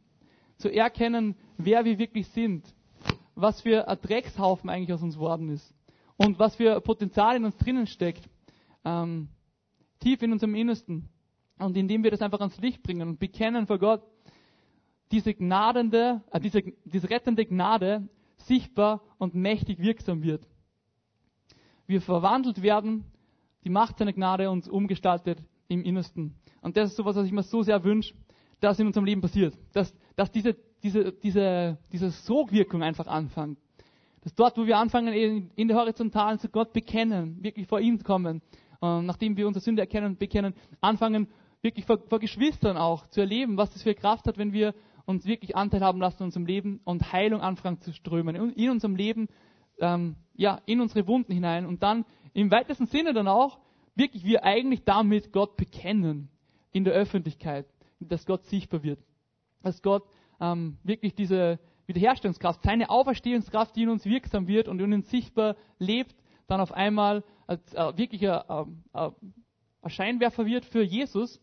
zu 0.57 0.69
erkennen, 0.69 1.37
wer 1.57 1.85
wir 1.85 1.99
wirklich 1.99 2.27
sind 2.29 2.65
was 3.35 3.61
für 3.61 3.89
ein 3.89 3.99
Dreckshaufen 4.01 4.71
eigentlich 4.71 4.93
aus 4.93 5.03
uns 5.03 5.19
worden 5.19 5.49
ist 5.49 5.75
und 6.17 6.39
was 6.39 6.57
für 6.57 6.81
Potenzial 6.81 7.37
in 7.37 7.45
uns 7.45 7.57
drinnen 7.57 7.87
steckt, 7.87 8.29
ähm, 8.85 9.29
tief 10.01 10.23
in 10.23 10.33
unserem 10.33 10.55
Innersten. 10.55 11.09
Und 11.59 11.77
indem 11.77 12.03
wir 12.03 12.11
das 12.11 12.23
einfach 12.23 12.41
ans 12.41 12.59
Licht 12.59 12.83
bringen 12.83 13.09
und 13.09 13.21
bekennen 13.21 13.67
vor 13.67 13.79
Gott, 13.79 14.03
diese 15.11 15.35
gnadende, 15.35 16.23
äh, 16.31 16.41
diese, 16.41 16.63
diese 16.85 17.09
rettende 17.09 17.47
Gnade 17.47 18.09
sichtbar 18.37 19.03
und 19.19 19.35
mächtig 19.35 19.79
wirksam 19.79 20.23
wird. 20.23 20.49
Wir 21.93 22.01
verwandelt 22.01 22.63
werden, 22.63 23.05
die 23.65 23.71
Macht 23.71 23.99
seiner 23.99 24.13
Gnade 24.13 24.51
uns 24.51 24.69
umgestaltet 24.69 25.39
im 25.69 25.85
Innersten. 25.85 26.35
Und 26.61 26.77
das 26.77 26.91
ist 26.91 26.97
sowas, 26.97 27.17
was 27.17 27.27
ich 27.27 27.33
mir 27.33 27.43
so 27.43 27.63
sehr 27.63 27.85
wünsche, 27.85 28.15
dass 28.61 28.79
in 28.81 28.87
unserem 28.87 29.05
Leben 29.05 29.21
passiert. 29.21 29.57
Dass, 29.73 29.95
dass 30.17 30.33
diese 30.33 30.57
diese, 30.83 31.13
diese, 31.13 31.79
diese 31.93 32.11
Sogwirkung 32.11 32.83
einfach 32.83 33.07
anfangen. 33.07 33.57
Dass 34.23 34.35
dort, 34.35 34.57
wo 34.57 34.67
wir 34.67 34.79
anfangen, 34.79 35.51
in 35.55 35.69
der 35.69 35.77
Horizontalen 35.77 36.39
zu 36.39 36.49
Gott 36.49 36.73
bekennen, 36.73 37.43
wirklich 37.43 37.67
vor 37.67 37.81
ihn 37.81 38.03
kommen, 38.03 38.43
und 38.81 39.07
nachdem 39.07 39.37
wir 39.37 39.47
unsere 39.47 39.63
Sünde 39.63 39.83
erkennen 39.83 40.07
und 40.07 40.19
bekennen, 40.19 40.55
anfangen, 40.81 41.29
wirklich 41.61 41.87
vor, 41.87 41.99
vor 42.09 42.19
Geschwistern 42.19 42.77
auch 42.77 43.07
zu 43.09 43.21
erleben, 43.21 43.57
was 43.57 43.71
das 43.73 43.83
für 43.83 43.95
Kraft 43.95 44.27
hat, 44.27 44.39
wenn 44.39 44.53
wir 44.53 44.75
uns 45.05 45.25
wirklich 45.25 45.55
Anteil 45.55 45.83
haben 45.83 46.01
lassen 46.01 46.23
in 46.23 46.27
unserem 46.27 46.47
Leben 46.47 46.81
und 46.85 47.13
Heilung 47.13 47.41
anfangen 47.41 47.81
zu 47.81 47.93
strömen. 47.93 48.35
In 48.55 48.71
unserem 48.71 48.97
Leben, 48.97 49.29
ähm, 49.79 50.17
ja, 50.35 50.61
in 50.67 50.81
unsere 50.81 51.07
Wunden 51.07 51.33
hinein 51.33 51.67
und 51.67 51.83
dann 51.83 52.05
im 52.33 52.51
weitesten 52.51 52.87
Sinne 52.87 53.13
dann 53.13 53.29
auch 53.29 53.59
wirklich 53.95 54.25
wir 54.25 54.45
eigentlich 54.45 54.85
damit 54.85 55.33
Gott 55.33 55.57
bekennen 55.57 56.29
in 56.73 56.85
der 56.85 56.95
Öffentlichkeit, 56.95 57.67
dass 58.01 58.27
Gott 58.27 58.45
sichtbar 58.47 58.83
wird, 58.83 59.01
dass 59.63 59.83
Gott 59.83 60.05
ähm, 60.41 60.79
wirklich 60.83 61.15
diese 61.15 61.59
Wiederherstellungskraft, 61.87 62.63
seine 62.63 62.91
Auferstehungskraft, 62.91 63.77
die 63.77 63.83
in 63.83 63.91
uns 63.91 64.05
wirksam 64.07 64.47
wird 64.47 64.69
und 64.69 64.81
in 64.81 64.93
uns 64.93 65.11
sichtbar 65.11 65.57
lebt, 65.79 66.15
dann 66.47 66.61
auf 66.61 66.73
einmal 66.73 67.25
als 67.47 67.75
äh, 67.75 67.97
wirklich 67.97 68.29
ein, 68.29 68.83
äh, 68.95 69.11
ein 69.83 69.91
Scheinwerfer 69.91 70.47
wird 70.47 70.65
für 70.65 70.83
Jesus, 70.83 71.41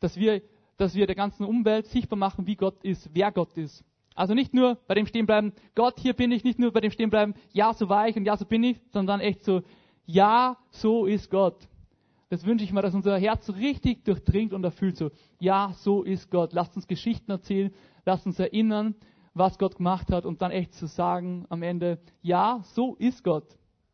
dass 0.00 0.16
wir, 0.16 0.42
dass 0.76 0.94
wir 0.94 1.06
der 1.06 1.16
ganzen 1.16 1.44
Umwelt 1.44 1.86
sichtbar 1.86 2.18
machen, 2.18 2.46
wie 2.46 2.56
Gott 2.56 2.82
ist, 2.82 3.10
wer 3.12 3.30
Gott 3.32 3.56
ist. 3.56 3.84
Also 4.18 4.34
nicht 4.34 4.52
nur 4.52 4.78
bei 4.88 4.94
dem 4.94 5.06
stehen 5.06 5.26
bleiben, 5.26 5.52
Gott, 5.76 6.00
hier 6.00 6.12
bin 6.12 6.32
ich, 6.32 6.42
nicht 6.42 6.58
nur 6.58 6.72
bei 6.72 6.80
dem 6.80 6.90
stehen 6.90 7.08
bleiben, 7.08 7.34
ja, 7.52 7.72
so 7.72 7.88
war 7.88 8.08
ich 8.08 8.16
und 8.16 8.24
ja, 8.24 8.36
so 8.36 8.46
bin 8.46 8.64
ich, 8.64 8.80
sondern 8.92 9.20
echt 9.20 9.44
so, 9.44 9.62
ja, 10.06 10.56
so 10.70 11.06
ist 11.06 11.30
Gott. 11.30 11.68
Das 12.28 12.44
wünsche 12.44 12.64
ich 12.64 12.72
mir, 12.72 12.82
dass 12.82 12.94
unser 12.94 13.16
Herz 13.16 13.46
so 13.46 13.52
richtig 13.52 14.04
durchdringt 14.04 14.52
und 14.52 14.64
erfüllt 14.64 14.96
so, 14.96 15.12
ja, 15.38 15.72
so 15.76 16.02
ist 16.02 16.32
Gott. 16.32 16.52
Lasst 16.52 16.74
uns 16.74 16.88
Geschichten 16.88 17.30
erzählen, 17.30 17.72
lasst 18.04 18.26
uns 18.26 18.40
erinnern, 18.40 18.96
was 19.34 19.56
Gott 19.56 19.76
gemacht 19.76 20.10
hat 20.10 20.26
und 20.26 20.42
dann 20.42 20.50
echt 20.50 20.74
zu 20.74 20.86
sagen 20.86 21.46
am 21.48 21.62
Ende, 21.62 22.00
ja, 22.20 22.58
so 22.64 22.96
ist 22.96 23.22
Gott. 23.22 23.46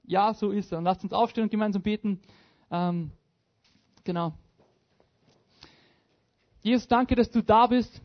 Ja, 0.04 0.32
so 0.32 0.52
ist 0.52 0.72
er. 0.72 0.78
Und 0.78 0.84
lasst 0.84 1.04
uns 1.04 1.12
aufstehen 1.12 1.44
und 1.44 1.50
gemeinsam 1.50 1.82
beten. 1.82 2.18
Ähm, 2.70 3.10
genau. 4.04 4.32
Jesus, 6.62 6.88
danke, 6.88 7.14
dass 7.14 7.30
du 7.30 7.42
da 7.42 7.66
bist. 7.66 8.00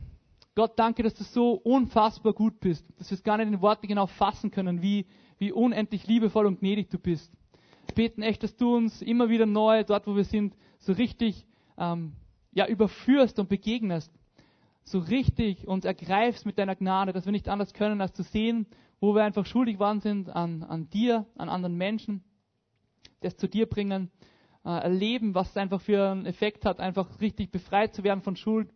Gott, 0.60 0.78
danke, 0.78 1.04
dass 1.04 1.14
du 1.14 1.24
so 1.24 1.54
unfassbar 1.54 2.34
gut 2.34 2.60
bist, 2.60 2.86
dass 2.98 3.10
wir 3.10 3.16
es 3.16 3.24
gar 3.24 3.38
nicht 3.38 3.48
in 3.48 3.62
Worte 3.62 3.88
genau 3.88 4.08
fassen 4.08 4.52
können, 4.52 4.82
wie, 4.82 5.06
wie 5.38 5.54
unendlich 5.54 6.06
liebevoll 6.06 6.46
und 6.46 6.60
gnädig 6.60 6.90
du 6.90 7.00
bist. 7.00 7.32
Wir 7.88 7.96
beten 7.96 8.22
echt, 8.22 8.44
dass 8.44 8.58
du 8.58 8.76
uns 8.76 9.02
immer 9.02 9.30
wieder 9.30 9.46
neu, 9.46 9.86
dort 9.86 10.06
wo 10.06 10.18
wir 10.18 10.26
sind, 10.26 10.54
so 10.80 10.92
richtig 10.92 11.46
ähm, 11.78 12.12
ja, 12.52 12.68
überführst 12.68 13.40
und 13.40 13.48
begegnest 13.48 14.12
so 14.84 15.00
richtig 15.00 15.66
uns 15.66 15.86
ergreifst 15.86 16.46
mit 16.46 16.60
deiner 16.60 16.76
Gnade, 16.76 17.14
dass 17.14 17.24
wir 17.24 17.32
nicht 17.32 17.48
anders 17.48 17.74
können, 17.74 18.02
als 18.02 18.12
zu 18.12 18.24
sehen, 18.24 18.68
wo 19.00 19.16
wir 19.16 19.24
einfach 19.24 19.46
schuldig 19.46 19.80
waren 19.80 20.02
sind 20.02 20.30
an, 20.30 20.64
an 20.64 20.90
dir, 20.90 21.26
an 21.38 21.48
anderen 21.48 21.78
Menschen, 21.78 22.22
das 23.22 23.38
zu 23.38 23.48
dir 23.48 23.66
bringen, 23.66 24.12
äh, 24.66 24.72
erleben, 24.72 25.36
was 25.36 25.52
es 25.52 25.56
einfach 25.56 25.80
für 25.80 26.10
einen 26.10 26.26
Effekt 26.26 26.66
hat, 26.66 26.82
einfach 26.82 27.22
richtig 27.22 27.50
befreit 27.50 27.96
zu 27.96 28.04
werden 28.04 28.24
von 28.24 28.36
Schuld. 28.36 28.74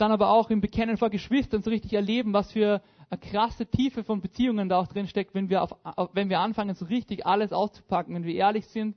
Dann 0.00 0.12
aber 0.12 0.30
auch 0.30 0.48
im 0.48 0.62
Bekennen 0.62 0.96
vor 0.96 1.10
Geschwistern 1.10 1.62
so 1.62 1.68
richtig 1.68 1.92
erleben, 1.92 2.32
was 2.32 2.52
für 2.52 2.80
eine 3.10 3.20
krasse 3.20 3.66
Tiefe 3.66 4.02
von 4.02 4.22
Beziehungen 4.22 4.70
da 4.70 4.80
auch 4.80 4.86
drin 4.86 5.06
steckt, 5.06 5.34
wenn 5.34 5.50
wir, 5.50 5.68
wenn 6.14 6.30
wir 6.30 6.40
anfangen, 6.40 6.74
so 6.74 6.86
richtig 6.86 7.26
alles 7.26 7.52
auszupacken, 7.52 8.14
wenn 8.14 8.24
wir 8.24 8.34
ehrlich 8.34 8.66
sind, 8.66 8.96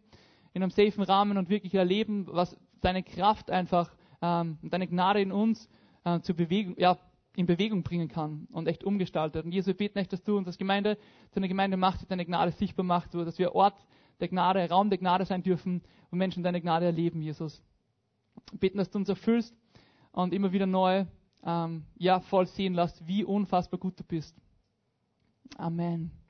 in 0.54 0.64
einem 0.64 0.70
safen 0.70 1.04
Rahmen 1.04 1.38
und 1.38 1.50
wirklich 1.50 1.74
erleben, 1.74 2.28
was 2.32 2.56
deine 2.80 3.04
Kraft 3.04 3.52
einfach, 3.52 3.94
ähm, 4.22 4.60
deine 4.62 4.88
Gnade 4.88 5.20
in 5.20 5.34
uns 5.34 5.68
äh, 6.06 6.22
zur 6.22 6.38
Bewegung, 6.38 6.76
ja, 6.78 6.98
in 7.36 7.48
Bewegung 7.48 7.84
bringen 7.84 8.08
kann 8.08 8.48
und 8.54 8.70
echt 8.70 8.86
umgestaltet. 8.86 9.44
Und 9.44 9.52
Jesus, 9.52 9.68
wir 9.68 9.74
beten 9.74 10.00
echt, 10.00 10.14
dass 10.14 10.24
du 10.24 10.38
uns 10.38 10.48
als 10.48 10.58
Gemeinde 10.58 10.98
zu 11.32 11.38
einer 11.38 11.50
Gemeinde 11.50 11.76
machst, 11.76 12.02
die 12.02 12.08
deine 12.08 12.24
Gnade 12.24 12.54
sichtbar 12.54 12.86
macht, 12.86 13.12
so 13.12 13.26
dass 13.26 13.38
wir 13.38 13.54
Ort 13.56 13.76
der 14.22 14.30
Gnade, 14.30 14.70
Raum 14.70 14.90
der 14.90 15.00
Gnade 15.00 15.26
sein 15.26 15.44
dürfen, 15.44 15.82
wo 16.12 16.16
Menschen 16.16 16.44
deine 16.44 16.62
Gnade 16.62 16.86
erleben, 16.86 17.22
Jesus. 17.22 17.62
Wir 18.52 18.60
beten, 18.60 18.78
dass 18.78 18.90
du 18.90 19.00
uns 19.00 19.10
erfüllst 19.10 19.54
und 20.14 20.34
immer 20.34 20.52
wieder 20.52 20.66
neu, 20.66 21.06
ähm, 21.44 21.86
ja, 21.98 22.22
voll 22.22 22.46
sehen 22.48 22.74
lässt, 22.74 23.06
wie 23.06 23.26
unfassbar 23.26 23.80
gut 23.80 24.00
du 24.00 24.04
bist. 24.04 24.36
Amen. 25.58 26.23